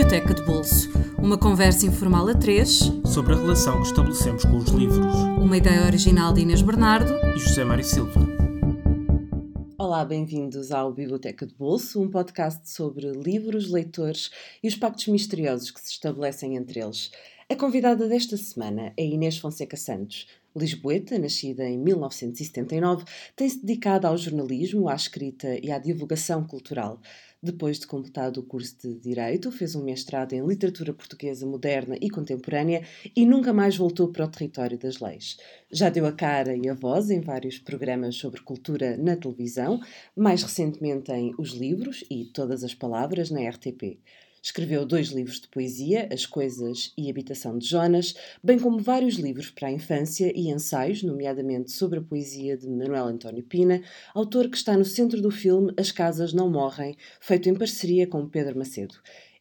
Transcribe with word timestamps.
Biblioteca 0.00 0.32
de 0.32 0.42
Bolso, 0.46 0.88
uma 1.18 1.36
conversa 1.36 1.84
informal 1.84 2.26
a 2.26 2.34
três 2.34 2.90
sobre 3.04 3.34
a 3.34 3.36
relação 3.36 3.82
que 3.82 3.88
estabelecemos 3.88 4.46
com 4.46 4.56
os 4.56 4.70
livros. 4.70 5.14
Uma 5.38 5.58
ideia 5.58 5.84
original 5.84 6.32
de 6.32 6.40
Inês 6.40 6.62
Bernardo 6.62 7.12
e 7.36 7.38
José 7.38 7.64
Mário 7.64 7.84
Silva. 7.84 8.18
Olá, 9.76 10.02
bem-vindos 10.02 10.72
ao 10.72 10.90
Biblioteca 10.90 11.46
de 11.46 11.54
Bolso, 11.54 12.00
um 12.00 12.08
podcast 12.08 12.70
sobre 12.70 13.12
livros, 13.12 13.70
leitores 13.70 14.30
e 14.62 14.68
os 14.68 14.74
pactos 14.74 15.06
misteriosos 15.08 15.70
que 15.70 15.80
se 15.82 15.90
estabelecem 15.90 16.56
entre 16.56 16.80
eles. 16.80 17.10
A 17.50 17.54
convidada 17.54 18.08
desta 18.08 18.38
semana 18.38 18.94
é 18.96 19.04
Inês 19.04 19.36
Fonseca 19.36 19.76
Santos, 19.76 20.26
Lisboeta, 20.56 21.16
nascida 21.18 21.64
em 21.64 21.78
1979, 21.78 23.04
tem-se 23.36 23.64
dedicado 23.64 24.06
ao 24.06 24.16
jornalismo, 24.16 24.88
à 24.88 24.94
escrita 24.94 25.58
e 25.62 25.70
à 25.70 25.78
divulgação 25.78 26.44
cultural. 26.44 27.00
Depois 27.42 27.78
de 27.78 27.86
completado 27.86 28.40
o 28.40 28.42
curso 28.42 28.76
de 28.78 28.94
Direito, 29.00 29.50
fez 29.50 29.74
um 29.74 29.82
mestrado 29.82 30.34
em 30.34 30.46
Literatura 30.46 30.92
Portuguesa 30.92 31.46
Moderna 31.46 31.96
e 31.98 32.10
Contemporânea 32.10 32.84
e 33.16 33.24
nunca 33.24 33.50
mais 33.50 33.78
voltou 33.78 34.08
para 34.08 34.26
o 34.26 34.30
território 34.30 34.76
das 34.76 35.00
leis. 35.00 35.38
Já 35.72 35.88
deu 35.88 36.04
a 36.04 36.12
cara 36.12 36.54
e 36.54 36.68
a 36.68 36.74
voz 36.74 37.08
em 37.08 37.22
vários 37.22 37.58
programas 37.58 38.16
sobre 38.16 38.42
cultura 38.42 38.94
na 38.98 39.16
televisão, 39.16 39.80
mais 40.14 40.42
recentemente 40.42 41.10
em 41.12 41.34
Os 41.38 41.52
Livros 41.52 42.04
e 42.10 42.26
Todas 42.26 42.62
as 42.62 42.74
Palavras 42.74 43.30
na 43.30 43.40
RTP. 43.48 43.98
Escreveu 44.42 44.86
dois 44.86 45.08
livros 45.08 45.38
de 45.38 45.48
poesia, 45.48 46.08
As 46.10 46.24
Coisas 46.24 46.94
e 46.96 47.10
Habitação 47.10 47.58
de 47.58 47.66
Jonas, 47.66 48.14
bem 48.42 48.58
como 48.58 48.78
vários 48.78 49.16
livros 49.16 49.50
para 49.50 49.68
a 49.68 49.72
infância 49.72 50.32
e 50.34 50.48
ensaios, 50.48 51.02
nomeadamente 51.02 51.70
sobre 51.70 51.98
a 51.98 52.02
poesia 52.02 52.56
de 52.56 52.66
Manuel 52.66 53.04
António 53.04 53.44
Pina, 53.44 53.82
autor 54.14 54.48
que 54.48 54.56
está 54.56 54.78
no 54.78 54.84
centro 54.84 55.20
do 55.20 55.30
filme 55.30 55.74
As 55.76 55.92
Casas 55.92 56.32
Não 56.32 56.48
Morrem, 56.48 56.96
feito 57.20 57.50
em 57.50 57.54
parceria 57.54 58.06
com 58.06 58.26
Pedro 58.26 58.56
Macedo. 58.56 58.94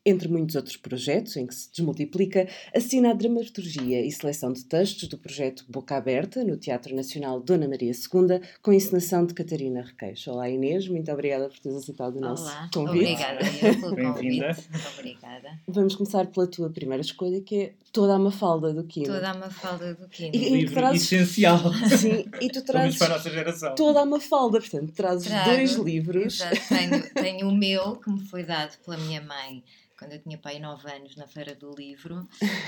Entre 0.10 0.28
muitos 0.28 0.56
outros 0.56 0.76
projetos 0.76 1.38
em 1.38 1.46
que 1.46 1.54
se 1.54 1.70
desmultiplica, 1.70 2.48
assina 2.76 3.12
a 3.12 3.14
dramaturgia 3.14 4.04
e 4.04 4.12
seleção 4.12 4.52
de 4.52 4.66
textos 4.66 5.08
do 5.08 5.20
projeto 5.20 5.64
Boca 5.70 5.96
Aberta, 5.96 6.44
no 6.44 6.58
Teatro 6.58 6.96
Nacional 6.96 7.40
Dona 7.40 7.68
Maria 7.68 7.92
II, 7.92 8.42
com 8.60 8.74
encenação 8.74 9.24
de 9.24 9.36
Catarina 9.36 9.84
Requeixo. 9.84 10.32
Olá 10.32 10.50
Inês, 10.50 10.88
muito 10.88 11.12
obrigada 11.12 11.48
por 11.48 11.60
teres 11.60 11.78
aceitado 11.78 12.16
o 12.16 12.22
nosso 12.22 12.42
Olá, 12.42 12.68
convite. 12.74 13.04
Obrigada 13.04 13.40
pelo 13.60 13.96
convite. 13.96 14.70
Obrigada. 14.98 15.60
Vamos 15.68 15.96
começar 15.96 16.26
pela 16.26 16.48
tua 16.48 16.72
primeira 16.72 17.02
escolha, 17.02 17.40
que 17.42 17.56
é 17.62 17.74
Toda 17.92 18.16
a 18.16 18.20
Mafalda 18.20 18.74
do 18.74 18.84
Quino. 18.86 19.14
Toda 19.14 19.30
a 19.30 19.34
Mafalda 19.36 19.94
do 19.94 20.08
Quino. 20.08 20.36
E, 20.36 20.50
livro 20.50 20.74
trazes... 20.74 21.04
essencial. 21.04 21.60
Sim, 21.98 22.26
e 22.42 22.50
tu 22.50 22.64
trazes 22.66 22.98
para 22.98 23.14
a 23.14 23.18
nossa 23.18 23.30
geração. 23.30 23.76
toda 23.76 24.02
a 24.02 24.06
Mafalda, 24.08 24.60
portanto, 24.60 24.92
trazes 24.92 25.28
Trago, 25.28 25.52
dois 25.52 25.74
livros. 25.76 26.40
Exato, 26.40 26.62
tenho, 26.68 27.14
tenho 27.14 27.48
o 27.48 27.56
meu, 27.56 27.96
que 27.98 28.10
me 28.10 28.22
foi 28.26 28.44
dado 28.44 28.76
pela 28.84 28.98
minha 28.98 29.22
mãe 29.22 29.64
quando 30.00 30.14
eu 30.14 30.20
tinha 30.22 30.38
pai 30.38 30.60
9 30.60 30.90
anos 30.90 31.18
na 31.18 31.28
Feira 31.28 31.54
do 31.54 31.76
Livro, 31.76 32.26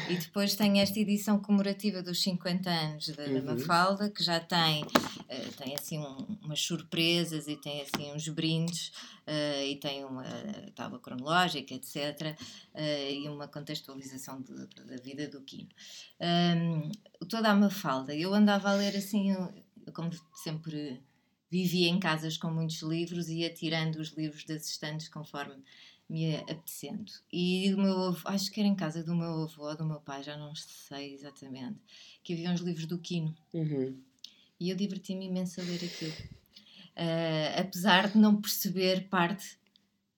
e 0.09 0.17
depois 0.17 0.53
tem 0.53 0.81
esta 0.81 0.99
edição 0.99 1.39
comemorativa 1.39 2.03
dos 2.03 2.21
50 2.21 2.69
anos 2.69 3.07
da, 3.07 3.23
uhum. 3.23 3.45
Mafalda, 3.45 4.09
que 4.09 4.21
já 4.21 4.37
tem, 4.37 4.83
uh, 4.83 5.51
tem 5.57 5.73
assim 5.73 5.97
um, 5.97 6.37
umas 6.43 6.59
surpresas 6.59 7.47
e 7.47 7.55
tem 7.55 7.81
assim 7.81 8.11
uns 8.11 8.27
brindes, 8.27 8.89
uh, 9.25 9.63
e 9.65 9.77
tem 9.77 10.03
uma 10.03 10.25
tábua 10.75 10.99
cronológica, 10.99 11.73
etc., 11.73 12.35
uh, 12.75 12.79
e 13.09 13.29
uma 13.29 13.47
contextualização 13.47 14.41
de, 14.41 14.67
de, 14.67 14.83
da 14.83 14.97
vida 14.97 15.29
do 15.29 15.41
Quino. 15.41 15.69
Um, 16.19 16.91
toda 17.29 17.49
a 17.49 17.55
Mafalda, 17.55 18.13
eu 18.13 18.33
andava 18.33 18.71
a 18.71 18.73
ler 18.73 18.97
assim, 18.97 19.33
como 19.93 20.11
sempre 20.43 21.01
vivia 21.49 21.89
em 21.89 21.99
casas 21.99 22.37
com 22.37 22.49
muitos 22.49 22.81
livros 22.81 23.27
e 23.27 23.39
ia 23.39 23.53
tirando 23.53 23.97
os 23.97 24.09
livros 24.17 24.45
das 24.45 24.67
estantes 24.69 25.09
conforme 25.09 25.61
me 26.11 26.35
apetecendo. 26.35 27.09
E 27.31 27.71
do 27.71 27.81
meu 27.81 27.97
avô, 28.03 28.19
acho 28.25 28.51
que 28.51 28.59
era 28.59 28.67
em 28.67 28.75
casa 28.75 29.01
do 29.01 29.15
meu 29.15 29.43
avô 29.43 29.69
ou 29.69 29.77
do 29.77 29.85
meu 29.85 30.01
pai, 30.01 30.21
já 30.21 30.35
não 30.35 30.53
sei 30.53 31.13
exatamente, 31.13 31.79
que 32.21 32.33
havia 32.33 32.51
uns 32.51 32.59
livros 32.59 32.85
do 32.85 32.99
Quino. 32.99 33.33
Uhum. 33.53 33.97
E 34.59 34.69
eu 34.69 34.75
diverti-me 34.75 35.27
imenso 35.27 35.61
a 35.61 35.63
ler 35.63 35.79
aquilo. 35.83 36.13
Uh, 36.97 37.61
apesar 37.61 38.09
de 38.09 38.17
não 38.17 38.41
perceber 38.41 39.07
parte 39.07 39.57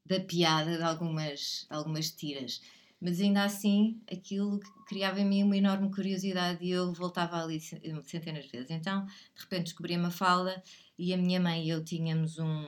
da 0.04 0.20
piada 0.20 0.78
de 0.78 0.84
algumas, 0.84 1.68
algumas 1.70 2.10
tiras. 2.10 2.60
Mas 3.00 3.22
ainda 3.22 3.44
assim, 3.44 4.02
aquilo 4.12 4.60
criava 4.88 5.22
em 5.22 5.26
mim 5.26 5.44
uma 5.44 5.56
enorme 5.56 5.92
curiosidade 5.92 6.66
e 6.66 6.72
eu 6.72 6.92
voltava 6.92 7.44
ali 7.44 7.60
centenas 7.60 8.46
de 8.46 8.52
vezes. 8.52 8.72
Então, 8.72 9.06
de 9.06 9.42
repente, 9.42 9.66
descobri 9.66 9.96
uma 9.96 10.10
fala 10.10 10.62
e 10.98 11.14
a 11.14 11.18
minha 11.18 11.40
mãe 11.40 11.66
e 11.66 11.70
eu 11.70 11.84
tínhamos 11.84 12.40
um, 12.40 12.66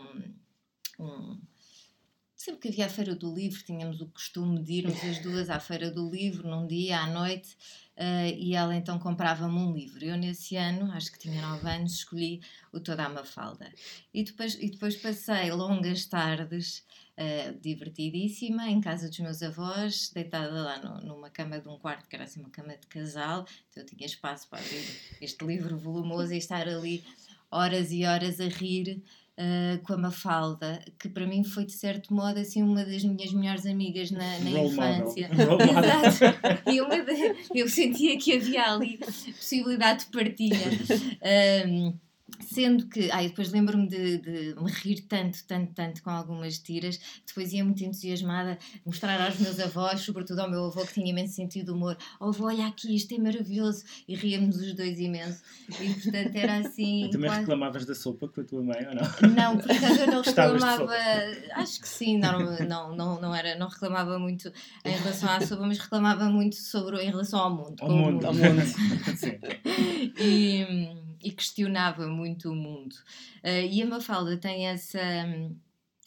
um 1.00 1.40
sempre 2.46 2.62
que 2.62 2.68
havia 2.68 2.86
a 2.86 2.90
Feira 2.90 3.16
do 3.16 3.34
Livro, 3.34 3.64
tínhamos 3.64 4.00
o 4.02 4.06
costume 4.06 4.62
de 4.62 4.74
irmos 4.74 5.04
as 5.04 5.18
duas 5.18 5.50
à 5.50 5.60
Feira 5.60 5.90
do 5.90 6.08
Livro, 6.08 6.48
num 6.48 6.68
dia 6.68 7.00
à 7.00 7.08
noite, 7.08 7.58
uh, 7.98 8.38
e 8.38 8.54
ela 8.54 8.76
então 8.76 9.00
comprava-me 9.00 9.58
um 9.58 9.74
livro. 9.74 10.06
Eu, 10.06 10.16
nesse 10.16 10.56
ano, 10.56 10.92
acho 10.92 11.12
que 11.12 11.18
tinha 11.18 11.42
9 11.42 11.68
anos, 11.68 11.94
escolhi 11.94 12.42
o 12.72 12.80
Toda 12.80 13.04
a 13.04 13.10
Mafalda. 13.10 13.74
E 14.14 14.24
depois, 14.24 14.54
e 14.62 14.70
depois 14.70 14.96
passei 14.96 15.52
longas 15.52 16.06
tardes, 16.06 16.86
uh, 17.18 17.60
divertidíssima, 17.60 18.70
em 18.70 18.80
casa 18.80 19.10
dos 19.10 19.20
meus 19.22 19.42
avós, 19.42 20.12
deitada 20.14 20.54
lá 20.54 20.78
no, 20.78 21.02
numa 21.02 21.32
cama 21.32 21.60
de 21.60 21.68
um 21.68 21.80
quarto, 21.80 22.08
que 22.08 22.16
era 22.16 22.26
assim 22.26 22.42
uma 22.42 22.52
cama 22.52 22.78
de 22.78 22.86
casal, 22.86 23.48
então 23.72 23.82
eu 23.82 23.88
tinha 23.88 24.06
espaço 24.06 24.48
para 24.48 24.60
abrir 24.60 24.86
este 25.20 25.44
livro 25.44 25.80
volumoso 25.80 26.32
e 26.32 26.38
estar 26.38 26.68
ali 26.68 27.04
horas 27.50 27.92
e 27.92 28.06
horas 28.06 28.40
a 28.40 28.48
rir 28.48 29.02
uh, 29.40 29.82
com 29.84 29.94
a 29.94 29.98
Mafalda, 29.98 30.80
que 31.00 31.10
para 31.10 31.26
mim 31.26 31.44
foi 31.44 31.66
de 31.66 31.74
certo 31.74 32.14
modo 32.14 32.40
assim 32.40 32.64
uma 32.64 32.86
das 32.86 33.04
minhas 33.04 33.34
melhores 33.34 33.66
amigas 33.66 34.12
na, 34.12 34.40
na 34.40 34.50
infância. 34.50 35.30
Exato. 35.32 36.70
E 36.70 36.82
de, 36.82 37.60
eu 37.60 37.68
sentia 37.68 38.18
que 38.18 38.34
havia 38.34 38.72
ali 38.72 38.98
possibilidade 38.98 40.06
de 40.06 40.12
partilha. 40.12 40.66
Um, 41.68 41.94
Sendo 42.42 42.88
que, 42.88 43.12
ai, 43.12 43.28
depois 43.28 43.52
lembro-me 43.52 43.88
de, 43.88 44.18
de, 44.18 44.56
me 44.60 44.72
rir 44.72 45.02
tanto, 45.02 45.38
tanto, 45.48 45.74
tanto 45.74 46.02
com 46.02 46.10
algumas 46.10 46.58
tiras, 46.58 47.00
depois 47.26 47.54
ia 47.54 47.64
muito 47.64 47.84
entusiasmada 47.84 48.58
mostrar 48.84 49.22
aos 49.22 49.40
meus 49.40 49.60
avós, 49.60 50.02
sobretudo 50.02 50.40
ao 50.40 50.50
meu 50.50 50.66
avô 50.66 50.84
que 50.88 50.96
tinha 50.96 51.12
imenso 51.12 51.36
sentido 51.36 51.66
de 51.66 51.72
humor: 51.72 51.96
Oh, 52.20 52.30
avô, 52.30 52.48
olha 52.48 52.66
aqui, 52.66 52.96
isto 52.96 53.14
é 53.14 53.20
maravilhoso, 53.20 53.84
e 54.08 54.16
ríamos 54.16 54.58
os 54.58 54.74
dois 54.74 55.00
imenso. 55.00 55.44
E 55.70 55.94
portanto 55.94 56.36
era 56.36 56.58
assim. 56.58 57.06
E 57.06 57.10
também 57.12 57.30
quase... 57.30 57.42
reclamavas 57.42 57.86
da 57.86 57.94
sopa 57.94 58.28
com 58.28 58.42
a 58.42 58.44
tua 58.44 58.64
mãe 58.64 58.88
ou 58.88 58.96
não? 58.96 59.30
Não, 59.30 59.58
por 59.60 59.72
acaso 59.72 60.02
eu 60.02 60.08
não 60.08 60.22
reclamava, 60.24 60.94
acho 61.54 61.80
que 61.80 61.88
sim, 61.88 62.18
não, 62.18 62.40
não, 62.68 62.96
não, 62.96 63.22
não, 63.22 63.36
era, 63.36 63.56
não 63.56 63.68
reclamava 63.68 64.18
muito 64.18 64.52
em 64.84 64.92
relação 64.92 65.30
à 65.30 65.42
sopa, 65.42 65.68
mas 65.68 65.78
reclamava 65.78 66.26
muito 66.26 66.56
sobre, 66.56 67.04
em 67.04 67.12
relação 67.12 67.40
ao 67.40 67.56
mundo. 67.56 67.76
Ao 67.82 67.90
mundo, 67.90 68.14
mundo. 68.14 68.26
ao 68.26 68.34
mundo. 68.34 68.62
sim. 69.16 69.38
E 70.18 71.06
e 71.26 71.32
questionava 71.32 72.08
muito 72.08 72.52
o 72.52 72.56
mundo. 72.56 72.94
Uh, 73.44 73.66
e 73.68 73.82
a 73.82 73.86
Mafalda 73.88 74.38
tem 74.38 74.68
essa, 74.68 75.02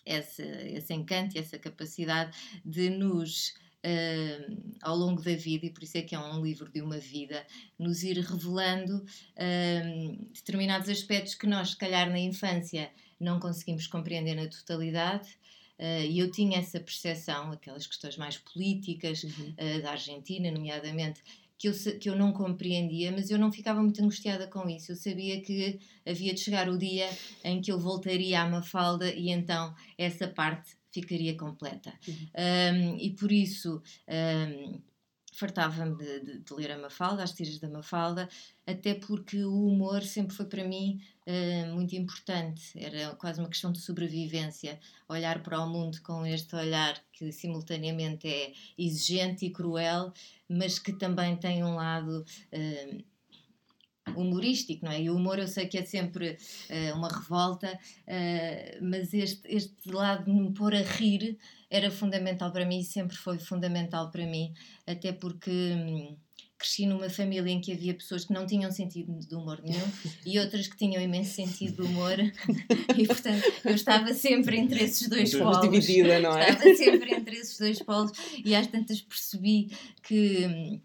essa, 0.06 0.44
esse 0.44 0.94
encanto 0.94 1.36
e 1.36 1.40
essa 1.40 1.58
capacidade 1.58 2.36
de 2.64 2.88
nos. 2.88 3.52
Uh, 3.78 4.74
ao 4.82 4.96
longo 4.96 5.22
da 5.22 5.36
vida, 5.36 5.66
e 5.66 5.70
por 5.70 5.84
isso 5.84 5.96
é 5.96 6.02
que 6.02 6.12
é 6.12 6.18
um 6.18 6.42
livro 6.42 6.68
de 6.68 6.82
uma 6.82 6.98
vida, 6.98 7.46
nos 7.78 8.02
ir 8.02 8.18
revelando 8.18 8.96
uh, 8.96 10.26
determinados 10.32 10.88
aspectos 10.88 11.36
que 11.36 11.46
nós, 11.46 11.70
se 11.70 11.76
calhar, 11.76 12.10
na 12.10 12.18
infância 12.18 12.90
não 13.20 13.38
conseguimos 13.38 13.86
compreender 13.86 14.34
na 14.34 14.48
totalidade. 14.48 15.28
Uh, 15.78 16.04
e 16.10 16.18
eu 16.18 16.28
tinha 16.28 16.58
essa 16.58 16.80
percepção, 16.80 17.52
aquelas 17.52 17.86
questões 17.86 18.16
mais 18.16 18.36
políticas 18.36 19.22
uhum. 19.22 19.54
da 19.80 19.92
Argentina, 19.92 20.50
nomeadamente, 20.50 21.22
que 21.58 21.68
eu, 21.68 21.74
que 21.98 22.08
eu 22.08 22.16
não 22.16 22.32
compreendia, 22.32 23.10
mas 23.10 23.30
eu 23.30 23.38
não 23.38 23.50
ficava 23.50 23.82
muito 23.82 24.00
angustiada 24.00 24.46
com 24.46 24.68
isso. 24.68 24.92
Eu 24.92 24.96
sabia 24.96 25.40
que 25.42 25.80
havia 26.06 26.32
de 26.32 26.40
chegar 26.40 26.68
o 26.68 26.78
dia 26.78 27.08
em 27.42 27.60
que 27.60 27.72
eu 27.72 27.80
voltaria 27.80 28.40
à 28.40 28.48
Mafalda 28.48 29.12
e 29.12 29.30
então 29.30 29.74
essa 29.98 30.28
parte 30.28 30.76
ficaria 30.92 31.36
completa. 31.36 31.92
Uhum. 32.06 32.94
Um, 32.94 32.96
e 32.98 33.10
por 33.10 33.32
isso. 33.32 33.82
Um, 34.08 34.80
fartava-me 35.32 35.96
de, 35.96 36.20
de, 36.20 36.38
de, 36.40 36.54
ler 36.54 36.72
a 36.72 36.78
Mafalda, 36.78 37.22
as 37.22 37.32
tiras 37.32 37.58
da 37.58 37.68
Mafalda, 37.68 38.28
até 38.66 38.94
porque 38.94 39.44
o 39.44 39.66
humor 39.66 40.02
sempre 40.02 40.34
foi 40.34 40.46
para 40.46 40.64
mim 40.64 41.00
uh, 41.26 41.74
muito 41.74 41.94
importante. 41.94 42.72
Era 42.76 43.14
quase 43.16 43.40
uma 43.40 43.48
questão 43.48 43.70
de 43.70 43.80
sobrevivência. 43.80 44.80
Olhar 45.08 45.42
para 45.42 45.60
o 45.60 45.68
mundo 45.68 46.00
com 46.02 46.26
este 46.26 46.54
olhar 46.56 47.00
que 47.12 47.30
simultaneamente 47.32 48.26
é 48.28 48.52
exigente 48.76 49.46
e 49.46 49.50
cruel, 49.50 50.12
mas 50.48 50.78
que 50.78 50.92
também 50.92 51.36
tem 51.36 51.64
um 51.64 51.74
lado. 51.74 52.24
Uh, 52.52 53.04
humorístico, 54.16 54.84
não 54.84 54.92
é? 54.92 55.02
E 55.02 55.10
o 55.10 55.16
humor 55.16 55.38
eu 55.38 55.48
sei 55.48 55.66
que 55.66 55.78
é 55.78 55.84
sempre 55.84 56.36
uh, 56.70 56.96
uma 56.96 57.08
revolta, 57.08 57.72
uh, 57.72 58.84
mas 58.84 59.12
este, 59.14 59.42
este 59.44 59.90
lado 59.90 60.24
de 60.24 60.32
me 60.32 60.52
pôr 60.52 60.74
a 60.74 60.82
rir 60.82 61.38
era 61.70 61.90
fundamental 61.90 62.50
para 62.50 62.64
mim, 62.64 62.82
sempre 62.82 63.16
foi 63.16 63.38
fundamental 63.38 64.10
para 64.10 64.26
mim, 64.26 64.52
até 64.86 65.12
porque 65.12 65.50
hum, 65.50 66.16
cresci 66.58 66.86
numa 66.86 67.08
família 67.08 67.50
em 67.50 67.60
que 67.60 67.72
havia 67.72 67.94
pessoas 67.94 68.24
que 68.24 68.32
não 68.32 68.44
tinham 68.44 68.70
sentido 68.72 69.16
de 69.20 69.34
humor 69.34 69.60
nenhum 69.62 69.86
e 70.26 70.38
outras 70.40 70.66
que 70.66 70.76
tinham 70.76 71.00
imenso 71.00 71.34
sentido 71.34 71.82
de 71.82 71.88
humor 71.88 72.16
e 72.98 73.06
portanto 73.06 73.44
eu 73.64 73.74
estava 73.74 74.12
sempre 74.12 74.58
entre 74.58 74.82
esses 74.82 75.08
dois 75.08 75.32
Estavas 75.32 75.58
polos 75.58 75.70
dividida, 75.70 76.18
não 76.18 76.36
é? 76.36 76.50
estava 76.50 76.74
sempre 76.74 77.14
entre 77.14 77.36
esses 77.36 77.58
dois 77.58 77.80
polos 77.80 78.10
e 78.44 78.54
às 78.56 78.66
tantas 78.66 79.00
percebi 79.00 79.70
que 80.02 80.80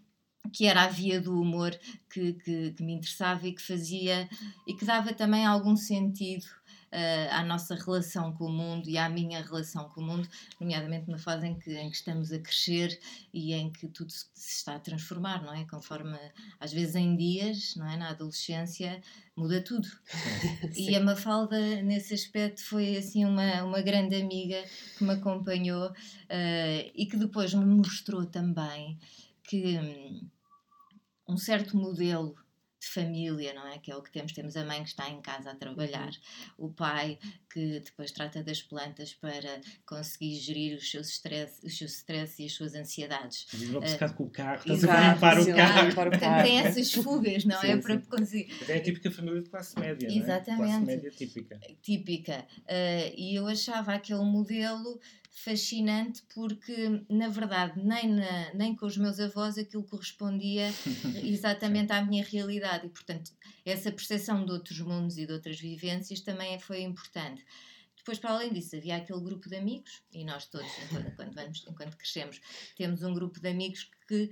que 0.52 0.66
era 0.66 0.84
a 0.84 0.88
via 0.88 1.20
do 1.20 1.40
humor 1.40 1.78
que, 2.10 2.34
que, 2.34 2.72
que 2.72 2.82
me 2.82 2.94
interessava 2.94 3.46
e 3.46 3.52
que 3.52 3.62
fazia 3.62 4.28
e 4.66 4.74
que 4.74 4.84
dava 4.84 5.12
também 5.12 5.44
algum 5.44 5.76
sentido 5.76 6.46
uh, 6.94 7.28
à 7.32 7.42
nossa 7.42 7.74
relação 7.74 8.32
com 8.32 8.46
o 8.46 8.52
mundo 8.52 8.88
e 8.88 8.96
à 8.96 9.08
minha 9.08 9.42
relação 9.42 9.88
com 9.88 10.00
o 10.00 10.04
mundo, 10.04 10.28
nomeadamente 10.60 11.08
numa 11.08 11.18
fase 11.18 11.46
em 11.46 11.58
que, 11.58 11.74
em 11.74 11.90
que 11.90 11.96
estamos 11.96 12.32
a 12.32 12.38
crescer 12.38 12.98
e 13.32 13.52
em 13.52 13.70
que 13.70 13.88
tudo 13.88 14.10
se, 14.10 14.26
se 14.32 14.58
está 14.58 14.76
a 14.76 14.80
transformar, 14.80 15.42
não 15.42 15.52
é? 15.52 15.64
Conforme, 15.64 16.16
às 16.60 16.72
vezes 16.72 16.94
em 16.94 17.16
dias, 17.16 17.74
não 17.76 17.88
é? 17.88 17.96
Na 17.96 18.10
adolescência, 18.10 19.02
muda 19.36 19.60
tudo. 19.60 19.88
e 20.76 20.94
a 20.94 21.00
Mafalda, 21.00 21.82
nesse 21.82 22.14
aspecto, 22.14 22.62
foi 22.64 22.96
assim 22.96 23.24
uma, 23.24 23.64
uma 23.64 23.82
grande 23.82 24.14
amiga 24.14 24.62
que 24.96 25.04
me 25.04 25.12
acompanhou 25.12 25.90
uh, 25.90 26.90
e 26.94 27.06
que 27.06 27.16
depois 27.16 27.52
me 27.54 27.64
mostrou 27.64 28.24
também 28.24 28.98
que 29.46 29.78
hum, 29.78 30.26
um 31.28 31.36
certo 31.36 31.76
modelo 31.76 32.34
de 32.84 32.90
família, 32.90 33.54
não 33.54 33.66
é? 33.66 33.78
Que 33.78 33.90
é 33.90 33.96
o 33.96 34.02
que 34.02 34.10
temos. 34.10 34.32
Temos 34.32 34.56
a 34.56 34.64
mãe 34.64 34.82
que 34.82 34.90
está 34.90 35.08
em 35.08 35.20
casa 35.20 35.50
a 35.50 35.54
trabalhar, 35.54 36.10
uhum. 36.58 36.66
o 36.66 36.72
pai 36.72 37.18
que 37.50 37.80
depois 37.80 38.12
trata 38.12 38.42
das 38.42 38.62
plantas 38.62 39.14
para 39.14 39.60
conseguir 39.86 40.34
gerir 40.34 40.76
os 40.76 40.90
seus 40.90 41.08
stress, 41.08 41.64
os 41.64 41.76
seus 41.76 41.92
stress 41.92 42.42
e 42.42 42.46
as 42.46 42.52
suas 42.52 42.74
ansiedades. 42.74 43.46
Vive 43.52 43.76
obcecado 43.76 44.10
uh, 44.12 44.14
com 44.14 44.24
o 44.24 44.30
carro, 44.30 44.58
estás 44.58 44.84
a 44.84 45.12
limpar 45.12 45.38
o 45.38 45.46
carro. 45.46 45.94
Portanto, 45.94 46.42
tem 46.42 46.58
essas 46.58 46.92
fugas, 46.92 47.44
não 47.44 47.56
é? 47.56 47.60
sim, 47.60 47.66
é? 47.66 47.76
Sim. 47.76 47.80
Para 47.80 47.98
conseguir. 47.98 48.54
É 48.68 48.76
a 48.76 48.82
típica 48.82 49.10
família 49.10 49.42
de 49.42 49.48
classe 49.48 49.78
média, 49.78 50.08
Exatamente. 50.10 50.58
Não 50.58 50.64
é? 50.64 50.68
Classe 50.68 50.86
média 50.86 51.10
típica. 51.10 51.60
Típica. 51.80 52.46
Uh, 52.60 53.14
e 53.16 53.34
eu 53.36 53.46
achava 53.46 53.94
aquele 53.94 54.24
modelo 54.24 55.00
fascinante 55.34 56.22
porque, 56.32 57.04
na 57.10 57.28
verdade, 57.28 57.82
nem, 57.82 58.08
na, 58.08 58.54
nem 58.54 58.74
com 58.74 58.86
os 58.86 58.96
meus 58.96 59.18
avós 59.18 59.58
aquilo 59.58 59.82
correspondia 59.82 60.72
exatamente 61.24 61.92
à 61.92 62.02
minha 62.04 62.24
realidade 62.24 62.86
e, 62.86 62.88
portanto, 62.88 63.32
essa 63.66 63.90
percepção 63.90 64.44
de 64.44 64.52
outros 64.52 64.78
mundos 64.80 65.18
e 65.18 65.26
de 65.26 65.32
outras 65.32 65.58
vivências 65.58 66.20
também 66.20 66.58
foi 66.60 66.82
importante. 66.82 67.44
Depois, 67.96 68.18
para 68.18 68.30
além 68.30 68.52
disso, 68.52 68.76
havia 68.76 68.96
aquele 68.96 69.20
grupo 69.20 69.48
de 69.48 69.56
amigos, 69.56 70.02
e 70.12 70.24
nós 70.24 70.46
todos, 70.46 70.70
enquanto, 70.84 71.08
enquanto, 71.08 71.34
vamos, 71.34 71.64
enquanto 71.66 71.96
crescemos, 71.96 72.40
temos 72.76 73.02
um 73.02 73.12
grupo 73.12 73.40
de 73.40 73.48
amigos 73.48 73.90
que 74.06 74.30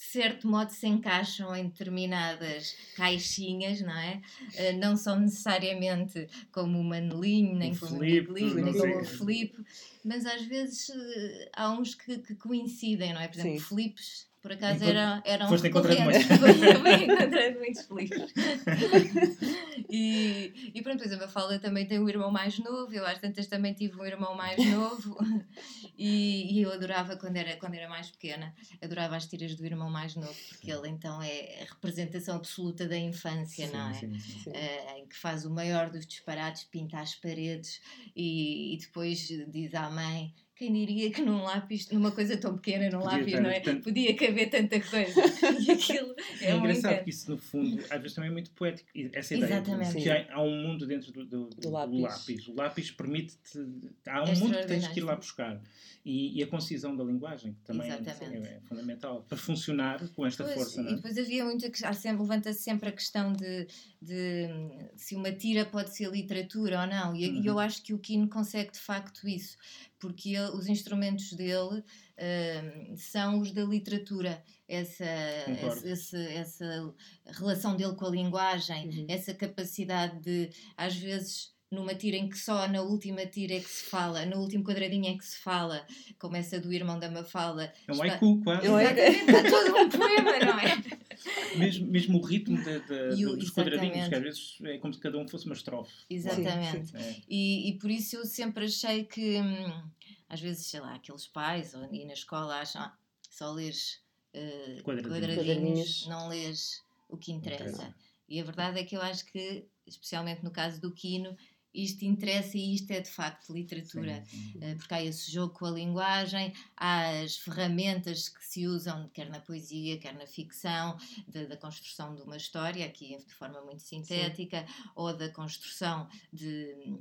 de 0.00 0.06
certo 0.06 0.48
modo 0.48 0.70
se 0.70 0.86
encaixam 0.86 1.54
em 1.54 1.68
determinadas 1.68 2.74
caixinhas, 2.96 3.82
não 3.82 3.94
é? 3.94 4.22
Uh, 4.54 4.78
não 4.78 4.96
são 4.96 5.20
necessariamente 5.20 6.26
como 6.50 6.80
o 6.80 6.82
Manelinho, 6.84 7.54
nem 7.54 7.76
como 7.76 7.96
o 7.96 7.98
Miguelinho, 8.00 8.64
nem 8.64 8.72
como 8.72 8.98
o 8.98 9.04
Felipe, 9.04 9.62
mas 10.02 10.24
às 10.24 10.40
vezes 10.46 10.88
uh, 10.88 11.50
há 11.52 11.70
uns 11.72 11.94
que, 11.94 12.16
que, 12.16 12.34
coincidem, 12.34 13.12
não 13.12 13.20
é? 13.20 13.28
Por 13.28 13.40
exemplo, 13.40 13.58
Sim. 13.58 13.64
Filipes 13.66 14.29
por 14.42 14.52
acaso 14.52 14.84
era, 14.84 15.22
eram 15.24 15.48
Foste 15.50 15.68
encontrando 15.68 16.02
muitos. 16.02 16.24
Fui 16.24 17.04
encontrando 17.04 17.58
muitos 17.58 17.86
felizes. 17.86 18.32
e, 19.90 20.70
e 20.74 20.82
pronto, 20.82 20.98
pois 20.98 21.12
a 21.12 21.16
Mafalda 21.18 21.58
também 21.58 21.86
tem 21.86 21.98
um 21.98 22.08
irmão 22.08 22.30
mais 22.30 22.58
novo, 22.58 22.92
eu 22.92 23.04
às 23.04 23.18
tantas 23.18 23.46
também 23.46 23.74
tive 23.74 24.00
um 24.00 24.04
irmão 24.04 24.34
mais 24.34 24.56
novo 24.70 25.16
e, 25.96 26.58
e, 26.58 26.62
eu 26.62 26.72
adorava 26.72 27.16
quando 27.16 27.36
era, 27.36 27.56
quando 27.56 27.74
era 27.74 27.88
mais 27.88 28.10
pequena, 28.10 28.54
adorava 28.82 29.16
as 29.16 29.26
tiras 29.26 29.54
do 29.54 29.64
irmão 29.64 29.90
mais 29.90 30.16
novo, 30.16 30.36
porque 30.48 30.70
ele 30.70 30.88
então 30.88 31.22
é 31.22 31.62
a 31.62 31.64
representação 31.74 32.36
absoluta 32.36 32.88
da 32.88 32.96
infância, 32.96 33.66
sim, 33.66 33.72
não 33.72 33.90
é? 33.90 33.94
Sim, 33.94 34.18
sim, 34.18 34.50
uh, 34.50 34.98
em 34.98 35.06
que 35.06 35.16
faz 35.16 35.44
o 35.44 35.50
maior 35.50 35.90
dos 35.90 36.06
disparates, 36.06 36.64
pinta 36.64 36.98
as 36.98 37.14
paredes 37.14 37.80
e, 38.16 38.74
e 38.74 38.78
depois 38.78 39.18
diz 39.48 39.74
à 39.74 39.90
mãe 39.90 40.34
quem 40.60 40.74
diria 40.74 41.10
que 41.10 41.22
num 41.22 41.42
lápis, 41.42 41.88
numa 41.88 42.10
coisa 42.10 42.36
tão 42.36 42.54
pequena, 42.54 42.90
num 42.90 43.02
lápis, 43.02 43.32
não 43.32 43.48
é? 43.48 43.60
Tanto... 43.60 43.82
Podia 43.82 44.14
caber 44.14 44.50
tanta 44.50 44.78
coisa. 44.78 45.18
E 45.60 45.70
aquilo 45.70 46.14
é, 46.40 46.50
é 46.50 46.56
engraçado 46.56 47.02
que 47.02 47.10
isso, 47.10 47.30
no 47.30 47.38
fundo, 47.38 47.82
às 47.88 48.00
vezes 48.00 48.14
também 48.14 48.28
é 48.28 48.32
muito 48.32 48.50
poético. 48.50 48.90
Essa 49.12 49.34
ideia 49.34 49.54
Exatamente. 49.54 49.96
que 49.96 50.10
há, 50.10 50.26
há, 50.34 50.42
um 50.42 50.62
mundo 50.62 50.86
dentro 50.86 51.12
do, 51.12 51.24
do, 51.24 51.48
do, 51.48 51.60
do 51.60 51.70
lápis. 51.70 52.00
lápis. 52.00 52.48
O 52.48 52.54
lápis 52.54 52.90
permite-te. 52.90 53.58
Há 54.06 54.22
um 54.22 54.26
é 54.26 54.34
mundo 54.36 54.58
que 54.58 54.66
tens 54.66 54.88
que 54.88 55.00
ir 55.00 55.02
lá 55.02 55.16
buscar. 55.16 55.60
E, 56.04 56.38
e, 56.38 56.42
a 56.42 56.46
concisão 56.46 56.96
da 56.96 57.04
linguagem, 57.04 57.52
que 57.52 57.60
também 57.60 57.90
é, 57.90 57.94
é, 57.94 58.60
fundamental 58.66 59.22
para 59.28 59.36
funcionar 59.36 60.06
com 60.10 60.26
esta 60.26 60.44
pois, 60.44 60.56
força. 60.56 60.80
E 60.82 60.94
depois 60.94 61.16
havia 61.16 61.44
muita. 61.44 61.70
Levanta-se 62.04 62.62
sempre 62.62 62.88
a 62.88 62.92
questão 62.92 63.32
de, 63.32 63.66
de, 64.00 64.48
se 64.96 65.14
uma 65.14 65.30
tira 65.32 65.64
pode 65.64 65.94
ser 65.94 66.10
literatura 66.10 66.82
ou 66.82 66.86
não. 66.86 67.14
E, 67.14 67.28
uhum. 67.28 67.42
e 67.42 67.46
eu 67.46 67.58
acho 67.58 67.82
que 67.82 67.92
o 67.92 67.98
Kino 67.98 68.28
consegue 68.28 68.72
de 68.72 68.78
facto 68.78 69.28
isso 69.28 69.56
porque 70.00 70.30
ele, 70.30 70.50
os 70.56 70.66
instrumentos 70.66 71.32
dele 71.32 71.78
uh, 71.80 72.96
são 72.96 73.40
os 73.40 73.52
da 73.52 73.62
literatura. 73.64 74.42
Essa, 74.66 75.04
essa, 75.04 76.18
essa, 76.18 76.94
relação 77.26 77.76
dele 77.76 77.94
com 77.94 78.06
a 78.06 78.10
linguagem, 78.10 78.88
uhum. 78.88 79.06
essa 79.08 79.34
capacidade 79.34 80.20
de, 80.20 80.50
às 80.76 80.96
vezes, 80.96 81.52
numa 81.70 81.94
tira 81.94 82.16
em 82.16 82.28
que 82.28 82.36
só 82.36 82.66
na 82.66 82.82
última 82.82 83.24
tira 83.26 83.54
é 83.54 83.60
que 83.60 83.68
se 83.68 83.84
fala, 83.84 84.26
no 84.26 84.38
último 84.38 84.64
quadradinho 84.64 85.06
é 85.06 85.16
que 85.16 85.24
se 85.24 85.38
fala, 85.38 85.86
como 86.18 86.36
essa 86.36 86.58
do 86.58 86.72
irmão 86.72 86.98
da 86.98 87.10
Mafalda. 87.10 87.72
É 87.86 87.92
um 87.92 88.02
haiku, 88.02 88.42
quase. 88.42 88.66
Exatamente, 88.66 89.20
está 89.20 89.42
todo 89.42 89.76
um 89.76 89.88
poema, 89.88 90.38
não 90.38 90.58
é? 90.58 91.56
Mesmo, 91.56 91.86
mesmo 91.86 92.18
o 92.18 92.22
ritmo 92.24 92.56
de, 92.62 93.14
de, 93.14 93.26
o, 93.26 93.36
dos 93.36 93.50
quadradinhos, 93.50 94.08
que 94.08 94.14
às 94.14 94.22
vezes 94.22 94.58
é 94.64 94.78
como 94.78 94.92
se 94.92 95.00
cada 95.00 95.18
um 95.18 95.28
fosse 95.28 95.46
uma 95.46 95.54
estrofe. 95.54 95.92
Exatamente. 96.08 96.88
Sim, 96.88 96.98
sim. 96.98 97.04
É. 97.04 97.16
E, 97.28 97.70
e 97.70 97.78
por 97.78 97.90
isso 97.90 98.16
eu 98.16 98.26
sempre 98.26 98.64
achei 98.64 99.04
que, 99.04 99.40
hum, 99.40 99.82
às 100.28 100.40
vezes, 100.40 100.66
sei 100.66 100.80
lá, 100.80 100.94
aqueles 100.94 101.26
pais 101.26 101.74
ou, 101.74 101.92
e 101.92 102.04
na 102.04 102.14
escola 102.14 102.60
acham 102.60 102.82
ah, 102.82 102.96
só 103.28 103.52
lês 103.52 104.00
uh, 104.34 104.82
quadradinhos. 104.82 105.36
quadradinhos, 105.36 106.06
não 106.08 106.28
lês 106.28 106.82
o 107.08 107.16
que 107.16 107.30
interessa. 107.32 107.94
E 108.28 108.40
a 108.40 108.44
verdade 108.44 108.78
é 108.78 108.84
que 108.84 108.96
eu 108.96 109.02
acho 109.02 109.26
que, 109.26 109.66
especialmente 109.86 110.44
no 110.44 110.52
caso 110.52 110.80
do 110.80 110.92
Quino, 110.92 111.36
isto 111.74 112.04
interessa 112.04 112.56
e 112.56 112.74
isto 112.74 112.90
é 112.90 113.00
de 113.00 113.10
facto 113.10 113.52
literatura, 113.52 114.24
sim, 114.24 114.52
sim. 114.52 114.58
Eh, 114.60 114.74
porque 114.74 114.94
há 114.94 115.02
esse 115.02 115.30
jogo 115.30 115.54
com 115.54 115.66
a 115.66 115.70
linguagem, 115.70 116.52
há 116.76 117.20
as 117.20 117.36
ferramentas 117.36 118.28
que 118.28 118.44
se 118.44 118.66
usam, 118.66 119.08
quer 119.08 119.28
na 119.30 119.40
poesia, 119.40 119.98
quer 119.98 120.14
na 120.14 120.26
ficção, 120.26 120.96
da, 121.28 121.44
da 121.44 121.56
construção 121.56 122.14
de 122.14 122.22
uma 122.22 122.36
história, 122.36 122.84
aqui 122.84 123.16
de 123.16 123.34
forma 123.34 123.60
muito 123.62 123.82
sintética, 123.82 124.66
sim. 124.66 124.90
ou 124.94 125.16
da 125.16 125.28
construção 125.30 126.08
de 126.32 126.98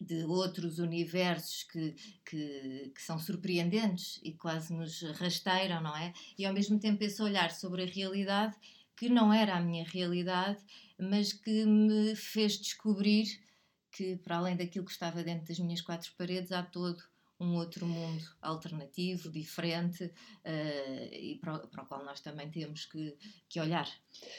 de 0.00 0.22
outros 0.22 0.78
universos 0.78 1.64
que, 1.64 1.92
que, 2.24 2.92
que, 2.94 3.02
são 3.02 3.18
surpreendentes 3.18 4.20
e 4.22 4.32
quase 4.32 4.72
nos 4.72 5.02
rasteiram, 5.18 5.82
não 5.82 5.96
é? 5.96 6.12
E 6.38 6.46
ao 6.46 6.54
mesmo 6.54 6.78
tempo 6.78 7.02
esse 7.02 7.20
olhar 7.20 7.50
sobre 7.50 7.82
a 7.82 7.86
realidade 7.86 8.54
que 8.98 9.08
não 9.08 9.32
era 9.32 9.56
a 9.56 9.60
minha 9.60 9.84
realidade, 9.84 10.60
mas 10.98 11.32
que 11.32 11.64
me 11.64 12.16
fez 12.16 12.58
descobrir 12.58 13.40
que, 13.90 14.16
para 14.16 14.36
além 14.36 14.56
daquilo 14.56 14.84
que 14.84 14.92
estava 14.92 15.22
dentro 15.22 15.46
das 15.46 15.58
minhas 15.58 15.80
quatro 15.80 16.12
paredes, 16.16 16.52
há 16.52 16.62
todo 16.62 17.02
um 17.40 17.54
outro 17.54 17.86
mundo 17.86 18.24
alternativo, 18.42 19.30
diferente, 19.30 20.04
uh, 20.04 21.12
e 21.12 21.38
para, 21.40 21.58
para, 21.60 21.84
o 21.84 21.86
qual 21.86 22.04
nós 22.04 22.20
também 22.20 22.50
temos 22.50 22.84
que, 22.86 23.16
que 23.48 23.60
olhar. 23.60 23.88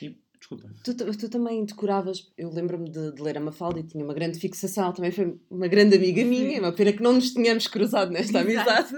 E 0.01 0.18
Desculpa. 0.39 0.69
Tu, 0.84 0.93
tu 0.96 1.29
também 1.29 1.65
decoravas, 1.65 2.31
eu 2.38 2.50
lembro-me 2.50 2.89
de, 2.89 3.12
de, 3.12 3.22
ler 3.22 3.38
a 3.38 3.41
Mafalda 3.41 3.79
e 3.79 3.84
tinha 3.84 4.03
uma 4.03 4.13
grande 4.13 4.39
fixação, 4.39 4.91
também 4.93 5.12
foi 5.12 5.38
uma 5.50 5.67
grande 5.67 5.96
amiga 5.98 6.24
minha, 6.24 6.58
é 6.58 6.60
uma 6.60 6.72
pena 6.72 6.93
que 6.93 7.03
não 7.03 7.13
nos 7.13 7.31
tínhamos 7.31 7.67
cruzado 7.67 8.12
nesta 8.12 8.39
amizade. 8.39 8.96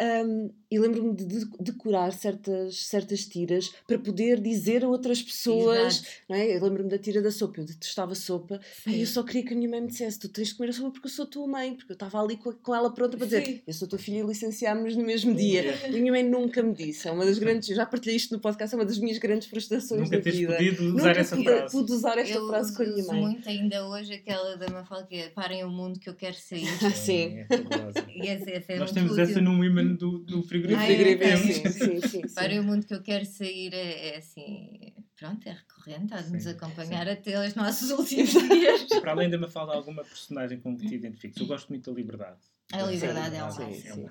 Um, 0.00 0.50
e 0.70 0.78
lembro-me 0.78 1.14
de, 1.14 1.46
decorar 1.60 2.12
certas, 2.12 2.86
certas 2.86 3.26
tiras 3.26 3.70
para 3.86 3.98
poder 3.98 4.40
dizer 4.40 4.84
a 4.84 4.88
outras 4.88 5.22
pessoas. 5.22 6.04
Não 6.28 6.36
é? 6.36 6.56
Eu 6.56 6.62
lembro-me 6.62 6.88
da 6.88 6.98
tira 6.98 7.22
da 7.22 7.30
sopa, 7.30 7.60
eu 7.60 7.64
detestava 7.64 8.14
sopa, 8.14 8.60
e 8.86 9.00
eu 9.00 9.06
só 9.06 9.22
queria 9.22 9.44
que 9.44 9.54
a 9.54 9.56
minha 9.56 9.68
mãe 9.68 9.80
me 9.80 9.88
dissesse: 9.88 10.18
Tu 10.18 10.28
tens 10.28 10.48
de 10.48 10.54
comer 10.54 10.70
a 10.70 10.72
sopa 10.72 10.90
porque 10.90 11.06
eu 11.06 11.12
sou 11.12 11.26
tua 11.26 11.46
mãe, 11.46 11.74
porque 11.74 11.92
eu 11.92 11.94
estava 11.94 12.20
ali 12.20 12.36
com, 12.36 12.52
com 12.52 12.74
ela 12.74 12.90
pronta 12.92 13.16
para 13.16 13.26
dizer: 13.26 13.44
Sim. 13.44 13.60
Eu 13.66 13.74
sou 13.74 13.88
tua 13.88 13.98
filha 13.98 14.18
e 14.18 14.22
licenciámos 14.22 14.96
no 14.96 15.04
mesmo 15.04 15.34
dia. 15.34 15.74
E 15.88 15.96
a 15.96 15.98
minha 15.98 16.12
mãe 16.12 16.22
nunca 16.22 16.62
me 16.62 16.74
disse, 16.74 17.08
é 17.08 17.12
uma 17.12 17.24
das 17.24 17.38
grandes, 17.38 17.74
já 17.74 17.86
partilhei 17.86 18.16
isto 18.16 18.34
no 18.34 18.40
podcast, 18.40 18.74
é 18.74 18.78
uma 18.78 18.84
das 18.84 18.98
minhas 18.98 19.18
grandes 19.18 19.48
frustrações 19.48 20.02
nunca 20.02 20.18
da 20.20 20.30
vida. 20.30 20.56
Podido 20.56 20.77
usar 20.82 21.08
nunca 21.08 21.20
essa 21.20 21.36
frase. 21.36 21.72
pude 21.72 21.92
usar 21.92 22.18
esta 22.18 22.36
eu 22.36 22.46
frase 22.46 22.76
com 22.76 22.82
a 22.82 22.86
minha 22.86 23.06
mãe. 23.06 23.20
muito 23.20 23.48
ainda 23.48 23.86
hoje 23.86 24.14
aquela 24.14 24.56
da 24.56 24.68
Mafalda 24.70 25.06
que 25.06 25.16
é 25.16 25.28
parem 25.28 25.64
o 25.64 25.70
mundo 25.70 25.98
que 25.98 26.08
eu 26.08 26.14
quero 26.14 26.36
sair. 26.36 26.66
Sim. 26.94 27.38
É, 27.48 28.24
e 28.24 28.28
essa, 28.28 28.50
essa 28.50 28.72
é 28.72 28.78
Nós 28.78 28.92
temos 28.92 29.16
essa 29.18 29.40
no 29.40 29.64
imã 29.64 29.84
do, 29.84 30.18
do 30.18 30.42
frigorífico. 30.42 30.82
Ah, 30.82 31.26
é, 31.26 31.36
sim, 31.36 31.70
sim, 31.70 32.00
sim, 32.00 32.20
Para 32.34 32.60
o 32.60 32.64
mundo 32.64 32.86
que 32.86 32.94
eu 32.94 33.02
quero 33.02 33.24
sair 33.24 33.72
é, 33.72 34.08
é 34.08 34.18
assim 34.18 34.92
pronto, 35.18 35.46
é 35.48 35.52
recorrente, 35.52 36.14
há 36.14 36.20
de 36.20 36.32
nos 36.32 36.46
acompanhar 36.46 37.06
sim. 37.06 37.12
até 37.12 37.46
os 37.46 37.54
nossos 37.54 37.90
últimos 37.98 38.30
dias. 38.30 38.84
Para 39.00 39.12
além 39.12 39.28
de 39.28 39.36
me 39.36 39.48
falar 39.48 39.74
alguma 39.74 40.04
personagem 40.04 40.60
com 40.60 40.76
que 40.76 40.86
te 40.86 40.94
identifiques, 40.94 41.40
eu 41.40 41.46
gosto 41.46 41.68
muito 41.68 41.90
da 41.90 41.96
liberdade. 41.96 42.38
A 42.70 42.82
liberdade 42.82 43.34
é 43.34 43.42
o 43.42 43.46
máximo. 43.46 44.10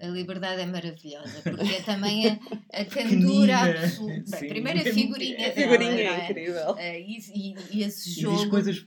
A 0.00 0.06
liberdade 0.06 0.62
é 0.62 0.66
maravilhosa, 0.66 1.42
porque 1.42 1.74
é 1.74 1.82
também 1.82 2.28
a, 2.28 2.38
a 2.80 2.84
cantora 2.86 3.82
absoluta. 3.82 4.38
Bem, 4.38 4.48
primeiro 4.48 4.80
a 4.80 4.84
figurinha. 4.84 5.48
A 5.48 5.52
figurinha 5.52 5.90
é, 5.90 6.04
é 6.04 6.24
incrível. 6.24 6.70
Uh, 6.70 6.78
e, 6.78 7.18
e, 7.34 7.56
e, 7.72 7.82
esse 7.82 8.20
jogo. 8.20 8.36
E 8.36 8.38
diz 8.42 8.50
coisas 8.50 8.86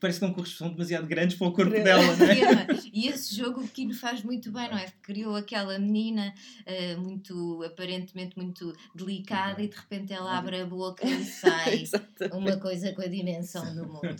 parece 0.00 0.20
que 0.20 0.26
não 0.26 0.44
são 0.44 0.70
demasiado 0.70 1.06
grandes 1.06 1.36
para 1.36 1.46
o 1.46 1.52
corpo 1.52 1.70
dela, 1.70 2.16
não 2.16 2.26
é? 2.26 2.68
E 2.92 3.06
esse 3.06 3.36
jogo 3.36 3.60
o 3.60 3.68
Kino 3.68 3.94
faz 3.94 4.22
muito 4.22 4.50
bem, 4.50 4.68
não 4.68 4.78
é? 4.78 4.86
Criou 5.02 5.36
aquela 5.36 5.78
menina 5.78 6.34
uh, 6.66 7.00
muito, 7.00 7.62
aparentemente 7.62 8.36
muito 8.36 8.74
delicada 8.94 9.62
e 9.62 9.68
de 9.68 9.76
repente 9.76 10.12
ela 10.12 10.36
abre 10.36 10.60
a 10.60 10.66
boca 10.66 11.06
e 11.06 11.24
sai 11.26 11.84
uma 12.32 12.56
coisa 12.56 12.92
com 12.92 13.02
a 13.02 13.06
dimensão 13.06 13.74
do 13.74 13.86
mundo 13.86 14.16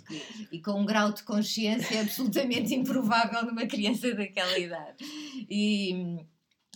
e 0.51 0.61
com 0.61 0.79
um 0.79 0.85
grau 0.85 1.11
de 1.11 1.23
consciência 1.23 2.01
absolutamente 2.01 2.73
improvável 2.73 3.45
numa 3.45 3.65
criança 3.65 4.13
daquela 4.13 4.57
idade. 4.57 4.97
E 5.49 6.19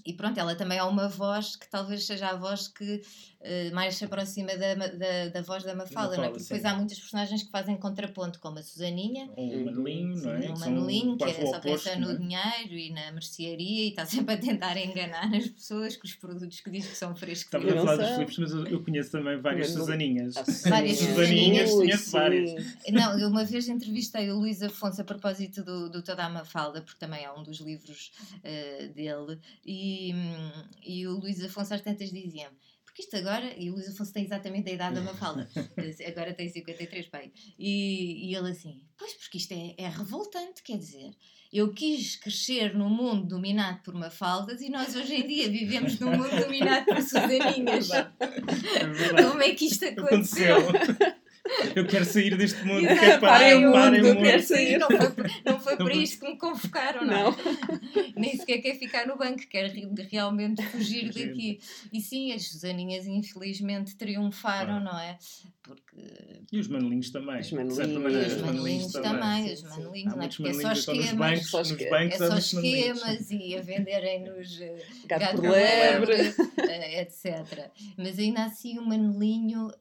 e 0.06 0.14
pronto, 0.14 0.38
ela 0.38 0.56
também 0.56 0.78
é 0.78 0.84
uma 0.84 1.08
voz 1.08 1.56
que 1.56 1.70
talvez 1.70 2.06
seja 2.06 2.30
a 2.30 2.36
voz 2.36 2.68
que 2.68 3.02
uh, 3.44 3.76
mais 3.76 3.96
se 3.96 4.06
aproxima 4.06 4.56
da, 4.58 4.76
da, 4.76 5.30
da 5.30 5.42
voz 5.42 5.64
da 5.64 5.76
Mafalda, 5.76 6.18
não 6.18 6.24
é? 6.24 6.30
Porque 6.30 6.44
depois 6.44 6.66
há 6.66 6.76
muitas 6.76 7.00
personagens 7.00 7.44
que 7.44 7.52
fazem 7.52 7.78
contraponto, 7.78 8.40
como 8.40 8.60
a 8.60 8.64
Susaninha, 8.64 9.30
o 9.36 9.66
Manelinho, 9.66 10.22
não 10.22 10.32
é? 10.32 10.50
O 10.50 10.60
Manelinho, 10.60 11.18
que, 11.18 11.24
é, 11.24 11.46
só 11.46 11.60
pensa 11.60 11.96
no 11.96 12.12
é? 12.12 12.16
dinheiro 12.16 12.74
e 12.74 12.92
na 12.92 13.12
mercearia 13.12 13.86
e 13.86 13.90
está 13.90 14.06
sempre 14.08 14.36
a 14.36 14.38
tentar 14.38 14.78
enganar 14.78 15.34
as 15.34 15.48
pessoas 15.48 15.98
com 15.98 16.06
os 16.06 16.16
produtos 16.16 16.60
que 16.60 16.70
diz 16.70 16.88
que 16.88 16.96
são 16.96 17.16
frescos. 17.16 17.46
Estamos 17.46 17.72
a 17.72 17.76
falar 17.76 17.96
dos 17.98 18.10
Filipes, 18.10 18.38
mas 18.38 18.72
eu, 18.72 18.84
conheço 18.84 19.12
também 19.12 19.40
várias 19.40 19.70
Susaninhas. 19.70 20.36
Várias 20.68 20.98
Susaninhas, 20.98 21.72
conheço 21.72 22.12
várias. 22.12 22.78
Não, 22.92 23.20
eu 23.20 23.28
uma 23.30 23.44
vez 23.44 23.68
entrevistei 23.68 24.32
o 24.32 24.40
Luís 24.40 24.62
Afonso 24.62 25.02
a 25.02 25.04
propósito 25.04 25.64
do, 25.64 25.90
do 25.90 26.02
Toda 26.02 26.26
a 26.26 26.30
Mafalda, 26.30 26.82
porque 26.82 27.00
também 27.00 27.24
é 27.24 27.32
um 27.32 27.44
dos 27.44 27.60
livros 27.60 28.12
uh, 28.38 28.94
dele, 28.94 29.40
e 29.66 30.14
e, 30.86 31.08
o 31.08 31.18
Luís 31.20 31.44
Afonso 31.44 31.74
às 31.74 31.82
tantas 31.82 32.12
dizia 32.12 32.50
porque 32.94 33.02
isto 33.02 33.18
agora, 33.18 33.52
e 33.58 33.72
o 33.72 33.74
Luís 33.74 33.90
Afonso 33.90 34.14
tem 34.14 34.24
exatamente 34.24 34.70
a 34.70 34.74
idade 34.74 34.94
da 34.94 35.02
Mafalda, 35.02 35.50
agora 36.08 36.32
tem 36.32 36.48
53 36.48 37.08
pai, 37.08 37.32
e, 37.58 38.30
e 38.30 38.36
ele 38.36 38.52
assim, 38.52 38.86
pois 38.96 39.16
porque 39.16 39.40
isto 39.40 39.52
é, 39.52 39.74
é 39.80 39.90
revoltante, 39.90 40.62
quer 40.62 40.78
dizer, 40.78 41.12
eu 41.52 41.74
quis 41.74 42.16
crescer 42.18 42.76
num 42.76 42.90
mundo 42.90 43.26
dominado 43.26 43.82
por 43.82 43.96
mafaldas 43.96 44.62
e 44.62 44.70
nós 44.70 44.96
hoje 44.96 45.16
em 45.16 45.28
dia 45.28 45.50
vivemos 45.50 46.00
num 46.00 46.12
mundo 46.12 46.36
dominado 46.40 46.86
por 46.86 46.98
susaninhas. 47.02 47.90
É 47.92 49.24
Como 49.24 49.42
é 49.42 49.54
que 49.54 49.66
isto 49.66 49.86
aconteceu? 49.86 50.58
aconteceu. 50.58 51.23
Eu 51.76 51.86
quero 51.86 52.06
sair 52.06 52.38
deste 52.38 52.64
mundo, 52.66 52.86
Exato, 52.86 53.00
quero 53.00 53.22
parar 53.22 53.58
o 53.58 53.62
mundo, 53.62 53.74
mundo. 53.74 54.08
Eu 54.08 54.18
quero 54.18 54.44
sair. 54.44 54.78
Não 54.78 54.88
foi, 54.88 55.32
não 55.46 55.60
foi 55.60 55.76
por 55.78 55.92
isto 55.92 56.20
que 56.20 56.32
me 56.32 56.38
convocaram, 56.38 57.06
não. 57.06 57.32
não. 57.32 57.36
Nem 58.16 58.38
sequer 58.38 58.60
quer 58.60 58.76
ficar 58.76 59.06
no 59.06 59.18
banco, 59.18 59.46
quer 59.50 59.70
realmente 60.10 60.64
fugir 60.68 61.08
daqui. 61.08 61.60
E 61.92 62.02
sim, 62.02 62.32
as 62.32 62.48
Susaninhas 62.48 63.06
infelizmente 63.06 63.96
triunfaram, 63.96 64.80
não 64.80 64.98
é? 64.98 65.18
Porque... 65.64 65.96
E 66.52 66.60
os 66.60 66.68
manelinhos 66.68 67.10
também. 67.10 67.40
Os 67.40 67.52
manelinhos, 67.52 68.34
os 68.36 68.42
manelinhos 68.42 68.92
também. 68.92 69.54
Os 69.54 69.64
manelinhos, 69.64 70.16
não 70.16 70.24
é? 70.24 70.28
Porque 70.28 70.48
é 70.50 70.54
só 70.54 70.72
esquemas. 70.74 71.14
Bancos, 71.14 71.54
nos 71.54 71.90
bancos, 71.90 72.22
é 72.22 72.28
só 72.28 72.38
esquemas 72.38 73.32
e 73.32 73.56
a 73.56 73.62
venderem-nos 73.62 74.62
eh, 74.62 74.86
gato, 75.08 75.36
por 75.38 75.50
lebre, 75.50 76.36
eh, 76.58 77.02
etc. 77.02 77.72
Mas 77.98 78.20
ainda 78.20 78.44
assim 78.44 78.78
o 78.78 78.86
manelinho, 78.86 79.72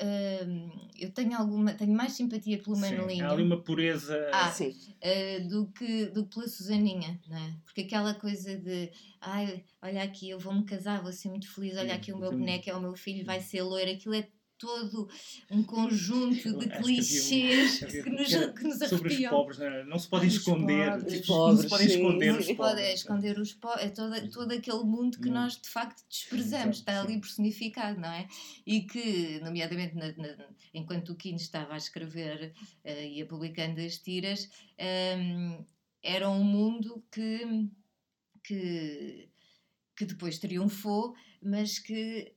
hum, 0.46 0.70
eu 1.00 1.10
tenho 1.10 1.36
alguma, 1.52 1.74
tenho 1.74 1.92
mais 1.92 2.12
simpatia 2.12 2.58
pelo 2.58 2.76
manelinho. 2.76 3.26
Há 3.26 3.30
ali 3.30 3.42
uma 3.42 3.60
pureza 3.60 4.30
ah, 4.32 4.50
uh, 4.50 5.48
do, 5.48 5.66
que, 5.66 6.06
do 6.06 6.26
que 6.26 6.34
pela 6.34 6.48
Susaninha, 6.48 7.20
não 7.28 7.36
é? 7.36 7.56
Porque 7.64 7.82
aquela 7.82 8.14
coisa 8.14 8.56
de 8.56 8.90
ai, 9.20 9.64
olha 9.80 10.02
aqui, 10.02 10.30
eu 10.30 10.38
vou-me 10.38 10.64
casar, 10.64 11.02
vou 11.02 11.12
ser 11.12 11.28
muito 11.28 11.52
feliz, 11.52 11.76
olha 11.76 11.94
aqui 11.94 12.12
o 12.12 12.18
meu 12.18 12.30
boneco 12.30 12.68
é 12.68 12.74
o 12.74 12.80
meu 12.80 12.94
filho, 12.94 13.24
vai 13.24 13.40
ser 13.40 13.62
loiro, 13.62 13.90
aquilo 13.90 14.14
é 14.14 14.26
todo 14.62 15.08
um 15.50 15.64
conjunto 15.64 16.56
de 16.56 16.68
clichês 16.68 17.78
que, 17.80 17.84
havia, 17.84 18.02
que, 18.04 18.10
nos, 18.10 18.28
que 18.28 18.64
nos 18.64 18.88
Sobre 18.88 19.12
os 19.12 19.28
pobres, 19.28 19.58
não, 19.58 19.66
é? 19.66 19.84
não 19.84 19.98
se 19.98 20.08
podem 20.08 20.28
esconder. 20.28 20.90
Pobres, 20.92 21.12
tipo, 21.14 21.26
pobres, 21.26 21.56
não 21.56 21.62
se 21.62 21.68
podem 21.68 21.86
esconder 21.88 22.30
os 22.30 22.52
pobres. 22.52 22.94
esconder 22.94 23.38
os 23.40 23.54
pobres. 23.54 23.84
É 23.84 23.88
todo, 23.90 24.30
todo 24.30 24.52
aquele 24.52 24.84
mundo 24.84 25.18
que 25.18 25.28
hum. 25.28 25.32
nós 25.32 25.60
de 25.60 25.68
facto 25.68 26.04
desprezamos, 26.08 26.78
está 26.78 27.00
ali 27.00 27.20
personificado, 27.20 28.00
não 28.00 28.12
é? 28.12 28.28
E 28.64 28.82
que, 28.82 29.40
nomeadamente, 29.40 29.96
na, 29.96 30.12
na, 30.12 30.46
enquanto 30.72 31.10
o 31.10 31.16
Quino 31.16 31.38
estava 31.38 31.74
a 31.74 31.78
escrever 31.78 32.54
uh, 32.84 32.88
e 32.88 33.20
a 33.20 33.26
publicando 33.26 33.80
as 33.80 33.98
tiras, 33.98 34.48
um, 34.78 34.84
ehm, 34.84 35.66
era 36.04 36.30
um 36.30 36.44
mundo 36.44 37.04
que, 37.10 37.68
que, 38.44 39.28
que 39.96 40.04
depois 40.04 40.38
triunfou, 40.38 41.16
mas 41.42 41.80
que 41.80 42.32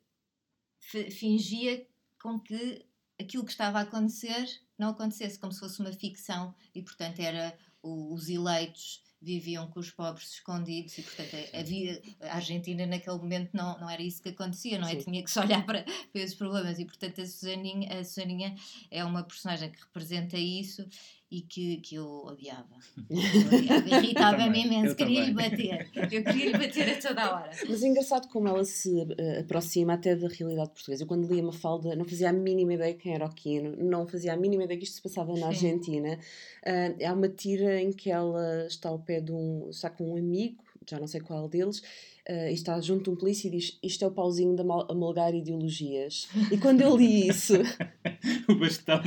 fingia 0.80 1.86
com 2.26 2.40
que 2.40 2.84
aquilo 3.22 3.46
que 3.46 3.52
estava 3.52 3.78
a 3.78 3.84
acontecer 3.84 4.50
não 4.80 4.90
acontecesse, 4.90 5.38
como 5.38 5.54
se 5.54 5.60
fosse 5.60 5.80
uma 5.80 5.92
ficção 5.92 6.56
e, 6.74 6.82
portanto, 6.82 7.20
era 7.20 7.56
os 7.84 8.28
eleitos 8.30 9.04
viviam 9.22 9.68
com 9.68 9.80
os 9.80 9.92
pobres 9.92 10.34
escondidos 10.34 10.98
e, 10.98 11.04
portanto, 11.04 11.36
havia, 11.54 12.02
a 12.22 12.36
Argentina 12.36 12.86
naquele 12.88 13.18
momento 13.18 13.52
não, 13.54 13.80
não 13.80 13.90
era 13.90 14.02
isso 14.02 14.24
que 14.24 14.30
acontecia, 14.30 14.80
não 14.80 14.88
é? 14.88 14.92
Sim. 14.92 15.04
Tinha 15.04 15.24
que 15.24 15.30
se 15.30 15.40
olhar 15.40 15.64
para, 15.66 15.84
para 15.84 16.22
esses 16.22 16.36
problemas 16.36 16.80
e, 16.80 16.86
portanto, 16.86 17.22
a 17.22 17.26
Susaninha, 17.28 18.00
a 18.00 18.04
Susaninha 18.04 18.56
é 18.90 19.06
uma 19.06 19.24
personagem 19.24 19.72
que 19.72 19.82
representa 19.82 20.38
isso 20.38 20.84
e 21.32 21.42
que, 21.42 21.78
que 21.78 21.96
eu 21.96 22.24
odiava. 22.26 22.76
Irritava-me 23.10 24.66
imenso, 24.66 24.96
queria-lhe 24.96 25.34
bater. 25.34 25.90
Eu 25.94 26.24
queria 26.24 26.52
lhe 26.52 26.58
bater 26.58 26.90
a 26.90 27.02
toda 27.02 27.24
a 27.24 27.36
hora. 27.36 27.52
Mas 27.68 27.84
é 27.84 27.88
engraçado 27.88 28.28
como 28.30 28.48
ela 28.48 28.64
se 28.64 28.90
uh, 28.92 29.42
aproxima 29.42 29.94
até 29.94 30.16
da 30.16 30.28
realidade 30.28 30.70
portuguesa. 30.70 31.04
Eu, 31.04 31.08
quando 31.08 31.28
lia 31.28 31.44
Mafalda, 31.44 31.96
não 31.96 32.06
fazia 32.06 32.30
a 32.30 32.34
mínima 32.34 32.76
ideia 32.76 32.94
quem 32.94 33.16
era 33.16 33.26
o 33.26 33.34
Quino, 33.34 33.76
não 33.76 34.08
fazia 34.08 34.34
a 34.34 34.38
mínima 34.38 34.64
ideia 34.64 34.80
que 34.80 34.86
isto 34.86 34.96
se 34.96 35.02
passava 35.02 35.32
na 35.32 35.38
Sim. 35.38 35.44
Argentina. 35.46 36.20
Uh, 36.66 37.06
há 37.06 37.14
uma 37.14 37.30
tira 37.30 37.82
em 37.82 37.92
que 37.92 38.12
ela 38.12 38.66
está 38.68 38.90
ao 38.90 39.00
pé 39.00 39.20
de 39.20 39.32
um. 39.32 39.70
está 39.70 39.90
com 39.90 40.12
um 40.12 40.18
amigo, 40.18 40.64
já 40.90 41.00
não 41.00 41.08
sei 41.08 41.22
qual 41.22 41.48
deles. 41.48 41.80
Uh, 42.28 42.50
e 42.50 42.54
está 42.54 42.80
junto 42.82 43.04
de 43.04 43.10
um 43.12 43.16
polícia 43.16 43.48
e 43.48 43.52
diz 43.52 43.78
isto 43.84 44.04
é 44.04 44.08
o 44.08 44.12
pauzinho 44.12 44.56
de 44.56 44.62
amalgar 44.62 45.36
ideologias 45.36 46.28
e 46.52 46.58
quando 46.58 46.82
eu 46.82 46.98
li 46.98 47.28
isso 47.28 47.54
o 48.50 48.56
bastão 48.56 49.00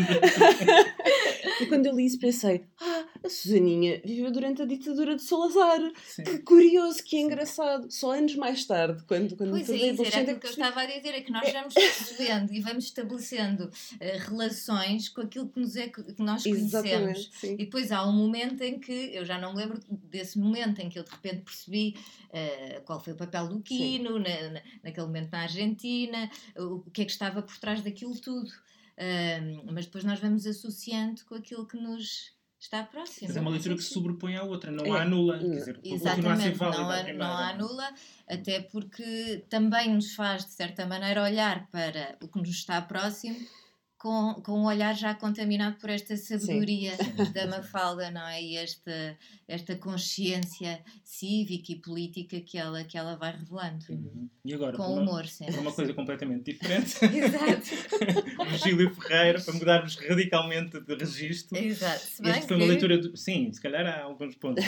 E 1.61 1.66
quando 1.66 1.87
eu 1.87 1.97
li 1.97 2.06
isso 2.06 2.18
pensei, 2.18 2.62
ah, 2.80 2.88
a 3.25 3.28
Susaninha 3.28 4.00
viveu 4.04 4.30
durante 4.30 4.62
a 4.62 4.64
ditadura 4.64 5.16
de 5.16 5.22
Salazar. 5.22 5.80
Sim. 6.06 6.25
Que 6.25 6.38
curioso, 6.38 7.02
que 7.02 7.18
engraçado. 7.18 7.90
Só 7.90 8.12
anos 8.12 8.34
mais 8.37 8.64
tarde, 8.64 9.02
quando, 9.06 9.37
quando 9.37 9.50
pois 9.50 9.68
é, 9.70 9.76
isso, 9.76 10.02
era 10.04 10.20
aquilo 10.20 10.38
que 10.38 10.46
eu 10.46 10.50
estava 10.50 10.80
a 10.80 10.87
dizer, 10.87 11.14
é 11.14 11.20
que 11.20 11.32
nós 11.32 11.52
vamos 11.52 11.75
percebendo 11.75 12.52
e 12.52 12.60
vamos 12.60 12.84
estabelecendo 12.84 13.64
uh, 13.64 14.28
relações 14.28 15.08
com 15.08 15.22
aquilo 15.22 15.48
que, 15.48 15.60
nos 15.60 15.76
é, 15.76 15.88
que 15.88 16.22
nós 16.22 16.42
conhecemos. 16.42 17.30
Sim. 17.34 17.54
E 17.54 17.64
depois 17.64 17.92
há 17.92 18.06
um 18.06 18.12
momento 18.12 18.62
em 18.62 18.78
que, 18.78 19.10
eu 19.12 19.25
já 19.25 19.38
não 19.38 19.54
me 19.54 19.58
lembro 19.58 19.80
desse 19.90 20.38
momento 20.38 20.80
em 20.80 20.88
que 20.88 20.98
eu 20.98 21.04
de 21.04 21.10
repente 21.10 21.42
percebi 21.42 21.94
uh, 22.30 22.82
qual 22.84 23.02
foi 23.02 23.12
o 23.12 23.16
papel 23.16 23.48
do 23.48 23.60
Quino, 23.60 24.18
na, 24.18 24.50
na, 24.50 24.62
naquele 24.82 25.06
momento 25.06 25.30
na 25.32 25.42
Argentina, 25.42 26.30
o, 26.56 26.76
o 26.87 26.90
que 26.90 27.02
é 27.02 27.04
que 27.04 27.12
estava 27.12 27.42
por 27.42 27.56
trás 27.58 27.82
daquilo 27.82 28.18
tudo 28.20 28.50
mas 29.72 29.87
depois 29.87 30.04
nós 30.04 30.18
vamos 30.18 30.46
associando 30.46 31.25
com 31.25 31.34
aquilo 31.37 31.66
que 31.66 31.76
nos 31.76 32.32
está 32.59 32.83
próximo. 32.83 33.29
Mas 33.29 33.37
é 33.37 33.41
uma 33.41 33.50
leitura 33.50 33.75
que 33.77 33.83
se 33.83 33.93
sobrepõe 33.93 34.37
à 34.37 34.43
outra, 34.43 34.71
não 34.71 34.85
é, 34.85 35.00
há 35.00 35.05
nula. 35.05 35.38
Quer 35.38 35.49
dizer, 35.49 35.81
Exatamente, 35.85 36.57
válida, 36.57 36.83
não, 36.83 36.91
há, 36.91 37.12
não 37.12 37.37
há 37.37 37.55
nula, 37.55 37.95
até 38.29 38.61
porque 38.61 39.45
também 39.49 39.95
nos 39.95 40.15
faz, 40.15 40.45
de 40.45 40.53
certa 40.53 40.87
maneira, 40.87 41.23
olhar 41.23 41.69
para 41.71 42.17
o 42.21 42.29
que 42.29 42.38
nos 42.38 42.50
está 42.50 42.81
próximo 42.83 43.38
com, 43.99 44.35
com 44.45 44.52
um 44.52 44.67
olhar 44.67 44.95
já 44.95 45.12
contaminado 45.12 45.76
por 45.78 45.90
esta 45.90 46.17
sabedoria 46.17 46.93
Sim. 46.97 47.33
da 47.33 47.47
Mafalda, 47.49 48.11
não 48.12 48.26
é? 48.28 48.40
E 48.40 48.57
esta, 48.57 49.19
esta 49.49 49.75
consciência 49.75 50.81
cívica 51.02 51.73
e 51.73 51.76
política 51.76 52.40
que 52.40 52.57
ela, 52.57 52.85
que 52.85 52.97
ela 52.97 53.17
vai 53.17 53.33
revelando. 53.33 53.85
Uhum. 53.90 54.31
E 54.45 54.55
agora, 54.55 54.76
com 54.76 54.85
uma, 54.85 55.02
humor, 55.02 55.26
sempre. 55.26 55.55
Para 55.55 55.62
uma 55.62 55.73
coisa 55.73 55.93
completamente 55.93 56.52
diferente. 56.52 56.97
Exato. 57.05 58.47
Virgílio 58.49 58.95
Ferreira, 58.95 59.40
para 59.40 59.55
mudarmos 59.55 59.97
radicalmente 59.97 60.81
de 60.81 60.95
registro. 60.95 61.59
Exato. 61.59 62.00
Se 62.00 62.28
Esta 62.28 62.47
foi 62.47 62.57
uma 62.57 62.67
leitura. 62.67 62.99
Do, 62.99 63.17
sim, 63.17 63.52
se 63.52 63.61
calhar 63.61 63.85
há 63.85 64.05
alguns 64.05 64.37
pontos. 64.37 64.64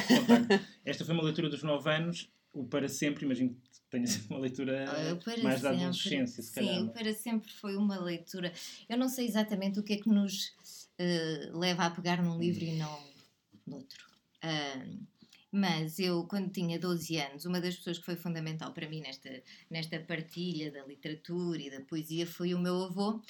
Esta 0.84 1.04
foi 1.04 1.14
uma 1.14 1.22
leitura 1.22 1.48
dos 1.48 1.62
nove 1.62 1.88
anos, 1.88 2.28
o 2.52 2.64
Para 2.64 2.88
Sempre, 2.88 3.24
imagino 3.24 3.56
tenha 3.90 4.06
sido 4.06 4.30
uma 4.30 4.38
leitura 4.38 4.84
mais 5.42 5.60
da 5.60 5.70
adolescência, 5.70 6.42
se 6.42 6.52
calhar. 6.52 6.74
Sim, 6.74 6.88
Para 6.88 7.12
Sempre 7.12 7.52
foi 7.52 7.76
uma 7.76 7.98
leitura. 7.98 8.52
Eu 8.88 8.96
não 8.96 9.08
sei 9.08 9.26
exatamente 9.26 9.78
o 9.78 9.82
que 9.82 9.94
é 9.94 9.96
que 9.96 10.08
nos 10.08 10.48
uh, 10.98 11.58
leva 11.58 11.84
a 11.84 11.90
pegar 11.90 12.22
num 12.22 12.38
livro 12.38 12.64
e 12.64 12.76
não 12.76 12.98
noutro. 13.66 14.06
Uh, 14.44 15.10
mas 15.52 15.98
eu, 15.98 16.24
quando 16.24 16.50
tinha 16.50 16.78
12 16.78 17.16
anos, 17.16 17.44
uma 17.44 17.60
das 17.60 17.76
pessoas 17.76 17.98
que 17.98 18.04
foi 18.04 18.14
fundamental 18.14 18.72
para 18.72 18.88
mim 18.88 19.00
nesta, 19.00 19.42
nesta 19.68 19.98
partilha 19.98 20.70
da 20.70 20.84
literatura 20.84 21.60
e 21.60 21.70
da 21.70 21.80
poesia 21.80 22.24
foi 22.24 22.54
o 22.54 22.58
meu 22.58 22.84
avô, 22.84 23.20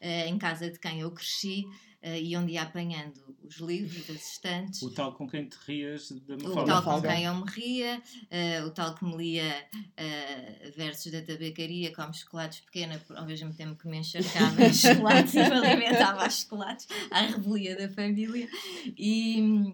em 0.00 0.38
casa 0.38 0.70
de 0.70 0.78
quem 0.78 1.00
eu 1.00 1.10
cresci 1.10 1.66
uh, 2.02 2.16
e 2.16 2.36
onde 2.36 2.52
ia 2.52 2.62
apanhando 2.62 3.20
os 3.42 3.56
livros 3.56 4.06
das 4.06 4.32
estantes. 4.32 4.82
O 4.82 4.90
tal 4.90 5.12
com 5.12 5.28
quem 5.28 5.48
te 5.48 5.56
rias 5.66 6.10
da 6.10 6.36
Mafalda. 6.36 6.62
O 6.62 6.66
tal 6.66 6.82
com 6.82 7.02
quem 7.02 7.24
eu 7.24 7.34
me 7.34 7.50
ria, 7.50 8.02
uh, 8.02 8.66
o 8.66 8.70
tal 8.70 8.94
que 8.94 9.04
me 9.04 9.16
lia 9.16 9.68
uh, 9.74 10.76
versos 10.76 11.12
da 11.12 11.22
tabacaria, 11.22 11.94
como 11.94 12.14
chocolates 12.14 12.60
pequena, 12.60 13.00
ao 13.14 13.26
mesmo 13.26 13.52
tempo 13.54 13.76
que 13.76 13.88
me 13.88 13.98
encharcava 13.98 14.64
em 14.64 14.72
chocolates 14.74 15.34
e 15.34 15.38
me 15.38 15.66
alimentava 15.66 16.22
a 16.22 16.30
chocolates, 16.30 16.86
à 17.10 17.22
revelia 17.22 17.76
da 17.76 17.88
família. 17.88 18.48
E, 18.96 19.72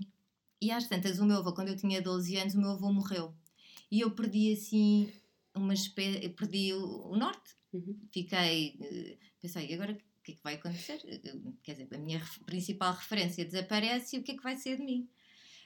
e 0.61 0.71
às 0.71 0.89
tantas, 0.89 1.19
o 1.19 1.27
meu 1.27 1.39
avô, 1.39 1.53
quando 1.53 1.69
eu 1.69 1.77
tinha 1.77 2.03
12 2.03 2.37
anos, 2.37 2.55
o 2.55 2.61
meu 2.61 2.71
avô 2.71 2.93
morreu. 2.93 3.35
E 3.91 4.01
eu 4.01 4.11
perdi 4.11 4.53
assim 4.53 5.13
uma 5.55 5.73
espécie, 5.73 6.29
perdi 6.31 6.73
o, 6.73 7.11
o 7.11 7.17
norte. 7.17 7.55
Uhum. 7.73 7.99
Fiquei, 8.11 9.19
pensei, 9.41 9.73
agora 9.75 9.97
que 10.27 10.33
é 10.33 10.35
que 10.35 10.43
vai 10.43 10.55
acontecer? 10.55 10.99
Quer 11.63 11.73
dizer, 11.73 11.89
a 11.95 11.99
minha 11.99 12.21
principal 12.45 12.93
referência 12.93 13.45
desaparece 13.45 14.17
e 14.17 14.19
o 14.19 14.23
que 14.23 14.33
é 14.33 14.37
que 14.37 14.43
vai 14.43 14.57
ser 14.57 14.77
de 14.77 14.83
mim? 14.83 15.09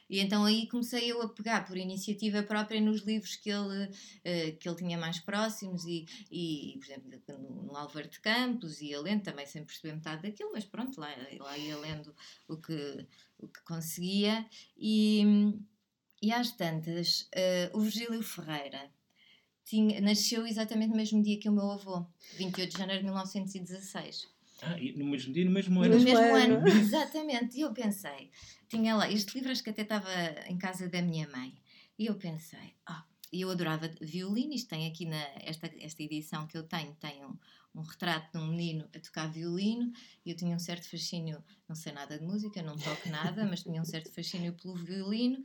E 0.08 0.18
então 0.18 0.44
aí 0.44 0.66
comecei 0.66 1.10
eu 1.10 1.22
a 1.22 1.28
pegar 1.28 1.64
por 1.64 1.76
iniciativa 1.76 2.42
própria 2.42 2.80
nos 2.80 3.02
livros 3.02 3.36
que 3.36 3.48
ele, 3.48 3.84
uh, 3.84 4.56
que 4.58 4.68
ele 4.68 4.76
tinha 4.76 4.98
mais 4.98 5.20
próximos 5.20 5.84
e, 5.84 6.04
e 6.30 6.76
por 6.78 6.84
exemplo, 6.84 7.38
no, 7.38 7.62
no 7.62 7.76
Álvaro 7.76 8.08
de 8.08 8.20
Campos 8.20 8.82
ia 8.82 9.00
lendo, 9.00 9.22
também 9.22 9.46
sem 9.46 9.64
perceber 9.64 9.94
metade 9.94 10.22
daquilo, 10.22 10.50
mas 10.52 10.64
pronto, 10.64 11.00
lá, 11.00 11.08
lá 11.38 11.56
ia 11.56 11.78
lendo 11.78 12.14
o 12.48 12.56
que, 12.56 13.06
o 13.38 13.46
que 13.48 13.62
conseguia. 13.62 14.44
E, 14.76 15.22
e 16.20 16.32
às 16.32 16.50
tantas, 16.50 17.22
uh, 17.72 17.78
o 17.78 17.80
Virgílio 17.80 18.22
Ferreira 18.22 18.90
tinha, 19.64 20.00
nasceu 20.00 20.44
exatamente 20.44 20.90
no 20.90 20.96
mesmo 20.96 21.22
dia 21.22 21.38
que 21.38 21.48
o 21.48 21.52
meu 21.52 21.70
avô, 21.70 22.04
28 22.36 22.72
de 22.72 22.78
janeiro 22.78 23.02
de 23.02 23.06
1916. 23.06 24.39
Ah, 24.62 24.76
no 24.96 25.06
mesmo 25.06 25.32
dia, 25.32 25.44
no 25.44 25.50
mesmo 25.50 25.80
ano. 25.82 25.98
No 25.98 26.04
mesmo 26.04 26.18
ano, 26.18 26.66
exatamente. 26.68 27.56
E 27.56 27.62
eu 27.62 27.72
pensei, 27.72 28.30
tinha 28.68 28.94
lá, 28.94 29.10
este 29.10 29.34
livro 29.34 29.50
acho 29.50 29.62
que 29.62 29.70
até 29.70 29.82
estava 29.82 30.10
em 30.46 30.58
casa 30.58 30.88
da 30.88 31.00
minha 31.02 31.28
mãe. 31.28 31.54
E 31.98 32.06
eu 32.06 32.14
pensei, 32.14 32.74
oh, 32.88 33.02
eu 33.32 33.50
adorava 33.50 33.90
violino, 34.00 34.52
isto 34.52 34.68
tem 34.68 34.86
aqui 34.86 35.06
na 35.06 35.22
esta, 35.44 35.70
esta 35.78 36.02
edição 36.02 36.46
que 36.46 36.58
eu 36.58 36.64
tenho, 36.64 36.94
tem 36.96 37.24
um, 37.24 37.36
um 37.74 37.82
retrato 37.82 38.36
de 38.36 38.44
um 38.44 38.48
menino 38.48 38.88
a 38.94 38.98
tocar 38.98 39.30
violino, 39.30 39.92
e 40.24 40.30
eu 40.30 40.36
tinha 40.36 40.56
um 40.56 40.58
certo 40.58 40.88
fascínio, 40.88 41.42
não 41.68 41.76
sei 41.76 41.92
nada 41.92 42.18
de 42.18 42.24
música, 42.24 42.62
não 42.62 42.76
toco 42.76 43.08
nada, 43.08 43.44
mas 43.44 43.62
tinha 43.62 43.80
um 43.80 43.84
certo 43.84 44.12
fascínio 44.12 44.52
pelo 44.54 44.74
violino, 44.74 45.42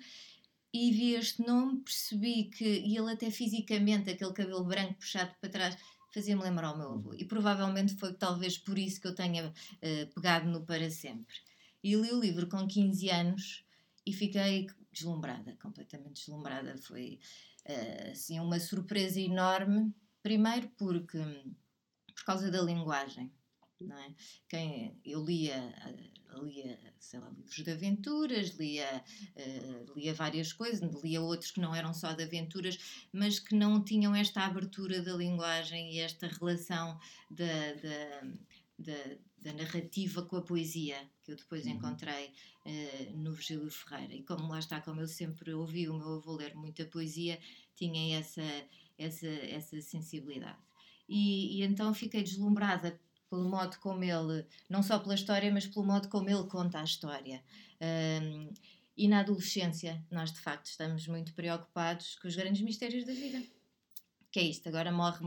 e 0.74 0.91
vi 0.91 1.13
este 1.13 1.45
nome, 1.45 1.81
percebi 1.81 2.45
que, 2.45 2.65
e 2.65 2.98
ele 2.98 3.12
até 3.12 3.29
fisicamente, 3.29 4.10
aquele 4.10 4.34
cabelo 4.34 4.65
branco 4.65 4.95
puxado 4.95 5.34
para 5.39 5.50
trás, 5.50 5.77
fazia-me 6.15 6.41
lembrar 6.41 6.72
o 6.72 6.77
meu 6.77 6.93
avô. 6.93 7.13
E 7.13 7.25
provavelmente 7.25 7.93
foi 7.95 8.13
talvez 8.13 8.57
por 8.57 8.77
isso 8.77 9.01
que 9.01 9.07
eu 9.07 9.13
tenha 9.13 9.50
uh, 9.50 10.13
pegado 10.15 10.50
no 10.50 10.65
para 10.65 10.89
sempre. 10.89 11.36
E 11.84 11.93
li 11.93 12.10
o 12.13 12.19
livro 12.19 12.48
com 12.48 12.65
15 12.65 13.10
anos 13.10 13.65
e 14.05 14.13
fiquei 14.13 14.67
deslumbrada, 14.93 15.57
completamente 15.62 16.22
deslumbrada. 16.22 16.77
Foi 16.77 17.19
uh, 17.67 18.12
assim 18.12 18.39
uma 18.39 18.62
surpresa 18.62 19.19
enorme. 19.19 19.93
Primeiro 20.24 20.69
porque 20.77 21.19
por 22.15 22.24
causa 22.24 22.50
da 22.50 22.62
linguagem. 22.62 23.29
Não 23.81 23.98
é? 23.98 24.15
Quem, 24.48 24.98
eu 25.03 25.24
lia, 25.24 25.75
lia 26.44 26.77
sei 27.06 27.20
lá, 27.20 27.30
livros 27.30 27.63
de 27.63 27.72
aventuras, 27.72 28.50
lia, 28.58 29.04
uh, 29.36 29.94
lia 29.96 30.13
várias 30.13 30.51
coisas, 30.51 30.82
lia 31.04 31.22
outros 31.22 31.51
que 31.51 31.62
não 31.62 31.74
eram 31.74 31.94
só 31.94 32.13
de 32.13 32.24
aventuras, 32.24 33.08
mas 33.13 33.39
que 33.39 33.56
não 33.56 33.84
tinham 33.84 34.15
esta 34.15 34.44
abertura 34.44 35.01
da 35.01 35.13
linguagem 35.13 35.94
e 35.94 36.00
esta 36.00 36.27
relação 36.27 37.00
da, 37.30 37.74
da, 37.74 38.27
da, 38.80 39.18
da 39.38 39.54
narrativa 39.54 40.24
com 40.24 40.38
a 40.38 40.42
poesia 40.42 40.98
que 41.24 41.32
eu 41.32 41.36
depois 41.36 41.65
uhum. 41.65 41.74
encontrei 41.74 42.34
uh, 42.65 43.18
no 43.18 43.34
Virgílio 43.34 43.70
Ferreira. 43.70 44.13
E 44.13 44.24
como 44.24 44.48
lá 44.48 44.60
está, 44.60 44.82
como 44.82 45.01
eu 45.01 45.08
sempre 45.08 45.54
ouvi 45.54 45.88
o 45.89 45.98
meu 45.98 46.15
avô 46.15 46.36
ler 46.36 46.56
muita 46.56 46.86
poesia, 46.86 47.39
tinha 47.75 48.20
essa, 48.20 48.44
essa, 48.98 49.27
essa 49.27 49.82
sensibilidade. 49.82 50.60
E, 51.08 51.60
e 51.60 51.63
então 51.63 51.94
fiquei 51.94 52.24
deslumbrada 52.24 53.00
pelo 53.29 53.50
modo 53.50 53.77
como 53.79 54.03
ele, 54.03 54.46
não 54.70 54.84
só 54.84 55.00
pela 55.00 55.15
história, 55.15 55.51
mas 55.51 55.65
pelo 55.65 55.86
modo 55.86 56.08
como 56.10 56.29
ele 56.29 56.48
conta 56.48 56.79
a 56.79 56.84
história. 56.84 57.44
Um, 57.82 58.53
e 58.98 59.08
na 59.08 59.20
adolescência, 59.20 60.03
nós 60.10 60.32
de 60.32 60.39
facto 60.39 60.67
estamos 60.67 61.08
muito 61.08 61.34
preocupados 61.34 62.15
com 62.15 62.28
os 62.28 62.36
grandes 62.36 62.62
mistérios 62.62 63.06
da 63.06 63.13
vida. 63.13 63.43
Que 64.32 64.39
é 64.39 64.43
isto? 64.43 64.67
Agora 64.69 64.91
morre, 64.91 65.26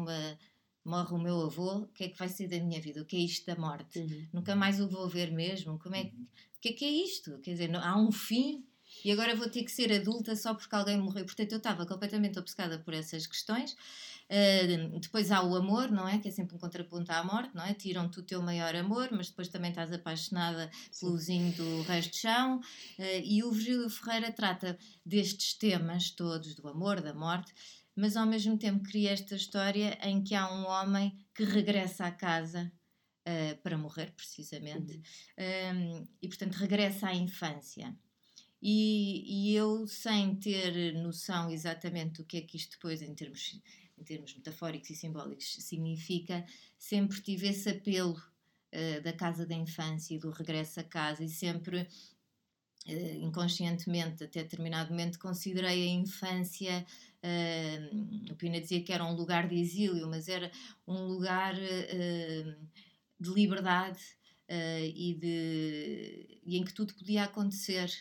morre 0.84 1.14
o 1.14 1.18
meu 1.18 1.42
avô, 1.42 1.80
o 1.80 1.88
que 1.88 2.04
é 2.04 2.08
que 2.08 2.18
vai 2.18 2.28
ser 2.28 2.48
da 2.48 2.58
minha 2.60 2.80
vida? 2.80 3.02
O 3.02 3.04
que 3.04 3.16
é 3.16 3.20
isto 3.20 3.46
da 3.46 3.56
morte? 3.56 3.98
Uhum. 3.98 4.28
Nunca 4.32 4.56
mais 4.56 4.80
o 4.80 4.88
vou 4.88 5.08
ver 5.08 5.30
mesmo? 5.30 5.78
Como 5.78 5.94
é 5.94 6.04
que, 6.04 6.16
o 6.16 6.60
que 6.60 6.68
é 6.70 6.72
que 6.72 6.84
é 6.84 6.90
isto? 6.90 7.38
Quer 7.40 7.52
dizer, 7.52 7.68
não, 7.68 7.82
há 7.82 7.96
um 7.96 8.10
fim 8.10 8.66
e 9.04 9.12
agora 9.12 9.34
vou 9.34 9.48
ter 9.48 9.62
que 9.62 9.72
ser 9.72 9.92
adulta 9.92 10.34
só 10.36 10.54
porque 10.54 10.74
alguém 10.74 10.98
morreu. 10.98 11.24
Portanto, 11.24 11.52
eu 11.52 11.58
estava 11.58 11.86
completamente 11.86 12.38
obcecada 12.38 12.78
por 12.78 12.94
essas 12.94 13.26
questões. 13.26 13.76
Uh, 14.30 14.98
depois 15.00 15.30
há 15.30 15.42
o 15.42 15.56
amor, 15.56 15.90
não 15.90 16.06
é? 16.06 16.18
Que 16.18 16.28
é 16.28 16.30
sempre 16.30 16.54
um 16.54 16.58
contraponto 16.58 17.10
à 17.10 17.24
morte, 17.24 17.54
não 17.54 17.64
é? 17.64 17.72
Tiram-te 17.72 18.18
o 18.18 18.22
teu 18.22 18.42
maior 18.42 18.74
amor, 18.76 19.08
mas 19.10 19.28
depois 19.28 19.48
também 19.48 19.70
estás 19.70 19.90
apaixonada 19.90 20.70
pelo 21.00 21.16
vizinho 21.16 21.50
do 21.54 21.82
resto 21.82 22.12
de 22.12 22.18
chão. 22.18 22.58
Uh, 22.98 23.22
e 23.24 23.42
o 23.42 23.50
Virgílio 23.50 23.88
Ferreira 23.88 24.30
trata 24.30 24.78
destes 25.04 25.54
temas 25.54 26.10
todos, 26.10 26.54
do 26.54 26.68
amor, 26.68 27.00
da 27.00 27.14
morte, 27.14 27.54
mas 27.96 28.16
ao 28.16 28.26
mesmo 28.26 28.58
tempo 28.58 28.84
cria 28.84 29.12
esta 29.12 29.34
história 29.34 29.98
em 30.02 30.22
que 30.22 30.34
há 30.34 30.52
um 30.52 30.66
homem 30.66 31.16
que 31.34 31.44
regressa 31.44 32.04
à 32.04 32.10
casa 32.12 32.70
uh, 33.26 33.56
para 33.62 33.78
morrer, 33.78 34.12
precisamente, 34.12 35.00
uhum. 35.38 36.06
e 36.20 36.28
portanto 36.28 36.54
regressa 36.54 37.08
à 37.08 37.14
infância. 37.14 37.96
E, 38.60 39.50
e, 39.50 39.54
eu, 39.54 39.86
sem 39.86 40.34
ter 40.34 40.92
noção 40.94 41.50
exatamente 41.50 42.14
do 42.14 42.24
que 42.24 42.38
é 42.38 42.40
que 42.40 42.56
isto 42.56 42.72
depois, 42.72 43.00
em 43.02 43.14
termos 43.14 43.60
em 44.00 44.04
termos 44.04 44.34
metafóricos 44.34 44.90
e 44.90 44.94
simbólicos, 44.94 45.56
significa, 45.60 46.44
sempre 46.78 47.20
tive 47.20 47.48
esse 47.48 47.68
apelo 47.68 48.16
uh, 48.16 49.02
da 49.02 49.12
casa 49.12 49.44
da 49.44 49.54
infância 49.54 50.14
e 50.14 50.18
do 50.18 50.30
regresso 50.30 50.80
a 50.80 50.84
casa 50.84 51.24
e 51.24 51.28
sempre 51.28 51.86
Uh, 52.86 53.22
inconscientemente, 53.22 54.24
até 54.24 54.42
determinado 54.42 54.90
momento, 54.92 55.18
considerei 55.18 55.88
a 55.88 55.92
infância. 55.92 56.86
Uh, 57.22 58.32
o 58.32 58.36
Pina 58.36 58.58
dizia 58.58 58.82
que 58.82 58.90
era 58.90 59.04
um 59.04 59.14
lugar 59.14 59.46
de 59.46 59.56
exílio, 59.56 60.08
mas 60.08 60.26
era 60.26 60.50
um 60.86 61.02
lugar 61.02 61.54
de 61.54 63.30
liberdade 63.30 64.00
e, 64.94 65.14
de, 65.20 66.40
e 66.46 66.56
em 66.56 66.64
que 66.64 66.72
tudo 66.72 66.94
podia 66.94 67.24
acontecer 67.24 67.92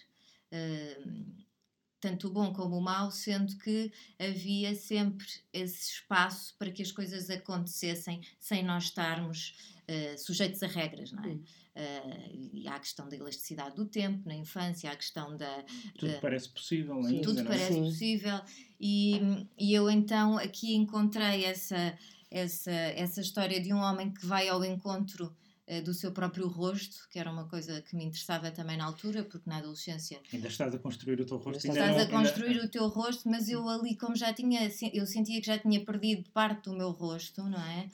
tanto 2.00 2.28
o 2.28 2.32
bom 2.32 2.54
como 2.54 2.78
o 2.78 2.82
mau, 2.82 3.12
sendo 3.12 3.58
que 3.58 3.92
havia 4.20 4.76
sempre 4.76 5.26
esse 5.52 5.94
espaço 5.94 6.56
para 6.58 6.72
que 6.72 6.82
as 6.82 6.92
coisas 6.92 7.30
acontecessem 7.30 8.22
sem 8.40 8.64
nós 8.64 8.86
estarmos 8.86 9.56
uh, 9.90 10.18
sujeitos 10.18 10.62
a 10.62 10.68
regras, 10.68 11.12
não 11.12 11.24
é? 11.24 11.34
Uh, 11.34 12.50
e 12.54 12.68
há 12.68 12.76
a 12.76 12.80
questão 12.80 13.08
da 13.08 13.16
elasticidade 13.16 13.76
do 13.76 13.86
tempo 13.86 14.28
na 14.28 14.36
infância, 14.36 14.90
há 14.90 14.94
a 14.94 14.96
questão 14.96 15.38
da. 15.38 15.64
Tudo 15.98 16.14
da, 16.14 16.20
parece 16.20 16.50
possível, 16.50 17.04
Sim, 17.04 17.22
Tudo 17.22 17.44
parece 17.44 17.74
Sim. 17.74 17.84
possível. 17.84 18.42
E, 18.80 19.20
e 19.58 19.74
eu 19.74 19.90
então 19.90 20.38
aqui 20.38 20.76
encontrei 20.76 21.46
essa, 21.46 21.98
essa, 22.32 22.72
essa 22.72 23.22
história 23.22 23.60
de 23.60 23.74
um 23.74 23.78
homem 23.78 24.12
que 24.12 24.26
vai 24.26 24.48
ao 24.48 24.64
encontro 24.64 25.36
do 25.84 25.94
seu 25.94 26.12
próprio 26.12 26.48
rosto, 26.48 27.08
que 27.10 27.20
era 27.20 27.30
uma 27.30 27.46
coisa 27.48 27.82
que 27.82 27.96
me 27.96 28.06
interessava 28.06 28.50
também 28.52 28.78
na 28.78 28.86
altura, 28.86 29.24
porque 29.24 29.50
na 29.50 29.58
adolescência. 29.58 30.20
Ainda 30.34 30.48
estás 30.48 30.74
a 30.74 30.80
construir 30.80 31.20
o 31.20 31.26
teu 31.26 31.38
rosto. 31.38 31.68
Estás 31.68 31.96
não, 31.96 32.04
a 32.04 32.06
construir 32.08 32.54
ainda... 32.54 32.66
o 32.66 32.70
teu 32.70 32.88
rosto, 32.88 33.30
mas 33.30 33.50
eu 33.50 33.68
ali, 33.68 33.96
como 33.96 34.16
já 34.16 34.34
tinha, 34.34 34.70
eu 34.94 35.06
sentia 35.06 35.42
que 35.42 35.48
já 35.48 35.58
tinha 35.58 35.84
perdido 35.84 36.30
parte 36.32 36.70
do 36.70 36.74
meu 36.74 36.92
rosto, 36.92 37.44
não 37.44 37.60
é? 37.60 37.90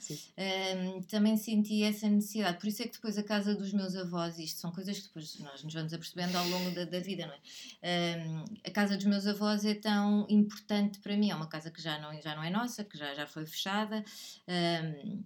Um, 0.78 1.02
também 1.04 1.36
senti 1.36 1.84
essa 1.84 2.08
necessidade. 2.08 2.60
Por 2.60 2.68
isso 2.68 2.84
é 2.84 2.86
que 2.86 2.94
depois 2.94 3.18
a 3.18 3.24
casa 3.24 3.56
dos 3.56 3.74
meus 3.74 3.96
avós, 3.96 4.38
isto 4.38 4.60
são 4.62 4.72
coisas 4.72 4.98
que 4.98 5.08
depois 5.08 5.40
nós 5.40 5.64
nos 5.64 5.74
vamos 5.74 5.94
apercebendo 5.94 6.38
ao 6.38 6.48
longo 6.48 6.72
da, 6.72 6.86
da 6.86 7.00
vida, 7.00 7.26
não 7.26 7.34
é? 7.34 8.18
Um, 8.18 8.46
a 8.66 8.72
casa 8.72 8.96
dos 8.96 9.06
meus 9.06 9.26
avós 9.26 9.66
é 9.66 9.74
tão 9.74 10.26
importante 10.30 11.00
para 11.00 11.18
mim, 11.18 11.32
é 11.32 11.36
uma 11.36 11.48
casa 11.48 11.72
que 11.72 11.82
já 11.82 12.00
não, 12.00 12.14
já 12.22 12.36
não 12.36 12.44
é 12.44 12.50
nossa, 12.50 12.84
que 12.84 12.98
já, 12.98 13.14
já 13.16 13.26
foi 13.26 13.46
fechada. 13.46 14.04
Um, 14.48 15.24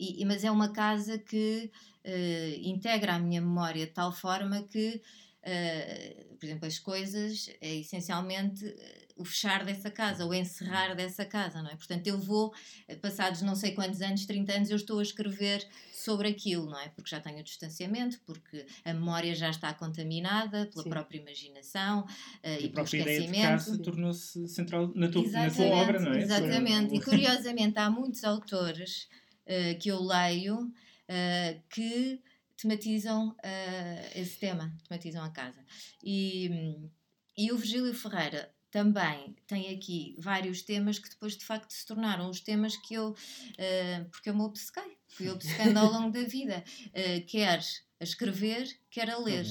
e, 0.00 0.24
mas 0.24 0.44
é 0.44 0.50
uma 0.50 0.72
casa 0.72 1.18
que 1.18 1.70
uh, 2.04 2.60
integra 2.62 3.14
a 3.14 3.18
minha 3.18 3.40
memória 3.40 3.86
de 3.86 3.92
tal 3.92 4.12
forma 4.12 4.62
que, 4.62 5.00
uh, 5.42 6.36
por 6.36 6.46
exemplo, 6.46 6.66
as 6.66 6.78
coisas 6.78 7.50
é 7.60 7.76
essencialmente 7.76 8.66
eh, 8.66 9.08
o 9.14 9.24
fechar 9.24 9.62
dessa 9.66 9.90
casa, 9.90 10.24
o 10.24 10.32
encerrar 10.32 10.94
dessa 10.94 11.26
casa, 11.26 11.62
não 11.62 11.70
é? 11.70 11.76
Portanto, 11.76 12.06
eu 12.06 12.18
vou, 12.18 12.54
passados 13.02 13.42
não 13.42 13.54
sei 13.54 13.72
quantos 13.72 14.00
anos, 14.00 14.24
30 14.24 14.52
anos, 14.52 14.70
eu 14.70 14.76
estou 14.76 14.98
a 14.98 15.02
escrever 15.02 15.66
sobre 15.92 16.28
aquilo, 16.28 16.64
não 16.64 16.78
é? 16.78 16.88
Porque 16.88 17.10
já 17.10 17.20
tenho 17.20 17.40
o 17.40 17.42
distanciamento, 17.42 18.18
porque 18.24 18.64
a 18.82 18.94
memória 18.94 19.34
já 19.34 19.50
está 19.50 19.74
contaminada 19.74 20.66
pela 20.72 20.84
Sim. 20.84 20.88
própria 20.88 21.18
imaginação 21.18 22.00
uh, 22.00 22.06
e, 22.58 22.64
e 22.64 22.68
pelo 22.70 22.86
esquecimento. 22.86 23.78
tornou-se 23.82 24.48
central 24.48 24.90
na 24.94 25.10
tua, 25.10 25.28
na 25.30 25.50
tua 25.50 25.66
obra, 25.66 26.00
não 26.00 26.14
é? 26.14 26.22
Exatamente. 26.22 26.94
E 26.94 27.00
curiosamente, 27.02 27.78
há 27.78 27.90
muitos 27.90 28.24
autores 28.24 29.06
uh, 29.50 29.78
que 29.78 29.90
eu 29.90 30.00
leio 30.00 30.62
uh, 30.62 31.62
que 31.68 32.22
tematizam 32.56 33.30
uh, 33.30 34.18
esse 34.18 34.38
tema, 34.38 34.72
tematizam 34.88 35.24
a 35.24 35.30
casa. 35.30 35.64
E, 36.02 36.78
e 37.36 37.50
o 37.50 37.56
Virgílio 37.56 37.92
Ferreira 37.94 38.54
também 38.70 39.34
tem 39.48 39.74
aqui 39.74 40.14
vários 40.18 40.62
temas 40.62 40.98
que 40.98 41.10
depois 41.10 41.36
de 41.36 41.44
facto 41.44 41.72
se 41.72 41.84
tornaram 41.84 42.30
os 42.30 42.40
temas 42.40 42.76
que 42.76 42.94
eu, 42.94 43.16
porque 44.12 44.30
eu 44.30 44.34
me 44.34 44.42
obcequei, 44.42 44.96
fui 45.08 45.28
obcecando 45.28 45.76
ao 45.76 45.90
longo 45.90 46.12
da 46.12 46.22
vida, 46.22 46.62
quer 47.26 47.60
a 48.00 48.04
escrever, 48.04 48.68
quer 48.88 49.10
a 49.10 49.18
ler. 49.18 49.44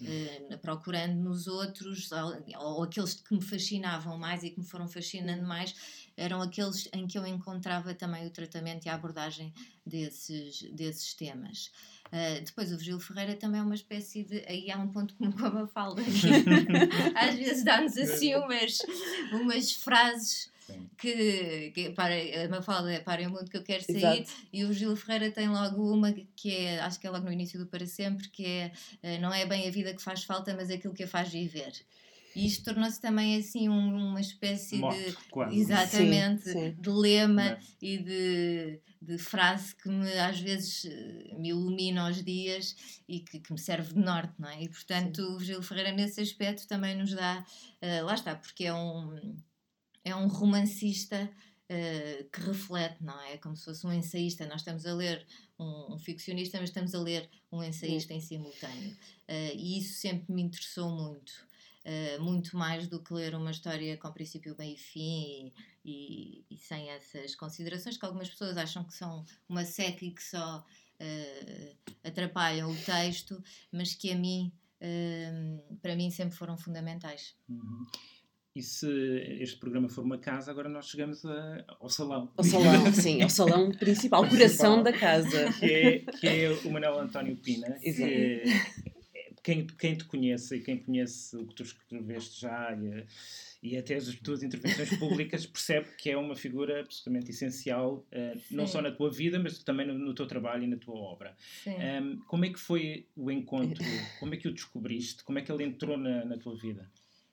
Uh, 0.00 0.58
procurando 0.58 1.14
nos 1.14 1.46
outros, 1.46 2.10
ou, 2.10 2.34
ou, 2.58 2.82
aqueles 2.82 3.14
que 3.14 3.32
me 3.32 3.40
fascinavam 3.40 4.18
mais 4.18 4.42
e 4.42 4.50
que 4.50 4.58
me 4.58 4.66
foram 4.66 4.88
fascinando 4.88 5.46
mais, 5.46 5.72
eram 6.16 6.40
aqueles 6.40 6.88
em 6.92 7.06
que 7.06 7.18
eu 7.18 7.26
encontrava 7.26 7.94
também 7.94 8.26
o 8.26 8.30
tratamento 8.30 8.86
e 8.86 8.88
a 8.88 8.94
abordagem 8.94 9.52
desses, 9.84 10.62
desses 10.72 11.14
temas. 11.14 11.70
Uh, 12.06 12.44
depois 12.44 12.72
o 12.72 12.76
Virgílio 12.76 13.00
Ferreira 13.00 13.34
também 13.34 13.60
é 13.60 13.64
uma 13.64 13.74
espécie 13.74 14.22
de. 14.22 14.44
Aí 14.46 14.70
há 14.70 14.78
um 14.78 14.88
ponto 14.88 15.14
comum 15.14 15.32
com 15.32 15.46
a 15.46 15.50
Mafalda. 15.50 16.02
Às 17.16 17.34
vezes 17.34 17.64
dá-nos 17.64 17.96
assim 17.96 18.34
umas, 18.36 18.78
umas 19.32 19.72
frases 19.72 20.52
que, 20.96 21.72
que 21.74 21.90
para, 21.90 22.14
a 22.14 22.48
Mafalda 22.48 22.92
é 22.92 23.00
para 23.00 23.26
o 23.26 23.30
mundo 23.30 23.50
que 23.50 23.56
eu 23.56 23.62
quero 23.62 23.84
sair 23.84 24.22
Exato. 24.22 24.30
e 24.52 24.64
o 24.64 24.68
Virgílio 24.68 24.96
Ferreira 24.96 25.30
tem 25.30 25.48
logo 25.48 25.92
uma 25.92 26.12
que 26.36 26.54
é, 26.54 26.80
acho 26.80 26.98
que 26.98 27.06
é 27.06 27.10
logo 27.10 27.24
no 27.24 27.32
início 27.32 27.58
do 27.58 27.66
Para 27.66 27.86
Sempre, 27.86 28.28
que 28.28 28.46
é 28.46 28.72
uh, 29.02 29.20
não 29.20 29.32
é 29.32 29.44
bem 29.44 29.66
a 29.66 29.70
vida 29.70 29.92
que 29.92 30.02
faz 30.02 30.24
falta, 30.24 30.54
mas 30.54 30.70
é 30.70 30.74
aquilo 30.74 30.94
que 30.94 31.04
a 31.04 31.08
faz 31.08 31.28
viver. 31.28 31.72
E 32.34 32.46
isto 32.46 32.64
tornou-se 32.64 33.00
também 33.00 33.36
assim 33.36 33.68
um, 33.68 34.08
uma 34.10 34.20
espécie 34.20 34.76
de. 34.76 35.12
Quase. 35.30 35.56
Exatamente, 35.56 36.44
sim, 36.44 36.52
sim. 36.52 36.76
de 36.78 36.90
lema 36.90 37.58
e 37.80 37.98
de, 37.98 38.80
de 39.00 39.18
frase 39.18 39.74
que 39.76 39.88
me, 39.88 40.12
às 40.18 40.40
vezes 40.40 40.84
eh, 40.84 41.34
me 41.38 41.50
ilumina 41.50 42.08
os 42.08 42.22
dias 42.22 43.02
e 43.08 43.20
que, 43.20 43.38
que 43.38 43.52
me 43.52 43.58
serve 43.58 43.94
de 43.94 44.00
norte, 44.00 44.34
não 44.38 44.48
é? 44.48 44.62
E 44.62 44.68
portanto 44.68 45.24
sim. 45.24 45.34
o 45.34 45.40
Gil 45.40 45.62
Ferreira 45.62 45.92
nesse 45.92 46.20
aspecto 46.20 46.66
também 46.66 46.96
nos 46.96 47.12
dá. 47.14 47.44
Uh, 47.80 48.04
lá 48.04 48.14
está, 48.14 48.34
porque 48.34 48.64
é 48.64 48.74
um, 48.74 49.36
é 50.04 50.14
um 50.14 50.26
romancista. 50.26 51.30
Uh, 51.64 52.28
que 52.30 52.42
reflete, 52.42 53.02
não 53.02 53.18
é? 53.22 53.32
É 53.32 53.38
como 53.38 53.56
se 53.56 53.64
fosse 53.64 53.86
um 53.86 53.92
ensaísta. 53.92 54.46
Nós 54.46 54.60
estamos 54.60 54.84
a 54.84 54.92
ler 54.92 55.26
um, 55.58 55.94
um 55.94 55.98
ficcionista, 55.98 56.60
mas 56.60 56.68
estamos 56.68 56.94
a 56.94 57.00
ler 57.00 57.26
um 57.50 57.62
ensaísta 57.62 58.12
em 58.12 58.20
simultâneo. 58.20 58.90
Uh, 59.26 59.56
e 59.56 59.78
isso 59.78 59.98
sempre 59.98 60.30
me 60.32 60.42
interessou 60.42 60.90
muito. 60.90 61.32
Uh, 61.84 62.22
muito 62.22 62.56
mais 62.56 62.88
do 62.88 62.98
que 63.02 63.12
ler 63.12 63.34
uma 63.34 63.50
história 63.50 63.94
com 63.98 64.10
princípio, 64.10 64.56
meio 64.58 64.74
e 64.74 64.78
fim 64.78 65.52
e, 65.84 66.44
e, 66.48 66.54
e, 66.54 66.56
sem 66.56 66.88
essas 66.88 67.34
considerações 67.34 67.98
que 67.98 68.06
algumas 68.06 68.30
pessoas 68.30 68.56
acham 68.56 68.82
que 68.84 68.94
são 68.94 69.22
uma 69.46 69.66
seca 69.66 70.02
e 70.02 70.10
que 70.10 70.22
só 70.22 70.64
uh, 70.64 71.76
atrapalham 72.02 72.70
o 72.70 72.76
texto, 72.76 73.42
mas 73.70 73.94
que 73.94 74.10
a 74.10 74.16
mim, 74.16 74.50
uh, 74.80 75.76
para 75.82 75.94
mim, 75.94 76.10
sempre 76.10 76.34
foram 76.34 76.56
fundamentais. 76.56 77.34
Uhum. 77.50 77.86
E 78.56 78.62
se 78.62 78.88
este 79.40 79.58
programa 79.58 79.88
for 79.88 80.04
uma 80.04 80.16
casa, 80.16 80.50
agora 80.50 80.68
nós 80.68 80.86
chegamos 80.86 81.24
a, 81.26 81.64
ao 81.80 81.90
salão. 81.90 82.32
Ao 82.36 82.44
salão, 82.44 82.92
sim, 82.94 83.20
ao 83.20 83.28
salão 83.28 83.72
principal, 83.72 84.22
o 84.22 84.28
coração 84.28 84.80
da 84.80 84.92
casa. 84.92 85.52
Que 85.58 85.66
é, 85.66 85.98
que 85.98 86.26
é 86.28 86.50
o 86.64 86.70
Manuel 86.70 87.00
António 87.00 87.36
Pina. 87.36 87.76
Exato. 87.82 88.08
Que, 88.08 88.93
quem, 89.44 89.66
quem 89.66 89.94
te 89.94 90.04
conhece 90.04 90.56
e 90.56 90.60
quem 90.60 90.78
conhece 90.78 91.36
o 91.36 91.46
que 91.46 91.54
tu 91.54 91.62
escreveste 91.62 92.40
já 92.40 92.72
e, 92.72 93.06
e 93.62 93.76
até 93.76 93.96
as 93.96 94.06
tuas 94.16 94.42
intervenções 94.42 94.88
públicas 94.98 95.44
percebe 95.44 95.90
que 95.98 96.10
é 96.10 96.16
uma 96.16 96.34
figura 96.34 96.80
absolutamente 96.80 97.30
essencial, 97.30 98.06
uh, 98.10 98.40
não 98.50 98.66
só 98.66 98.80
na 98.80 98.90
tua 98.90 99.10
vida, 99.10 99.38
mas 99.38 99.62
também 99.62 99.86
no, 99.86 99.98
no 99.98 100.14
teu 100.14 100.26
trabalho 100.26 100.64
e 100.64 100.66
na 100.66 100.78
tua 100.78 100.96
obra. 100.96 101.36
Um, 101.66 102.18
como 102.26 102.46
é 102.46 102.48
que 102.48 102.58
foi 102.58 103.06
o 103.14 103.30
encontro? 103.30 103.84
Como 104.18 104.32
é 104.32 104.38
que 104.38 104.48
o 104.48 104.54
descobriste? 104.54 105.22
Como 105.22 105.38
é 105.38 105.42
que 105.42 105.52
ele 105.52 105.64
entrou 105.64 105.98
na, 105.98 106.24
na 106.24 106.38
tua 106.38 106.56
vida? 106.56 106.90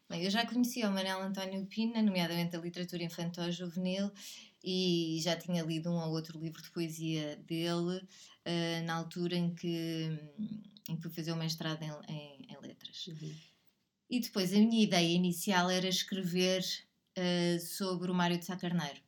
Bem, 0.09 0.25
eu 0.25 0.29
já 0.29 0.45
conhecia 0.45 0.89
o 0.89 0.91
Manel 0.91 1.21
António 1.21 1.65
Pina, 1.67 2.01
nomeadamente 2.01 2.53
a 2.53 2.59
literatura 2.59 3.01
infantil 3.01 3.49
juvenil, 3.49 4.11
e 4.61 5.17
já 5.23 5.37
tinha 5.37 5.63
lido 5.63 5.89
um 5.89 5.95
ou 5.95 6.11
outro 6.11 6.37
livro 6.37 6.61
de 6.61 6.69
poesia 6.71 7.37
dele 7.47 7.97
uh, 7.97 8.85
na 8.85 8.95
altura 8.95 9.37
em 9.37 9.55
que, 9.55 10.19
em 10.91 10.95
que 10.95 11.03
fui 11.03 11.11
fazer 11.11 11.31
o 11.31 11.37
mestrado 11.37 11.81
em, 11.81 11.91
em, 12.07 12.47
em 12.49 12.57
letras. 12.61 13.07
Uhum. 13.07 13.35
E 14.09 14.19
depois 14.19 14.53
a 14.53 14.57
minha 14.57 14.83
ideia 14.83 15.15
inicial 15.15 15.69
era 15.69 15.87
escrever 15.87 16.63
uh, 17.17 17.59
sobre 17.59 18.11
o 18.11 18.13
Mário 18.13 18.37
de 18.37 18.45
Sá 18.45 18.57
Carneiro. 18.57 18.99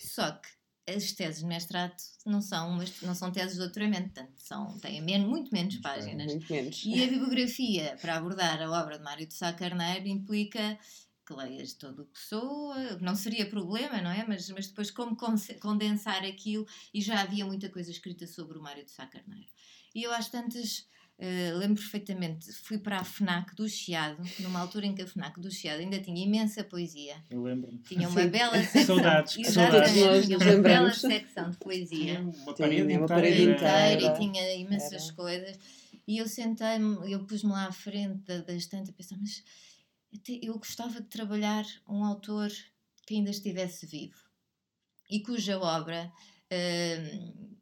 Só 0.00 0.32
que 0.32 0.48
as 0.88 1.12
teses 1.12 1.40
de 1.40 1.46
mestrado 1.46 1.96
não 2.24 2.40
são, 2.40 2.78
não 3.02 3.14
são 3.14 3.32
teses 3.32 3.54
de 3.54 3.58
doutoramento, 3.58 4.10
portanto, 4.10 4.34
são, 4.36 4.78
têm 4.78 5.00
menos, 5.00 5.28
muito 5.28 5.52
menos 5.52 5.76
páginas. 5.76 6.26
Muito 6.26 6.52
menos. 6.52 6.82
E 6.84 7.02
a 7.02 7.06
bibliografia 7.06 7.96
para 8.00 8.16
abordar 8.16 8.62
a 8.62 8.70
obra 8.70 8.98
de 8.98 9.04
Mário 9.04 9.26
de 9.26 9.34
Sá 9.34 9.52
Carneiro 9.52 10.06
implica 10.06 10.78
que 11.26 11.34
leias 11.34 11.72
todo 11.72 12.02
o 12.02 12.06
Pessoa, 12.06 12.98
não 13.00 13.16
seria 13.16 13.50
problema, 13.50 14.00
não 14.00 14.10
é? 14.10 14.24
Mas, 14.26 14.48
mas 14.50 14.68
depois 14.68 14.92
como 14.92 15.16
condensar 15.60 16.24
aquilo 16.24 16.66
e 16.94 17.00
já 17.00 17.20
havia 17.20 17.44
muita 17.44 17.68
coisa 17.68 17.90
escrita 17.90 18.26
sobre 18.28 18.56
o 18.56 18.62
Mário 18.62 18.84
de 18.84 18.92
Sá 18.92 19.06
Carneiro. 19.06 19.50
E 19.92 20.04
eu 20.04 20.12
às 20.12 20.28
tantas 20.28 20.86
Uh, 21.18 21.56
lembro 21.56 21.80
perfeitamente, 21.80 22.52
fui 22.52 22.76
para 22.76 22.98
a 22.98 23.04
FNAC 23.04 23.54
do 23.54 23.66
Chiado, 23.66 24.22
numa 24.40 24.60
altura 24.60 24.84
em 24.84 24.94
que 24.94 25.00
a 25.00 25.06
FNAC 25.06 25.40
do 25.40 25.50
Chiado 25.50 25.80
ainda 25.80 25.98
tinha 25.98 26.22
imensa 26.22 26.62
poesia. 26.62 27.16
Eu 27.30 27.42
lembro. 27.42 27.74
Tinha 27.88 28.06
uma 28.10 28.20
Sim. 28.20 28.28
bela 28.28 28.58
secção. 28.62 28.96
Saudades, 28.96 29.38
Exatamente, 29.38 29.98
saudades. 29.98 30.26
tinha 30.26 30.38
uma 30.38 30.62
bela 30.62 30.92
secção 30.92 31.50
de 31.50 31.56
poesia. 31.56 32.16
Tinha 32.16 32.20
uma 32.20 32.54
parede, 32.54 32.86
tinha 32.86 32.98
uma 32.98 33.08
parede 33.08 33.42
inteira, 33.42 33.92
inteira 33.94 34.14
e 34.14 34.18
tinha 34.18 34.54
imensas 34.56 35.04
Era. 35.04 35.14
coisas. 35.14 35.58
E 36.06 36.18
eu 36.18 36.28
sentei-me, 36.28 37.10
eu 37.10 37.24
pus-me 37.24 37.50
lá 37.50 37.66
à 37.66 37.72
frente 37.72 38.18
da, 38.26 38.38
da 38.42 38.52
estante 38.52 38.90
a 38.90 38.92
pensar, 38.92 39.16
mas 39.18 39.42
eu 40.42 40.58
gostava 40.58 41.00
de 41.00 41.08
trabalhar 41.08 41.64
um 41.88 42.04
autor 42.04 42.50
que 43.06 43.14
ainda 43.14 43.30
estivesse 43.30 43.86
vivo 43.86 44.18
e 45.10 45.20
cuja 45.20 45.58
obra. 45.58 46.12
Uh, 46.52 47.55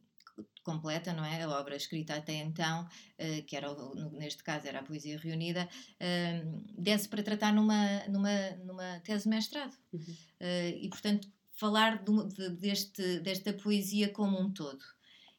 completa, 0.65 1.13
não 1.13 1.25
é? 1.25 1.43
A 1.43 1.51
obra 1.51 1.77
escrita 1.77 2.17
até 2.17 2.35
então, 2.35 2.85
uh, 2.85 3.43
que 3.45 3.55
era, 3.55 3.69
neste 4.13 4.43
caso 4.43 4.67
era 4.67 4.81
a 4.81 4.83
Poesia 4.83 5.19
Reunida, 5.19 5.69
uh, 5.69 6.65
desse 6.77 7.09
para 7.09 7.23
tratar 7.23 7.53
numa, 7.53 8.01
numa, 8.09 8.51
numa 8.65 9.01
tese 9.01 9.25
de 9.25 9.31
mestrado. 9.31 9.77
Uhum. 9.93 10.01
Uh, 10.01 10.79
e, 10.81 10.89
portanto, 10.89 11.29
falar 11.55 12.03
de, 12.03 12.51
deste, 12.51 13.21
desta 13.21 13.53
poesia 13.53 14.09
como 14.09 14.41
um 14.41 14.51
todo. 14.51 14.83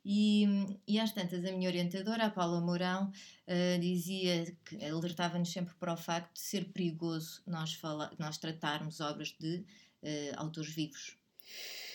E, 0.08 0.46
e 0.88 1.00
às 1.00 1.12
tantas, 1.12 1.44
a 1.44 1.52
minha 1.52 1.68
orientadora, 1.68 2.26
a 2.26 2.30
Paula 2.30 2.62
Mourão, 2.62 3.12
uh, 3.48 3.80
dizia 3.80 4.56
que 4.64 4.86
alertava-nos 4.86 5.52
sempre 5.52 5.74
para 5.76 5.94
o 5.94 5.98
facto 5.98 6.34
de 6.34 6.42
ser 6.42 6.66
perigoso 6.66 7.42
nós, 7.48 7.74
fala, 7.74 8.14
nós 8.20 8.38
tratarmos 8.38 9.02
obras 9.02 9.36
de 9.40 9.58
uh, 9.58 10.34
autores 10.38 10.74
vivos. 10.74 11.18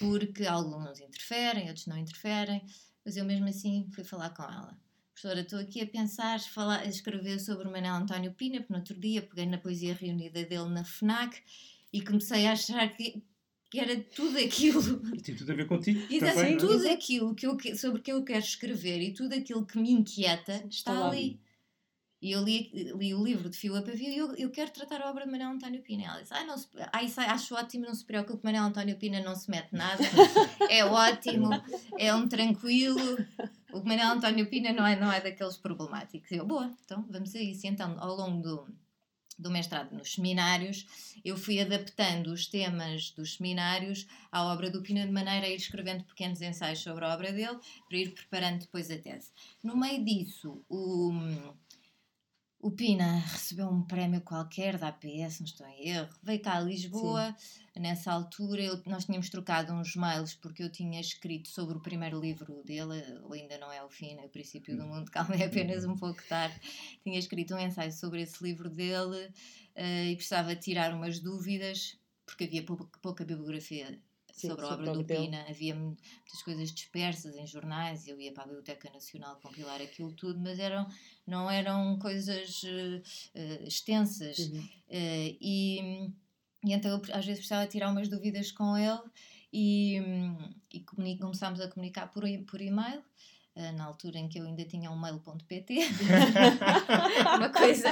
Porque 0.01 0.45
alguns 0.45 0.99
interferem, 0.99 1.69
outros 1.69 1.87
não 1.87 1.97
interferem, 1.97 2.64
mas 3.04 3.16
eu 3.16 3.24
mesmo 3.24 3.48
assim 3.48 3.88
fui 3.92 4.04
falar 4.04 4.30
com 4.30 4.42
ela. 4.42 4.78
Professora, 5.12 5.40
estou 5.40 5.58
aqui 5.58 5.82
a 5.82 5.86
pensar, 5.86 6.40
falar, 6.40 6.80
a 6.80 6.86
escrever 6.86 7.38
sobre 7.40 7.68
o 7.68 7.70
Manel 7.70 7.94
António 7.94 8.32
Pina, 8.32 8.58
porque 8.58 8.72
no 8.72 8.78
outro 8.78 8.94
dia 8.98 9.22
peguei 9.22 9.46
na 9.46 9.58
poesia 9.58 9.94
reunida 9.94 10.44
dele 10.44 10.68
na 10.70 10.84
FNAC 10.84 11.42
e 11.92 12.00
comecei 12.00 12.46
a 12.46 12.52
achar 12.52 12.88
que 12.96 13.22
que 13.70 13.78
era 13.78 13.96
tudo 14.00 14.36
aquilo. 14.36 14.82
E 15.14 15.20
tem 15.20 15.36
tudo 15.36 15.52
a 15.52 15.54
ver 15.54 15.66
contigo. 15.66 16.00
Exato, 16.12 16.34
também, 16.34 16.54
é? 16.54 16.56
tudo 16.56 16.88
aquilo 16.88 17.34
que 17.36 17.46
eu, 17.46 17.56
sobre 17.76 18.02
que 18.02 18.12
eu 18.12 18.24
quero 18.24 18.40
escrever 18.40 19.00
e 19.00 19.12
tudo 19.12 19.32
aquilo 19.32 19.64
que 19.64 19.78
me 19.78 19.92
inquieta 19.92 20.64
está, 20.68 20.92
está 20.92 21.08
ali. 21.08 21.40
E 22.22 22.33
eu 22.33 22.42
li, 22.44 22.70
li, 22.74 23.14
o 23.14 23.24
livro 23.24 23.48
de 23.48 23.56
Fio 23.56 23.74
a 23.74 23.80
Pavio 23.80 24.09
e 24.09 24.16
eu, 24.16 24.35
eu 24.37 24.50
quero 24.50 24.70
tratar 24.70 25.00
a 25.00 25.09
obra 25.09 25.24
de 25.24 25.30
Manuel 25.30 25.52
António 25.52 25.80
Pina. 25.80 26.04
Ela 26.04 26.20
disse: 26.20 26.35
ah, 26.35 26.44
não 26.44 26.59
se, 26.59 26.68
ah, 26.92 27.02
isso 27.02 27.18
acho 27.18 27.54
ótimo, 27.54 27.87
não 27.87 27.94
se 27.94 28.04
preocupe, 28.04 28.44
Manuel 28.44 28.64
António 28.64 28.98
Pina 28.98 29.22
não 29.22 29.35
se 29.35 29.50
mete 29.50 29.72
nada, 29.72 30.02
é 30.68 30.85
ótimo, 30.85 31.48
é 31.98 32.14
um 32.14 32.28
tranquilo. 32.28 33.16
O 33.72 33.83
Manuel 33.83 34.11
António 34.11 34.46
Pina 34.50 34.70
não 34.72 34.87
é, 34.87 35.00
não 35.00 35.11
é 35.11 35.20
daqueles 35.20 35.56
problemáticos. 35.56 36.30
E 36.30 36.37
eu, 36.37 36.46
boa, 36.46 36.70
então 36.85 37.06
vamos 37.09 37.35
a 37.35 37.40
isso. 37.40 37.66
E 37.66 37.70
então, 37.70 37.96
ao 37.98 38.14
longo 38.14 38.42
do, 38.42 38.68
do 39.38 39.50
mestrado 39.50 39.96
nos 39.96 40.12
seminários, 40.12 40.87
eu 41.24 41.38
fui 41.38 41.59
adaptando 41.59 42.26
os 42.33 42.46
temas 42.46 43.12
dos 43.12 43.37
seminários 43.37 44.06
à 44.30 44.44
obra 44.44 44.70
do 44.70 44.83
Pina 44.83 45.06
de 45.06 45.12
maneira 45.12 45.46
a 45.46 45.48
ir 45.48 45.56
escrevendo 45.56 46.04
pequenos 46.04 46.42
ensaios 46.42 46.80
sobre 46.80 47.02
a 47.02 47.14
obra 47.14 47.33
dele 47.33 47.59
para 47.88 47.96
ir 47.96 48.11
preparando 48.12 48.61
depois 48.61 48.90
a 48.90 48.98
tese. 48.98 49.30
No 49.62 49.74
meio 49.74 50.04
disso, 50.04 50.62
o 50.68 51.12
o 52.62 52.70
Pina 52.70 53.18
recebeu 53.20 53.68
um 53.68 53.83
prémio 53.83 54.20
qualquer 54.20 54.77
da 54.77 54.88
APS, 54.88 55.40
não 55.40 55.46
estou 55.46 55.66
em 55.66 55.88
erro. 55.88 56.14
Veio 56.23 56.42
cá 56.42 56.57
a 56.57 56.61
Lisboa, 56.61 57.35
Sim. 57.38 57.81
nessa 57.81 58.12
altura 58.12 58.62
eu, 58.62 58.83
nós 58.87 59.07
tínhamos 59.07 59.31
trocado 59.31 59.73
uns 59.73 59.96
mails 59.96 60.35
porque 60.35 60.62
eu 60.62 60.70
tinha 60.70 61.01
escrito 61.01 61.49
sobre 61.49 61.79
o 61.79 61.81
primeiro 61.81 62.20
livro 62.20 62.62
dele, 62.62 63.03
ainda 63.33 63.57
não 63.57 63.73
é 63.73 63.83
o 63.83 63.88
fim, 63.88 64.18
é 64.18 64.27
o 64.27 64.29
princípio 64.29 64.77
do 64.77 64.85
hum. 64.85 64.88
mundo, 64.88 65.09
calma, 65.11 65.35
é 65.37 65.46
apenas 65.46 65.85
um 65.87 65.96
pouco 65.96 66.23
tarde. 66.29 66.61
Tinha 67.03 67.18
escrito 67.18 67.55
um 67.55 67.59
ensaio 67.59 67.92
sobre 67.92 68.20
esse 68.23 68.42
livro 68.44 68.68
dele 68.68 69.27
uh, 69.77 70.05
e 70.11 70.14
precisava 70.14 70.55
tirar 70.55 70.94
umas 70.94 71.18
dúvidas, 71.18 71.99
porque 72.27 72.44
havia 72.44 72.62
pouca, 72.62 72.87
pouca 73.01 73.25
bibliografia 73.25 73.99
Sim, 74.40 74.48
sobre 74.48 74.64
a 74.64 74.68
obra 74.68 74.92
do 74.92 75.05
Pina. 75.05 75.44
Havia 75.48 75.74
muitas 75.74 76.42
coisas 76.42 76.72
dispersas 76.72 77.37
em 77.37 77.46
jornais, 77.46 78.09
eu 78.09 78.18
ia 78.18 78.33
para 78.33 78.44
a 78.44 78.46
Biblioteca 78.46 78.90
Nacional 78.90 79.37
compilar 79.37 79.81
aquilo 79.83 80.12
tudo, 80.12 80.40
mas 80.40 80.59
eram, 80.59 80.88
não 81.26 81.50
eram 81.50 81.98
coisas 81.98 82.62
uh, 82.62 83.66
extensas. 83.66 84.38
Uhum. 84.38 84.59
Uh, 84.61 85.37
e, 85.40 86.11
e 86.64 86.72
então 86.72 86.90
eu 86.90 87.03
às 87.14 87.24
vezes 87.24 87.40
precisava 87.40 87.66
tirar 87.66 87.90
umas 87.90 88.09
dúvidas 88.09 88.50
com 88.50 88.76
ele 88.76 89.00
e, 89.53 90.00
e 90.72 90.81
começámos 91.18 91.61
a 91.61 91.68
comunicar 91.68 92.11
por, 92.11 92.24
por 92.46 92.61
e-mail. 92.61 93.03
Uh, 93.61 93.77
na 93.77 93.85
altura 93.85 94.18
em 94.18 94.27
que 94.27 94.38
eu 94.38 94.46
ainda 94.46 94.64
tinha 94.64 94.90
um 94.90 94.99
mail.pt 94.99 95.77
uma 97.37 97.51
coisa 97.51 97.90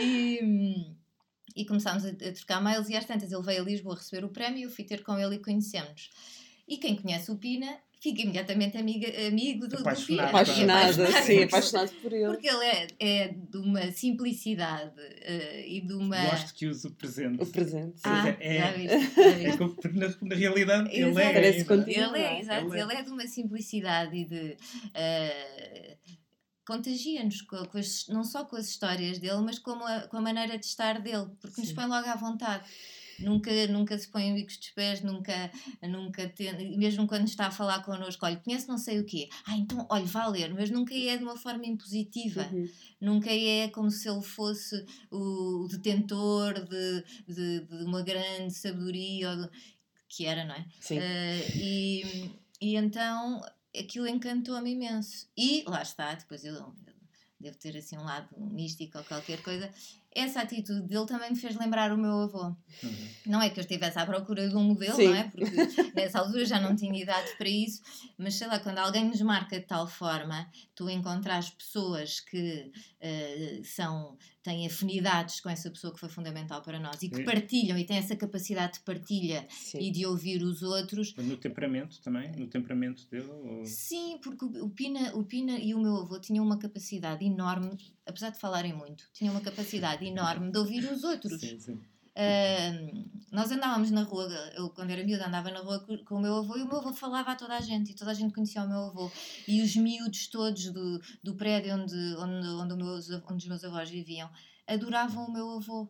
E, 0.00 0.94
e 1.54 1.66
começámos 1.66 2.04
a, 2.04 2.08
a 2.08 2.32
trocar 2.32 2.62
mails 2.62 2.88
e 2.88 2.96
às 2.96 3.04
tantas 3.04 3.30
ele 3.30 3.42
veio 3.42 3.62
a 3.62 3.64
Lisboa 3.64 3.96
receber 3.96 4.24
o 4.24 4.28
prémio, 4.28 4.64
eu 4.64 4.70
fui 4.70 4.84
ter 4.84 5.02
com 5.02 5.18
ele 5.18 5.36
e 5.36 5.38
conhecemos-nos. 5.38 6.10
E 6.66 6.78
quem 6.78 6.96
conhece 6.96 7.30
o 7.30 7.36
Pina 7.36 7.78
fica 8.04 8.20
imediatamente 8.20 8.76
amiga, 8.76 9.08
amigo 9.26 9.66
do, 9.66 9.78
apaixonado, 9.78 9.98
do 9.98 10.06
Pina. 10.06 10.24
Apaixonada, 10.28 11.22
sim, 11.22 11.42
apaixonado 11.42 11.90
por 12.02 12.12
ele. 12.12 12.26
Porque 12.26 12.46
ele 12.46 12.64
é, 12.66 12.88
é 13.00 13.28
de 13.28 13.56
uma 13.56 13.90
simplicidade 13.92 15.00
uh, 15.00 15.66
e 15.66 15.80
de 15.80 15.94
uma. 15.94 16.22
Gosto 16.26 16.54
que 16.54 16.66
use 16.66 16.86
o 16.86 16.90
presente. 16.90 17.42
O 17.42 17.46
presente. 17.46 18.00
Ah, 18.04 18.36
é, 18.38 18.58
já 18.58 18.72
viste, 18.72 19.14
já 19.16 19.30
viste. 19.30 19.86
É, 19.86 19.92
na, 19.92 20.14
na 20.20 20.34
realidade 20.34 20.90
ele 20.92 21.18
é. 21.18 21.32
Parece 21.32 21.66
ele 21.70 22.18
é, 22.18 22.40
exato. 22.40 22.66
Ele 22.66 22.78
é. 22.78 22.82
ele 22.82 22.92
é 22.92 23.02
de 23.02 23.10
uma 23.10 23.26
simplicidade 23.26 24.14
e 24.14 24.24
de. 24.26 24.56
Uh, 24.90 25.96
contagia-nos 26.66 27.46
não 28.08 28.24
só 28.24 28.44
com 28.44 28.56
as 28.56 28.68
histórias 28.68 29.18
dele, 29.18 29.40
mas 29.42 29.58
com 29.58 29.72
a, 29.72 30.02
com 30.02 30.16
a 30.18 30.20
maneira 30.20 30.58
de 30.58 30.64
estar 30.66 31.00
dele, 31.00 31.26
porque 31.40 31.56
Sim. 31.56 31.62
nos 31.62 31.72
põe 31.72 31.86
logo 31.86 32.08
à 32.08 32.16
vontade 32.16 32.64
nunca, 33.18 33.50
nunca 33.68 33.98
se 33.98 34.08
põe 34.08 34.34
bicos 34.34 34.56
dos 34.56 34.70
pés, 34.70 35.02
nunca, 35.02 35.50
nunca 35.82 36.28
tem, 36.28 36.76
mesmo 36.76 37.06
quando 37.06 37.26
está 37.26 37.46
a 37.46 37.50
falar 37.50 37.82
connosco, 37.82 38.24
olha, 38.24 38.36
conhece 38.36 38.68
não 38.68 38.78
sei 38.78 39.00
o 39.00 39.04
quê, 39.04 39.28
ah, 39.46 39.56
então, 39.56 39.86
olha, 39.90 40.04
vá 40.04 40.26
ler, 40.26 40.52
mas 40.54 40.70
nunca 40.70 40.94
é 40.94 41.16
de 41.16 41.24
uma 41.24 41.36
forma 41.36 41.66
impositiva, 41.66 42.48
uhum. 42.52 42.68
nunca 43.00 43.30
é 43.30 43.68
como 43.68 43.90
se 43.90 44.08
ele 44.08 44.22
fosse 44.22 44.84
o, 45.10 45.66
detentor 45.68 46.54
de, 46.54 47.04
de, 47.26 47.60
de, 47.60 47.84
uma 47.84 48.02
grande 48.02 48.54
sabedoria, 48.54 49.36
de, 49.36 49.50
que 50.08 50.26
era, 50.26 50.44
não 50.44 50.54
é? 50.54 50.66
Sim. 50.80 50.98
Uh, 50.98 51.56
e, 51.56 52.30
e 52.60 52.76
então 52.76 53.42
aquilo 53.76 54.06
encantou-me 54.06 54.70
imenso. 54.70 55.28
E 55.36 55.64
lá 55.66 55.82
está, 55.82 56.14
depois 56.14 56.44
eu 56.44 56.72
devo 57.40 57.58
ter 57.58 57.76
assim 57.76 57.98
um 57.98 58.04
lado 58.04 58.28
místico 58.38 58.98
ou 58.98 59.04
qualquer 59.04 59.42
coisa, 59.42 59.70
essa 60.14 60.42
atitude 60.42 60.86
dele 60.86 61.06
também 61.06 61.30
me 61.30 61.36
fez 61.36 61.56
lembrar 61.56 61.92
o 61.92 61.98
meu 61.98 62.20
avô. 62.20 62.44
Uhum. 62.82 63.08
Não 63.26 63.42
é 63.42 63.50
que 63.50 63.58
eu 63.58 63.62
estivesse 63.62 63.98
à 63.98 64.06
procura 64.06 64.48
de 64.48 64.54
um 64.54 64.62
modelo, 64.62 64.94
Sim. 64.94 65.08
não 65.08 65.14
é? 65.14 65.24
Porque 65.24 65.44
nessa 65.94 66.20
altura 66.20 66.44
já 66.44 66.60
não 66.60 66.76
tinha 66.76 67.02
idade 67.02 67.36
para 67.36 67.48
isso, 67.48 67.82
mas 68.16 68.34
sei 68.34 68.46
lá, 68.46 68.58
quando 68.60 68.78
alguém 68.78 69.04
nos 69.04 69.20
marca 69.20 69.58
de 69.58 69.66
tal 69.66 69.88
forma, 69.88 70.48
tu 70.74 70.88
encontras 70.88 71.50
pessoas 71.50 72.20
que 72.20 72.70
uh, 73.00 73.64
são, 73.64 74.16
têm 74.44 74.66
afinidades 74.66 75.40
com 75.40 75.48
essa 75.48 75.70
pessoa 75.70 75.92
que 75.92 75.98
foi 75.98 76.08
fundamental 76.08 76.60
para 76.62 76.78
nós 76.78 77.02
e 77.02 77.08
que 77.08 77.16
Sim. 77.16 77.24
partilham 77.24 77.78
e 77.78 77.84
têm 77.84 77.96
essa 77.96 78.14
capacidade 78.14 78.74
de 78.74 78.80
partilha 78.80 79.46
Sim. 79.48 79.78
e 79.78 79.90
de 79.90 80.04
ouvir 80.04 80.42
os 80.42 80.62
outros. 80.62 81.14
No 81.16 81.36
temperamento 81.38 82.00
também? 82.02 82.30
No 82.36 82.46
temperamento 82.46 83.08
dele? 83.08 83.30
Ou... 83.30 83.64
Sim, 83.64 84.18
porque 84.22 84.44
o 84.44 84.68
Pina, 84.68 85.16
o 85.16 85.24
Pina 85.24 85.58
e 85.58 85.74
o 85.74 85.80
meu 85.80 85.96
avô 85.96 86.20
tinham 86.20 86.44
uma 86.44 86.58
capacidade 86.58 87.24
enorme, 87.24 87.70
apesar 88.06 88.30
de 88.30 88.38
falarem 88.38 88.74
muito, 88.74 89.04
tinham 89.14 89.32
uma 89.32 89.40
capacidade 89.40 90.04
enorme 90.04 90.52
de 90.52 90.58
ouvir 90.58 90.84
os 90.92 91.02
outros. 91.02 91.40
Sim, 91.40 91.58
sim. 91.58 91.80
Nós 93.32 93.50
andávamos 93.50 93.90
na 93.90 94.02
rua, 94.02 94.28
eu 94.54 94.70
quando 94.70 94.90
era 94.90 95.02
miúda 95.02 95.26
andava 95.26 95.50
na 95.50 95.60
rua 95.60 95.84
com, 96.06 96.14
o 96.14 96.20
meu 96.20 96.36
avô 96.36 96.56
e 96.56 96.62
o 96.62 96.68
meu 96.68 96.78
avô 96.78 96.92
falava 96.92 97.32
a 97.32 97.36
toda 97.36 97.56
a 97.56 97.60
gente 97.60 97.90
e 97.90 97.94
toda 97.94 98.12
a 98.12 98.14
gente 98.14 98.32
conhecia 98.32 98.62
o 98.62 98.68
meu 98.68 98.78
avô. 98.78 99.10
E 99.48 99.60
os 99.60 99.74
miúdos 99.74 100.28
todos 100.28 100.70
do, 100.70 101.00
do 101.22 101.34
prédio 101.34 101.74
onde, 101.74 101.96
onde, 102.16 102.48
onde, 102.48 102.74
onde 102.74 103.38
os 103.38 103.46
meus 103.46 103.64
avós 103.64 103.90
viviam 103.90 104.30
adoravam 104.66 105.26
o 105.26 105.32
meu 105.32 105.50
avô. 105.50 105.88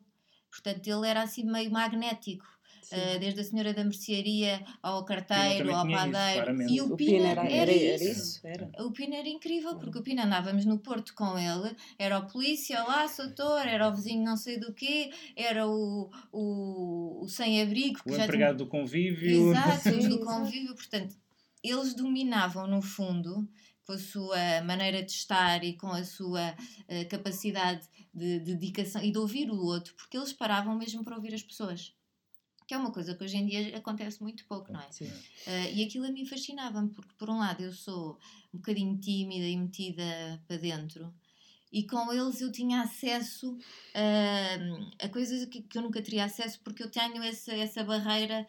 Portanto, 0.50 0.86
ele 0.86 1.06
era 1.06 1.22
assim 1.22 1.44
meio 1.44 1.70
magnético. 1.70 2.46
Uh, 2.92 3.18
desde 3.18 3.40
a 3.40 3.44
senhora 3.44 3.72
da 3.72 3.84
mercearia 3.84 4.64
ao 4.82 5.04
carteiro, 5.04 5.74
ao 5.74 5.88
padeiro. 5.88 6.62
Isso, 6.62 6.74
e 6.74 6.80
o, 6.80 6.92
o 6.92 6.96
Pina, 6.96 7.28
era, 7.28 7.42
era, 7.48 7.72
era, 7.72 8.04
isso. 8.04 8.40
Era. 8.46 8.70
O 8.80 8.90
Pina 8.92 9.16
era 9.16 9.28
incrível, 9.28 9.76
porque 9.76 9.98
o 9.98 10.02
Pina 10.02 10.24
andávamos 10.24 10.64
no 10.64 10.78
Porto 10.78 11.14
com 11.14 11.38
ele, 11.38 11.74
era 11.98 12.18
o 12.18 12.26
polícia, 12.26 12.82
lá, 12.82 13.06
doutor, 13.06 13.66
era 13.66 13.88
o 13.88 13.94
vizinho 13.94 14.24
não 14.24 14.36
sei 14.36 14.58
do 14.58 14.72
quê, 14.72 15.10
era 15.36 15.66
o, 15.66 16.10
o, 16.32 17.24
o 17.24 17.28
sem-abrigo. 17.28 18.00
O 18.06 18.14
empregado 18.14 18.36
tinha... 18.36 18.54
do 18.54 18.66
convívio. 18.66 19.50
Exato, 19.50 19.88
os 19.90 20.08
do 20.08 20.20
convívio. 20.24 20.74
Portanto, 20.74 21.14
eles 21.62 21.94
dominavam, 21.94 22.66
no 22.66 22.82
fundo, 22.82 23.48
com 23.86 23.92
a 23.92 23.98
sua 23.98 24.62
maneira 24.64 25.02
de 25.02 25.12
estar 25.12 25.62
e 25.62 25.74
com 25.74 25.88
a 25.88 26.04
sua 26.04 26.52
uh, 26.52 27.08
capacidade 27.08 27.88
de, 28.12 28.40
de 28.40 28.54
dedicação 28.54 29.02
e 29.02 29.10
de 29.10 29.18
ouvir 29.18 29.50
o 29.50 29.56
outro, 29.56 29.94
porque 29.94 30.16
eles 30.16 30.32
paravam 30.32 30.76
mesmo 30.76 31.04
para 31.04 31.16
ouvir 31.16 31.34
as 31.34 31.42
pessoas 31.42 31.92
que 32.66 32.74
é 32.74 32.78
uma 32.78 32.92
coisa 32.92 33.14
que 33.14 33.22
hoje 33.22 33.36
em 33.36 33.46
dia 33.46 33.76
acontece 33.76 34.22
muito 34.22 34.44
pouco, 34.46 34.72
não 34.72 34.80
é? 34.80 34.90
Sim. 34.90 35.06
Uh, 35.06 35.72
e 35.74 35.84
aquilo 35.84 36.06
a 36.06 36.10
mim 36.10 36.24
fascinava-me, 36.24 36.90
porque 36.90 37.12
por 37.18 37.28
um 37.28 37.38
lado 37.38 37.62
eu 37.62 37.72
sou 37.72 38.18
um 38.52 38.58
bocadinho 38.58 38.98
tímida 38.98 39.44
e 39.44 39.56
metida 39.56 40.42
para 40.46 40.56
dentro, 40.56 41.12
e 41.74 41.82
com 41.82 42.12
eles 42.12 42.40
eu 42.40 42.52
tinha 42.52 42.82
acesso 42.82 43.52
uh, 43.52 44.90
a 44.98 45.08
coisas 45.08 45.44
que, 45.46 45.60
que, 45.60 45.76
eu 45.76 45.82
nunca 45.82 46.00
teria 46.00 46.24
acesso 46.24 46.60
porque 46.62 46.82
eu 46.82 46.88
tenho 46.88 47.20
essa, 47.22 47.52
essa 47.52 47.82
barreira 47.82 48.46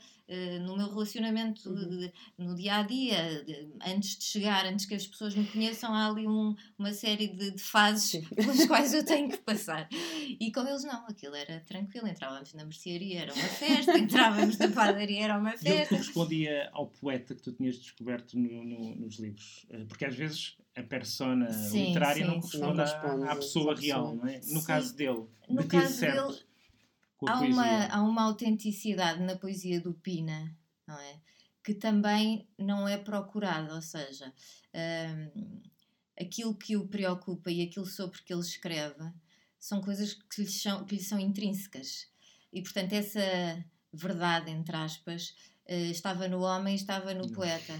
no 0.62 0.76
meu 0.76 0.90
relacionamento 0.90 1.70
uhum. 1.70 2.00
de, 2.00 2.14
no 2.38 2.56
dia 2.56 2.78
a 2.78 2.84
dia, 2.84 3.44
de, 3.44 3.70
antes 3.86 4.18
de 4.18 4.26
chegar, 4.26 4.66
antes 4.66 4.86
que 4.86 4.96
as 4.96 5.06
pessoas 5.06 5.36
me 5.36 5.46
conheçam, 5.46 5.94
há 5.94 6.08
ali 6.08 6.28
um, 6.28 6.56
uma 6.78 6.94
série 6.94 7.28
de, 7.28 7.52
de 7.52 7.62
fases 7.62 8.10
Sim. 8.10 8.22
pelas 8.36 8.66
quais 8.66 8.94
eu 8.94 9.06
tenho 9.06 9.30
que 9.30 9.38
passar. 9.46 9.88
E 9.92 10.52
com 10.52 10.62
eles 10.62 10.84
não, 10.84 11.06
aquilo 11.08 11.36
era 11.36 11.60
tranquilo, 11.62 12.08
entrávamos 12.08 12.54
na 12.54 12.64
mercearia, 12.64 13.22
era 13.22 13.34
uma 13.34 13.44
festa, 13.44 13.98
entrávamos 13.98 14.58
na 14.58 14.68
padaria, 14.70 15.24
era 15.24 15.38
uma 15.38 15.52
festa. 15.52 15.70
E 15.70 15.74
ele 15.74 15.86
correspondia 15.86 16.70
ao 16.74 16.88
poeta 16.88 17.36
que 17.36 17.42
tu 17.42 17.52
tinhas 17.52 17.78
descoberto 17.78 18.38
no, 18.38 18.64
no, 18.64 18.96
nos 18.96 19.20
livros, 19.20 19.66
eh, 19.70 19.86
porque 19.86 20.06
às 20.06 20.16
vezes 20.16 20.58
a 20.76 20.84
persona 20.84 21.52
sim, 21.52 21.88
literária 21.88 22.26
sim, 22.26 22.30
não 22.30 22.40
corresponde, 22.42 22.82
à, 22.82 23.32
à, 23.32 23.36
pessoa 23.36 23.76
real, 23.76 24.16
não 24.16 24.28
é? 24.28 24.38
No 24.38 24.60
sim. 24.60 24.66
caso 24.66 24.96
dele, 24.96 25.26
no 25.50 25.62
de 25.62 25.68
caso 25.68 25.94
certo, 25.94 26.28
dele, 26.28 26.44
há 27.28 27.39
uma, 27.39 27.86
há 27.88 28.01
uma 28.01 28.23
autenticidade 28.23 29.21
na 29.21 29.36
poesia 29.36 29.80
do 29.80 29.93
Pina, 29.93 30.56
não 30.88 30.99
é? 30.99 31.19
Que 31.63 31.73
também 31.73 32.47
não 32.58 32.88
é 32.88 32.97
procurada, 32.97 33.73
ou 33.73 33.82
seja, 33.82 34.32
um, 34.73 35.62
aquilo 36.19 36.56
que 36.56 36.75
o 36.78 36.88
preocupa 36.88 37.51
e 37.51 37.62
aquilo 37.62 37.86
sobre 37.86 38.21
que 38.21 38.34
ele 38.34 38.41
escreve 38.41 39.12
são 39.60 39.82
coisas 39.82 40.13
que 40.13 40.41
lhe 40.41 40.51
são, 40.51 40.86
que 40.86 40.95
lhe 40.95 41.04
são 41.04 41.19
intrínsecas. 41.19 42.08
E, 42.54 42.62
portanto, 42.62 42.93
essa 42.93 43.65
verdade, 43.91 44.51
entre 44.51 44.75
aspas, 44.75 45.36
uh, 45.67 45.91
estava 45.91 46.28
no 46.28 46.41
homem, 46.41 46.75
estava 46.75 47.13
no 47.13 47.32
poeta 47.32 47.73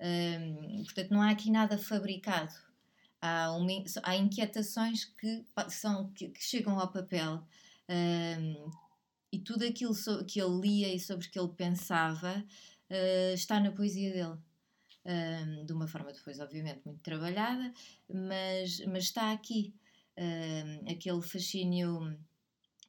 um, 0.00 0.84
portanto, 0.84 1.10
não 1.10 1.22
há 1.22 1.30
aqui 1.30 1.50
nada 1.50 1.78
fabricado. 1.78 2.54
Há, 3.20 3.52
uma, 3.52 3.70
há 4.02 4.16
inquietações 4.16 5.04
que, 5.04 5.44
são, 5.70 6.10
que, 6.12 6.28
que 6.28 6.42
chegam 6.42 6.78
ao 6.78 6.92
papel 6.92 7.42
um, 7.88 8.70
e 9.32 9.38
tudo 9.38 9.64
aquilo 9.64 9.94
so, 9.94 10.24
que 10.24 10.40
ele 10.40 10.60
lia 10.60 10.94
e 10.94 11.00
sobre 11.00 11.28
que 11.28 11.38
ele 11.38 11.52
pensava 11.54 12.44
uh, 12.90 13.34
está 13.34 13.60
na 13.60 13.72
poesia 13.72 14.12
dele. 14.12 14.38
Um, 15.08 15.64
de 15.64 15.72
uma 15.72 15.86
forma 15.86 16.12
depois, 16.12 16.40
obviamente, 16.40 16.82
muito 16.84 17.00
trabalhada, 17.00 17.72
mas, 18.08 18.80
mas 18.86 19.04
está 19.04 19.30
aqui. 19.30 19.72
aquele 20.90 21.22
fascínio 21.22 22.18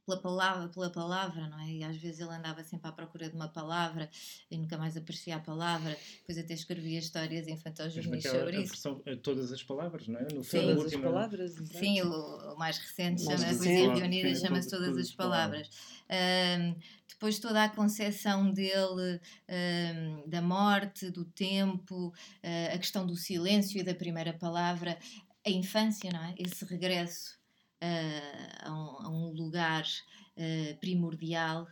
pela 0.07 0.21
palavra, 0.21 0.69
pela 0.69 0.89
palavra, 0.89 1.49
não 1.49 1.59
é? 1.59 1.69
E 1.69 1.83
às 1.83 1.97
vezes 1.97 2.21
ele 2.21 2.33
andava 2.33 2.63
sempre 2.63 2.87
à 2.87 2.93
procura 2.93 3.29
de 3.29 3.35
uma 3.35 3.49
palavra 3.49 4.09
e 4.49 4.57
nunca 4.57 4.77
mais 4.77 4.95
aparecia 4.95 5.35
a 5.35 5.39
palavra. 5.39 5.97
Depois 6.19 6.37
até 6.37 6.53
escrevia 6.53 6.97
histórias 6.97 7.45
infantis 7.45 7.93
juvenis 7.93 8.23
sobre 8.23 8.61
isso. 8.61 8.71
Versão, 8.71 9.01
todas 9.21 9.51
as 9.51 9.61
palavras, 9.61 10.07
não 10.07 10.19
é? 10.21 10.27
No 10.33 10.43
Sim, 10.45 10.61
todas 10.61 10.93
as 10.93 11.01
palavras. 11.01 11.51
Sim, 11.73 12.01
o, 12.03 12.53
o, 12.53 12.57
mais 12.57 12.77
recente 12.77 13.21
chama 13.21 13.43
a 13.43 13.55
Poesia 13.55 13.93
Reunida, 13.93 14.35
chama-se 14.35 14.69
Todas 14.69 14.97
as 14.97 15.11
Palavras. 15.11 15.69
Um, 16.09 16.75
depois 17.09 17.39
toda 17.39 17.63
a 17.65 17.69
concepção 17.69 18.49
dele 18.51 19.19
um, 19.49 20.29
da 20.29 20.41
morte, 20.41 21.09
do 21.09 21.25
tempo, 21.25 22.07
uh, 22.07 22.73
a 22.73 22.77
questão 22.77 23.05
do 23.05 23.17
silêncio 23.17 23.79
e 23.79 23.83
da 23.83 23.93
primeira 23.93 24.31
palavra, 24.31 24.97
a 25.45 25.49
infância, 25.49 26.09
não 26.11 26.23
é? 26.23 26.35
Esse 26.37 26.63
regresso 26.63 27.37
a, 27.81 29.09
um, 29.09 29.31
lugar 29.31 29.83
uh, 29.83 30.77
primordial. 30.79 31.63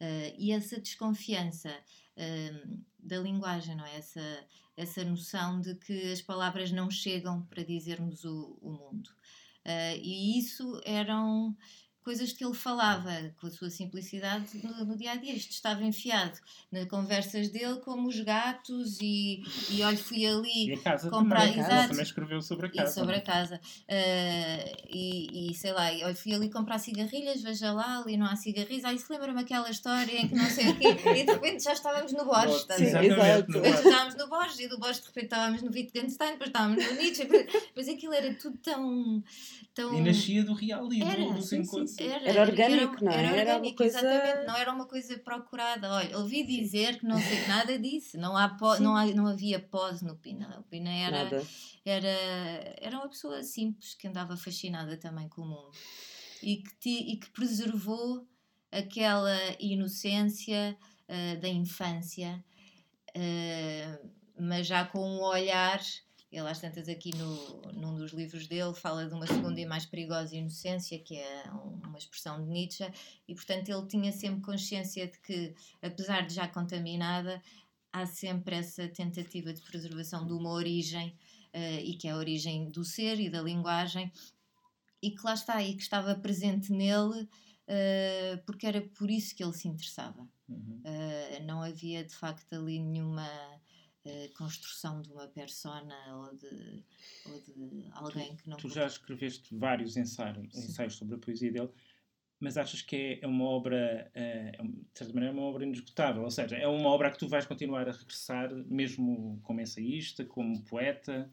Uh, 0.00 0.34
e 0.38 0.52
essa 0.52 0.80
desconfiança 0.80 1.70
uh, 1.70 2.78
da 2.98 3.18
linguagem, 3.18 3.76
não 3.76 3.86
é? 3.86 3.96
Essa, 3.96 4.46
essa 4.76 5.04
noção 5.04 5.60
de 5.60 5.74
que 5.76 6.12
as 6.12 6.20
palavras 6.20 6.72
não 6.72 6.90
chegam 6.90 7.42
para 7.42 7.64
dizermos 7.64 8.24
o, 8.24 8.58
o 8.60 8.72
mundo. 8.72 9.08
Uh, 9.64 9.96
e 10.02 10.38
isso 10.38 10.80
eram 10.84 11.56
coisas 12.04 12.32
que 12.32 12.44
ele 12.44 12.54
falava 12.54 13.10
com 13.40 13.46
a 13.46 13.50
sua 13.50 13.70
simplicidade 13.70 14.60
no, 14.62 14.84
no, 14.84 14.96
dia 14.96 15.12
a 15.12 15.16
dia. 15.16 15.32
Isto 15.32 15.52
estava 15.52 15.82
enfiado 15.82 16.38
nas 16.70 16.84
conversas 16.86 17.48
dele, 17.48 17.76
como 17.76 18.08
os 18.08 18.20
gatos, 18.20 18.98
e, 19.00 19.42
e 19.70 19.82
olha, 19.82 19.96
fui 19.96 20.26
ali 20.26 20.68
e 20.68 20.74
a 20.74 20.78
casa 20.78 21.08
comprar. 21.08 21.48
Também, 21.48 21.60
exato, 21.60 21.88
também 21.88 22.04
escreveu 22.04 22.42
sobre 22.42 22.66
a 22.66 22.70
casa. 22.70 22.90
E 22.90 22.94
sobre 22.94 23.16
a 23.16 23.20
casa. 23.22 23.56
Uh, 23.56 24.76
e, 24.90 25.50
e, 25.50 25.54
sei 25.54 25.72
lá, 25.72 25.86
olha, 25.86 26.14
fui 26.14 26.34
ali 26.34 26.50
comprar 26.50 26.78
cigarrilhas, 26.78 27.42
veja 27.42 27.72
lá, 27.72 28.00
ali 28.00 28.18
não 28.18 28.26
há 28.26 28.36
cigarrilhas. 28.36 28.84
Ah, 28.84 28.92
isso 28.92 29.10
lembra-me 29.10 29.40
aquela 29.40 29.70
história 29.70 30.20
em 30.20 30.28
que 30.28 30.34
não 30.34 30.50
sei 30.50 30.68
o 30.68 30.76
quê, 30.76 30.88
e 31.16 31.24
de 31.24 31.32
repente 31.32 31.64
já 31.64 31.72
estávamos 31.72 32.12
no 32.12 32.26
Borges. 32.26 32.66
Sim, 32.70 32.84
exatamente. 32.84 33.46
Depois 33.50 33.78
estávamos 33.80 34.14
no 34.16 34.28
Borges, 34.28 34.58
e 34.60 34.68
do 34.68 34.78
Borges 34.78 35.00
de 35.00 35.06
repente 35.06 35.24
estávamos 35.24 35.62
no 35.62 35.70
Wittgenstein, 35.70 36.32
depois 36.32 36.48
estávamos 36.48 36.84
no 36.84 36.92
Nietzsche. 36.96 37.28
Mas 37.74 37.88
aquilo 37.88 38.12
era 38.12 38.34
tudo 38.34 38.58
tão. 38.58 39.24
tão... 39.74 39.94
E 39.94 40.02
nascia 40.02 40.44
do 40.44 40.52
real 40.52 40.92
e 40.92 41.00
do, 41.00 41.34
dos 41.34 41.52
encontros 41.52 41.93
era, 41.98 42.28
era 42.28 42.40
orgânico, 42.42 42.96
era, 42.96 43.04
não 43.04 43.12
é? 43.12 43.16
Era, 43.16 43.36
era 43.36 43.50
orgânico, 43.54 43.76
coisa... 43.76 43.98
exatamente, 43.98 44.46
não 44.46 44.56
era 44.56 44.72
uma 44.72 44.86
coisa 44.86 45.18
procurada. 45.18 45.90
Olha, 45.90 46.18
ouvi 46.18 46.44
dizer 46.44 46.98
que 46.98 47.06
não 47.06 47.18
sei 47.18 47.46
nada 47.46 47.78
disso, 47.78 48.18
não, 48.18 48.36
há 48.36 48.56
não, 48.80 48.96
há, 48.96 49.06
não 49.06 49.26
havia 49.26 49.58
pose 49.58 50.04
no 50.04 50.16
Pina. 50.16 50.58
O 50.58 50.62
Pina 50.64 50.90
era, 50.90 51.42
era, 51.84 52.76
era 52.80 52.96
uma 52.96 53.08
pessoa 53.08 53.42
simples 53.42 53.94
que 53.94 54.08
andava 54.08 54.36
fascinada 54.36 54.96
também 54.96 55.28
com 55.28 55.42
o 55.42 55.46
mundo 55.46 55.72
e 56.44 56.56
que, 56.56 56.74
te, 56.78 56.90
e 56.90 57.16
que 57.16 57.30
preservou 57.30 58.26
aquela 58.70 59.38
inocência 59.58 60.76
uh, 61.08 61.40
da 61.40 61.48
infância, 61.48 62.44
uh, 63.16 64.10
mas 64.38 64.66
já 64.66 64.84
com 64.84 65.00
um 65.00 65.22
olhar 65.22 65.80
ele, 66.34 66.48
às 66.48 66.58
tantas, 66.58 66.88
aqui 66.88 67.12
no, 67.16 67.72
num 67.72 67.94
dos 67.94 68.12
livros 68.12 68.48
dele, 68.48 68.74
fala 68.74 69.06
de 69.06 69.14
uma 69.14 69.26
segunda 69.26 69.60
e 69.60 69.64
mais 69.64 69.86
perigosa 69.86 70.34
inocência, 70.34 70.98
que 70.98 71.16
é 71.16 71.44
uma 71.84 71.96
expressão 71.96 72.42
de 72.42 72.50
Nietzsche, 72.50 72.84
e, 73.28 73.34
portanto, 73.34 73.68
ele 73.68 73.86
tinha 73.86 74.10
sempre 74.10 74.40
consciência 74.40 75.06
de 75.06 75.16
que, 75.20 75.54
apesar 75.80 76.26
de 76.26 76.34
já 76.34 76.48
contaminada, 76.48 77.40
há 77.92 78.04
sempre 78.04 78.56
essa 78.56 78.88
tentativa 78.88 79.52
de 79.52 79.60
preservação 79.62 80.26
de 80.26 80.32
uma 80.32 80.50
origem, 80.50 81.16
uh, 81.54 81.80
e 81.84 81.94
que 81.94 82.08
é 82.08 82.10
a 82.10 82.16
origem 82.16 82.68
do 82.68 82.84
ser 82.84 83.20
e 83.20 83.30
da 83.30 83.40
linguagem, 83.40 84.10
e 85.00 85.12
que 85.12 85.24
lá 85.24 85.34
está, 85.34 85.62
e 85.62 85.74
que 85.74 85.82
estava 85.82 86.16
presente 86.16 86.72
nele, 86.72 87.22
uh, 87.22 88.42
porque 88.44 88.66
era 88.66 88.82
por 88.82 89.08
isso 89.08 89.36
que 89.36 89.44
ele 89.44 89.52
se 89.52 89.68
interessava. 89.68 90.28
Uhum. 90.48 90.82
Uh, 90.84 91.44
não 91.44 91.62
havia, 91.62 92.02
de 92.02 92.14
facto, 92.14 92.54
ali 92.54 92.80
nenhuma 92.80 93.30
construção 94.36 95.00
de 95.00 95.10
uma 95.12 95.26
persona 95.28 95.94
ou 96.16 96.36
de, 96.36 96.84
ou 97.26 97.40
de 97.40 97.88
alguém 97.92 98.36
tu, 98.36 98.42
que 98.42 98.50
não. 98.50 98.56
Tu 98.56 98.68
já 98.68 98.86
escreveste 98.86 99.54
vários 99.56 99.96
ensaios, 99.96 100.54
ensaios 100.54 100.96
sobre 100.96 101.14
a 101.14 101.18
poesia 101.18 101.50
dele, 101.50 101.70
mas 102.38 102.56
achas 102.56 102.82
que 102.82 102.96
é, 102.96 103.20
é 103.22 103.26
uma 103.26 103.44
obra, 103.44 104.10
é, 104.14 104.52
de 104.52 104.98
certa 104.98 105.14
maneira, 105.14 105.34
é 105.34 105.38
uma 105.38 105.48
obra 105.48 105.64
inesgotável? 105.64 106.22
Ou 106.22 106.30
seja, 106.30 106.56
é 106.56 106.68
uma 106.68 106.88
obra 106.88 107.10
que 107.10 107.18
tu 107.18 107.28
vais 107.28 107.46
continuar 107.46 107.88
a 107.88 107.92
regressar, 107.92 108.52
mesmo 108.66 109.40
como 109.42 109.60
ensaísta, 109.60 110.24
como 110.24 110.62
poeta? 110.64 111.30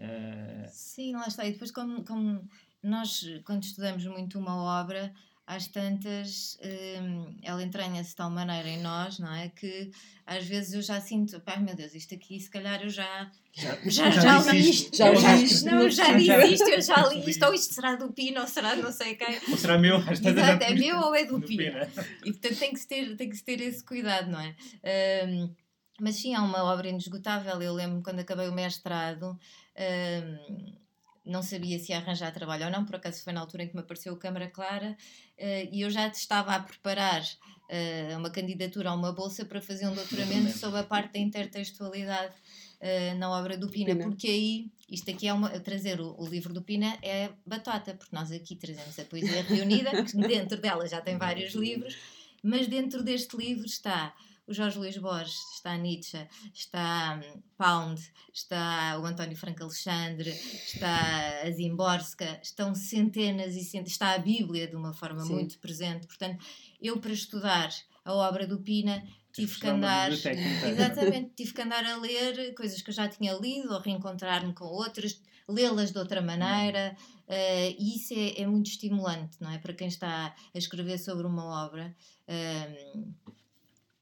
Uh... 0.00 0.68
Sim, 0.68 1.14
lá 1.14 1.26
está. 1.28 1.46
E 1.46 1.52
depois, 1.52 1.70
como, 1.70 2.04
como 2.04 2.48
nós, 2.82 3.24
quando 3.44 3.62
estudamos 3.62 4.04
muito 4.06 4.38
uma 4.38 4.80
obra, 4.80 5.14
às 5.48 5.66
tantas, 5.66 6.58
hum, 6.62 7.34
ela 7.42 7.62
entranha-se 7.62 8.10
de 8.10 8.16
tal 8.16 8.28
maneira 8.28 8.68
em 8.68 8.82
nós, 8.82 9.18
não 9.18 9.34
é? 9.34 9.48
Que 9.48 9.90
às 10.26 10.46
vezes 10.46 10.74
eu 10.74 10.82
já 10.82 11.00
sinto, 11.00 11.40
pai 11.40 11.58
meu 11.58 11.74
Deus, 11.74 11.94
isto 11.94 12.14
aqui 12.14 12.38
se 12.38 12.50
calhar 12.50 12.82
eu 12.82 12.90
já 12.90 13.30
já, 13.54 13.74
já, 13.88 14.10
já, 14.10 14.40
já 14.40 14.52
li 14.52 14.68
isto, 14.68 14.94
já, 14.94 15.14
já, 15.14 15.36
isto, 15.36 15.64
não, 15.64 15.88
já 15.88 16.12
li 16.12 16.52
isto, 16.52 16.68
eu 16.68 16.82
já 16.82 17.06
li 17.06 17.30
isto, 17.30 17.46
ou 17.46 17.54
isto 17.54 17.72
será 17.72 17.94
do 17.96 18.12
Pino, 18.12 18.42
ou 18.42 18.46
será 18.46 18.76
não 18.76 18.92
sei 18.92 19.14
quem. 19.14 19.40
Ou 19.48 19.56
será 19.56 19.78
meu, 19.78 19.96
Exato, 19.96 20.64
é 20.64 20.74
meu 20.74 20.98
ou 20.98 21.14
é 21.14 21.24
do, 21.24 21.40
Pino. 21.40 21.72
Pino. 21.72 21.78
E 22.26 22.30
portanto 22.30 22.58
tem 22.58 22.72
que, 22.74 22.80
se 22.80 22.86
ter, 22.86 23.16
tem 23.16 23.30
que 23.30 23.42
ter 23.42 23.62
esse 23.62 23.82
cuidado, 23.82 24.30
não 24.30 24.40
é? 24.40 24.54
Um, 25.26 25.54
mas 25.98 26.16
sim, 26.16 26.34
é 26.34 26.38
uma 26.40 26.62
obra 26.64 26.88
inesgotável. 26.88 27.60
Eu 27.62 27.72
lembro 27.72 28.02
quando 28.02 28.20
acabei 28.20 28.48
o 28.48 28.52
mestrado. 28.52 29.38
Um, 29.78 30.76
não 31.28 31.42
sabia 31.42 31.78
se 31.78 31.92
ia 31.92 31.98
arranjar 31.98 32.32
trabalho 32.32 32.64
ou 32.64 32.70
não, 32.70 32.84
por 32.84 32.96
acaso 32.96 33.22
foi 33.22 33.32
na 33.32 33.40
altura 33.40 33.64
em 33.64 33.68
que 33.68 33.74
me 33.74 33.82
apareceu 33.82 34.14
a 34.14 34.18
Câmara 34.18 34.48
Clara 34.48 34.96
uh, 35.38 35.68
e 35.70 35.82
eu 35.82 35.90
já 35.90 36.08
estava 36.08 36.54
a 36.54 36.60
preparar 36.60 37.22
uh, 37.22 38.18
uma 38.18 38.30
candidatura 38.30 38.90
a 38.90 38.94
uma 38.94 39.12
bolsa 39.12 39.44
para 39.44 39.60
fazer 39.60 39.86
um 39.86 39.94
doutoramento 39.94 40.56
sobre 40.56 40.80
a 40.80 40.84
parte 40.84 41.12
da 41.12 41.18
intertextualidade 41.18 42.34
uh, 42.80 43.18
na 43.18 43.30
obra 43.30 43.56
do 43.56 43.68
Pina, 43.68 43.94
Pina, 43.94 44.04
porque 44.04 44.26
aí, 44.26 44.70
isto 44.90 45.10
aqui 45.10 45.28
é 45.28 45.32
uma, 45.32 45.50
trazer 45.60 46.00
o, 46.00 46.14
o, 46.18 46.26
livro 46.26 46.52
do 46.52 46.62
Pina 46.62 46.98
é 47.02 47.30
batata, 47.46 47.94
porque 47.94 48.14
nós 48.14 48.32
aqui 48.32 48.56
trazemos 48.56 48.98
a 48.98 49.04
poesia 49.04 49.42
reunida, 49.42 50.02
que 50.02 50.16
dentro 50.26 50.60
dela 50.60 50.88
já 50.88 51.00
tem 51.00 51.18
vários 51.18 51.54
livros, 51.54 51.96
mas 52.42 52.66
dentro 52.66 53.02
deste 53.02 53.36
livro 53.36 53.66
está 53.66 54.14
o 54.48 54.54
Jorge 54.54 54.78
Luís 54.78 54.96
Borges, 54.96 55.36
está 55.54 55.72
a 55.72 55.76
Nietzsche, 55.76 56.26
está 56.54 57.20
um, 57.22 57.42
Pound, 57.58 58.00
está 58.32 58.98
o 58.98 59.04
António 59.04 59.36
Franco 59.36 59.62
Alexandre, 59.62 60.30
está 60.30 61.42
a 61.42 61.50
Zimborska, 61.50 62.40
estão 62.42 62.74
centenas 62.74 63.54
e 63.54 63.62
centenas, 63.62 63.90
está 63.90 64.14
a 64.14 64.18
Bíblia 64.18 64.66
de 64.66 64.74
uma 64.74 64.94
forma 64.94 65.22
Sim. 65.22 65.34
muito 65.34 65.58
presente. 65.58 66.06
Portanto, 66.06 66.42
eu 66.80 66.98
para 66.98 67.12
estudar 67.12 67.68
a 68.04 68.14
obra 68.14 68.46
do 68.46 68.58
Pina 68.58 69.04
tive 69.32 69.60
que 69.60 69.66
andar 69.68 70.10
exatamente 70.10 71.32
tive 71.36 71.52
que 71.52 71.62
andar 71.62 71.84
a 71.84 71.98
ler 71.98 72.54
coisas 72.54 72.80
que 72.80 72.88
eu 72.88 72.94
já 72.94 73.06
tinha 73.06 73.34
lido 73.34 73.72
ou 73.72 73.80
reencontrar-me 73.80 74.54
com 74.54 74.64
outras 74.64 75.20
lê-las 75.46 75.92
de 75.92 75.98
outra 75.98 76.22
maneira 76.22 76.96
uh, 77.26 77.76
e 77.78 77.96
isso 77.96 78.14
é, 78.14 78.42
é, 78.42 78.46
muito 78.46 78.70
estimulante 78.70 79.36
não 79.40 79.50
é 79.50 79.58
para 79.58 79.74
quem 79.74 79.88
está 79.88 80.34
a 80.54 80.58
escrever 80.58 80.98
sobre 80.98 81.26
uma 81.26 81.66
obra 81.66 81.94
uh, 82.26 83.27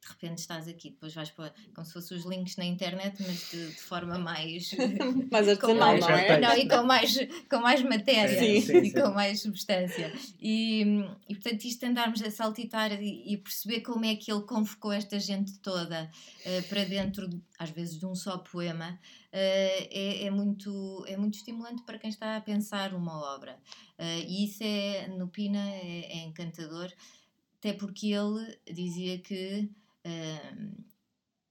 de 0.07 0.13
repente 0.13 0.39
estás 0.39 0.69
aqui, 0.69 0.91
depois 0.91 1.13
vais 1.13 1.31
para 1.31 1.53
como 1.75 1.85
se 1.85 1.93
fossem 1.93 2.17
os 2.17 2.25
links 2.25 2.57
na 2.57 2.65
internet, 2.65 3.17
mas 3.21 3.51
de, 3.51 3.69
de 3.69 3.81
forma 3.81 4.19
mais 4.19 4.71
mais 5.31 5.49
artesanal, 5.49 5.99
não 5.99 6.11
é? 6.11 6.41
Não, 6.41 6.57
e 6.57 6.69
com 6.69 6.83
mais, 6.85 7.19
com 7.51 7.59
mais 7.59 7.83
matéria 7.83 8.39
sim, 8.39 8.61
sim, 8.61 8.79
e 8.79 8.91
sim. 8.91 9.01
com 9.01 9.11
mais 9.11 9.41
substância. 9.41 10.13
E, 10.41 10.83
e 11.29 11.35
portanto, 11.35 11.65
isto 11.65 11.85
andarmos 11.85 12.23
a 12.23 12.31
saltitar 12.31 12.93
e, 13.03 13.33
e, 13.33 13.37
perceber 13.37 13.81
como 13.81 14.05
é 14.05 14.15
que 14.15 14.31
ele 14.31 14.43
convocou 14.43 14.93
esta 14.93 15.19
gente 15.19 15.59
toda 15.59 16.05
uh, 16.05 16.63
para 16.69 16.85
dentro, 16.85 17.29
às 17.59 17.71
vezes, 17.71 17.99
de 17.99 18.07
um 18.07 18.15
só 18.15 18.39
poema, 18.39 18.93
uh, 18.93 18.99
é, 19.33 20.25
é, 20.25 20.31
muito, 20.31 21.05
é 21.09 21.17
muito 21.17 21.35
estimulante 21.35 21.83
para 21.83 21.99
quem 21.99 22.11
está 22.11 22.37
a 22.37 22.41
pensar 22.41 22.95
uma 22.95 23.35
obra. 23.35 23.59
Uh, 23.99 24.25
e 24.27 24.45
isso 24.45 24.63
é, 24.63 25.09
no 25.09 25.29
Pina, 25.29 25.71
é, 25.71 26.13
é 26.13 26.25
encantador, 26.25 26.93
até 27.59 27.73
porque 27.73 28.13
ele 28.13 28.59
dizia 28.71 29.19
que 29.19 29.69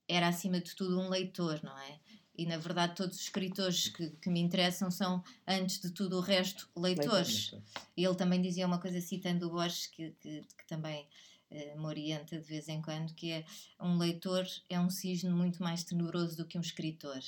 era 0.08 0.28
acima 0.28 0.60
de 0.60 0.76
tudo 0.76 1.00
um 1.00 1.10
leitor, 1.10 1.62
não 1.64 1.78
é? 1.78 2.00
E 2.38 2.46
na 2.46 2.58
verdade 2.58 2.96
todos 2.96 3.16
os 3.16 3.24
escritores 3.24 3.88
que, 3.88 4.10
que 4.10 4.30
me 4.30 4.40
interessam 4.40 4.92
são, 4.92 5.24
antes 5.48 5.80
de 5.80 5.90
tudo 5.92 6.18
o 6.18 6.22
resto, 6.22 6.70
leitores. 6.76 7.52
Leitor, 7.52 7.70
E 7.96 8.04
ele 8.04 8.16
também 8.16 8.42
dizia 8.42 8.68
uma 8.68 8.80
coisa 8.80 9.00
citando 9.00 9.48
o 9.48 9.52
Borges, 9.52 9.88
que, 9.88 10.12
que, 10.20 10.42
que 10.42 10.68
também 10.68 11.08
uh, 11.50 11.80
me 11.80 11.86
orienta 11.86 12.38
de 12.38 12.46
vez 12.46 12.68
em 12.68 12.82
quando, 12.82 13.14
que 13.14 13.32
é 13.32 13.46
um 13.80 13.98
leitor 13.98 14.46
é 14.70 14.80
um 14.80 14.90
cisne 14.90 15.30
muito 15.30 15.64
mais 15.64 15.84
tenebroso 15.86 16.36
do 16.36 16.46
que 16.46 16.58
um 16.58 16.62
escritor. 16.62 17.20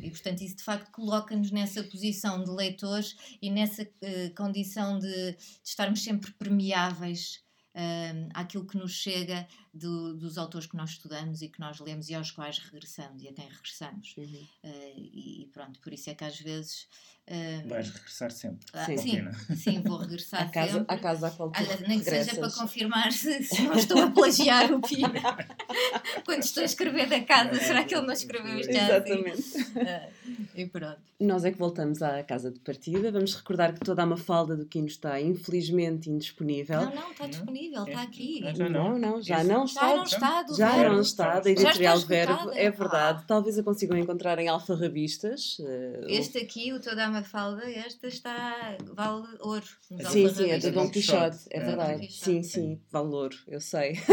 E 0.00 0.10
portanto 0.10 0.40
isso 0.40 0.56
de 0.56 0.64
facto 0.64 0.90
coloca-nos 0.90 1.50
nessa 1.50 1.84
posição 1.84 2.42
de 2.42 2.50
leitores 2.50 3.16
e 3.42 3.50
nessa 3.50 3.82
uh, 3.82 4.34
condição 4.34 4.98
de, 4.98 5.32
de 5.32 5.38
estarmos 5.62 6.02
sempre 6.02 6.32
permeáveis 6.32 7.42
um, 7.74 8.28
àquilo 8.34 8.66
que 8.66 8.76
nos 8.76 8.92
chega 8.92 9.46
do, 9.72 10.14
dos 10.14 10.36
autores 10.36 10.66
que 10.66 10.76
nós 10.76 10.90
estudamos 10.90 11.42
e 11.42 11.48
que 11.48 11.60
nós 11.60 11.78
lemos 11.78 12.08
e 12.08 12.14
aos 12.14 12.30
quais 12.30 12.58
regressamos 12.58 13.22
e 13.22 13.28
a 13.28 13.32
quem 13.32 13.48
regressamos. 13.48 14.14
Uhum. 14.16 14.46
Uh, 14.64 14.92
e, 14.96 15.42
e, 15.42 15.46
pronto, 15.52 15.78
por 15.80 15.92
isso 15.92 16.10
é 16.10 16.14
que 16.14 16.24
às 16.24 16.38
vezes. 16.40 16.88
Uh, 17.28 17.68
Vais 17.68 17.88
regressar 17.88 18.30
sempre. 18.32 18.66
Uh, 18.74 18.86
sim, 18.86 18.96
sim, 18.98 19.54
sim, 19.54 19.82
vou 19.82 19.98
regressar 19.98 20.42
a 20.42 20.48
casa, 20.48 20.78
sempre. 20.78 20.94
A 20.94 20.98
casa 20.98 21.28
a 21.28 21.30
qual 21.30 21.52
Olha, 21.54 21.88
Nem 21.88 22.00
que 22.00 22.04
seja 22.04 22.34
para 22.34 22.50
confirmar 22.50 23.12
se, 23.12 23.44
se 23.44 23.62
não 23.62 23.74
estou 23.74 24.02
a 24.02 24.10
plagiar 24.10 24.72
o 24.72 24.80
Pina. 24.80 25.12
quando 26.26 26.42
estou 26.42 26.62
a 26.62 26.66
escrever 26.66 27.08
da 27.08 27.22
casa, 27.22 27.54
será 27.60 27.84
que 27.84 27.94
ele 27.94 28.06
não 28.06 28.12
escreveu 28.12 28.58
isto 28.58 28.72
já? 28.72 28.96
Exatamente. 28.96 29.38
Assim? 29.38 30.48
e 30.56 30.66
pronto. 30.66 31.10
Nós 31.20 31.44
é 31.44 31.52
que 31.52 31.58
voltamos 31.58 32.00
à 32.00 32.22
casa 32.24 32.50
de 32.50 32.58
partida. 32.60 33.12
Vamos 33.12 33.34
recordar 33.34 33.74
que 33.74 33.80
toda 33.80 34.02
a 34.02 34.06
Mafalda 34.06 34.56
do 34.56 34.64
Quino 34.64 34.86
está 34.86 35.20
infelizmente 35.20 36.08
indisponível. 36.08 36.80
Não, 36.80 36.94
não, 36.94 37.10
está 37.10 37.26
disponível, 37.26 37.84
está 37.84 38.02
aqui. 38.02 38.40
Não, 38.70 38.98
não, 38.98 39.22
já 39.22 39.44
não 39.44 39.59
está. 39.64 39.88
Já 39.88 39.96
não 39.96 40.04
está, 40.04 40.42
do 40.42 40.56
já 40.56 40.88
não 40.88 41.00
está, 41.00 41.40
da 41.40 41.50
editorial 41.50 41.98
Verbo, 42.00 42.50
é 42.52 42.70
verdade. 42.70 43.20
Ah. 43.22 43.24
Talvez 43.26 43.58
a 43.58 43.62
consigam 43.62 43.96
encontrar 43.96 44.38
em 44.38 44.48
alfarrabistas. 44.48 45.58
Uh, 45.58 46.06
este 46.08 46.38
aqui, 46.38 46.72
o 46.72 46.80
Toda 46.80 47.04
a 47.04 47.10
Mafalda, 47.10 47.68
esta 47.70 48.06
está, 48.06 48.76
vale 48.94 49.26
ouro. 49.40 49.66
Sim, 50.10 50.28
sim, 50.28 50.50
é 50.50 50.58
do 50.58 50.70
Dom 50.72 50.88
Quixote, 50.88 51.38
é, 51.50 51.58
é 51.58 51.60
verdade. 51.60 52.12
Sim, 52.12 52.42
sim, 52.42 52.80
vale 52.90 53.08
ouro, 53.08 53.36
eu 53.46 53.60
sei. 53.60 53.98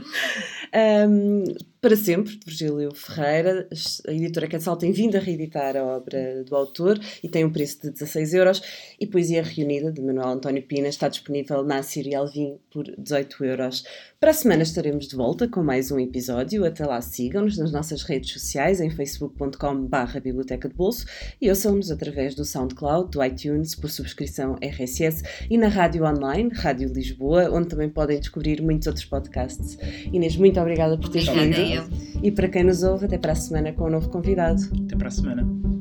um, 0.74 1.44
para 1.80 1.96
sempre, 1.96 2.36
de 2.36 2.44
Virgílio 2.44 2.94
Ferreira. 2.94 3.66
A 4.06 4.12
editora 4.12 4.46
Quetzal 4.46 4.76
tem 4.76 4.92
vindo 4.92 5.16
a 5.16 5.20
reeditar 5.20 5.76
a 5.76 5.82
obra 5.82 6.44
do 6.44 6.54
autor 6.54 7.00
e 7.22 7.28
tem 7.28 7.44
um 7.44 7.50
preço 7.50 7.80
de 7.82 7.90
16 7.90 8.34
euros. 8.34 8.62
E 9.00 9.06
Poesia 9.06 9.42
Reunida, 9.42 9.90
de 9.90 10.02
Manuel 10.02 10.28
António 10.28 10.62
Pina, 10.62 10.88
está 10.88 11.08
disponível 11.08 11.64
na 11.64 11.82
Síria 11.82 12.18
Alvim 12.18 12.58
por 12.70 12.84
18 12.98 13.44
euros. 13.44 13.84
Para 14.20 14.32
a 14.32 14.34
semana 14.34 14.62
estaremos 14.62 15.08
de 15.08 15.16
volta 15.16 15.48
com 15.48 15.62
mais 15.62 15.90
um 15.90 15.98
episódio. 15.98 16.66
Até 16.66 16.84
lá, 16.84 17.00
sigam-nos 17.00 17.56
nas 17.56 17.72
nossas 17.72 18.02
redes 18.02 18.30
sociais 18.30 18.78
em 18.82 18.90
facebook.com.br 18.90 20.20
Biblioteca 20.22 20.68
de 20.68 20.74
Bolso 20.74 21.06
e 21.40 21.48
ouçam-nos 21.48 21.90
através 21.90 22.34
do 22.34 22.44
SoundCloud, 22.44 23.10
do 23.10 23.24
iTunes, 23.24 23.74
por 23.74 23.88
subscrição 23.88 24.56
RSS 24.60 25.22
e 25.48 25.56
na 25.56 25.68
rádio 25.68 26.04
online, 26.04 26.50
Rádio 26.52 26.92
Lisboa, 26.92 27.50
onde 27.50 27.68
também 27.68 27.88
podem 27.88 28.20
descobrir 28.20 28.60
muitos 28.60 28.86
outros 28.86 29.06
podcasts. 29.06 29.78
Inês, 30.12 30.36
muito 30.60 30.62
obrigada 30.62 30.98
por 30.98 31.08
teres 31.08 31.28
vindo. 31.28 32.00
E 32.22 32.30
para 32.30 32.48
quem 32.48 32.64
nos 32.64 32.82
ouve, 32.82 33.06
até 33.06 33.18
para 33.18 33.32
a 33.32 33.36
semana 33.36 33.72
com 33.72 33.86
um 33.86 33.90
novo 33.90 34.08
convidado. 34.10 34.60
Até 34.84 34.96
para 34.96 35.08
a 35.08 35.10
semana. 35.10 35.79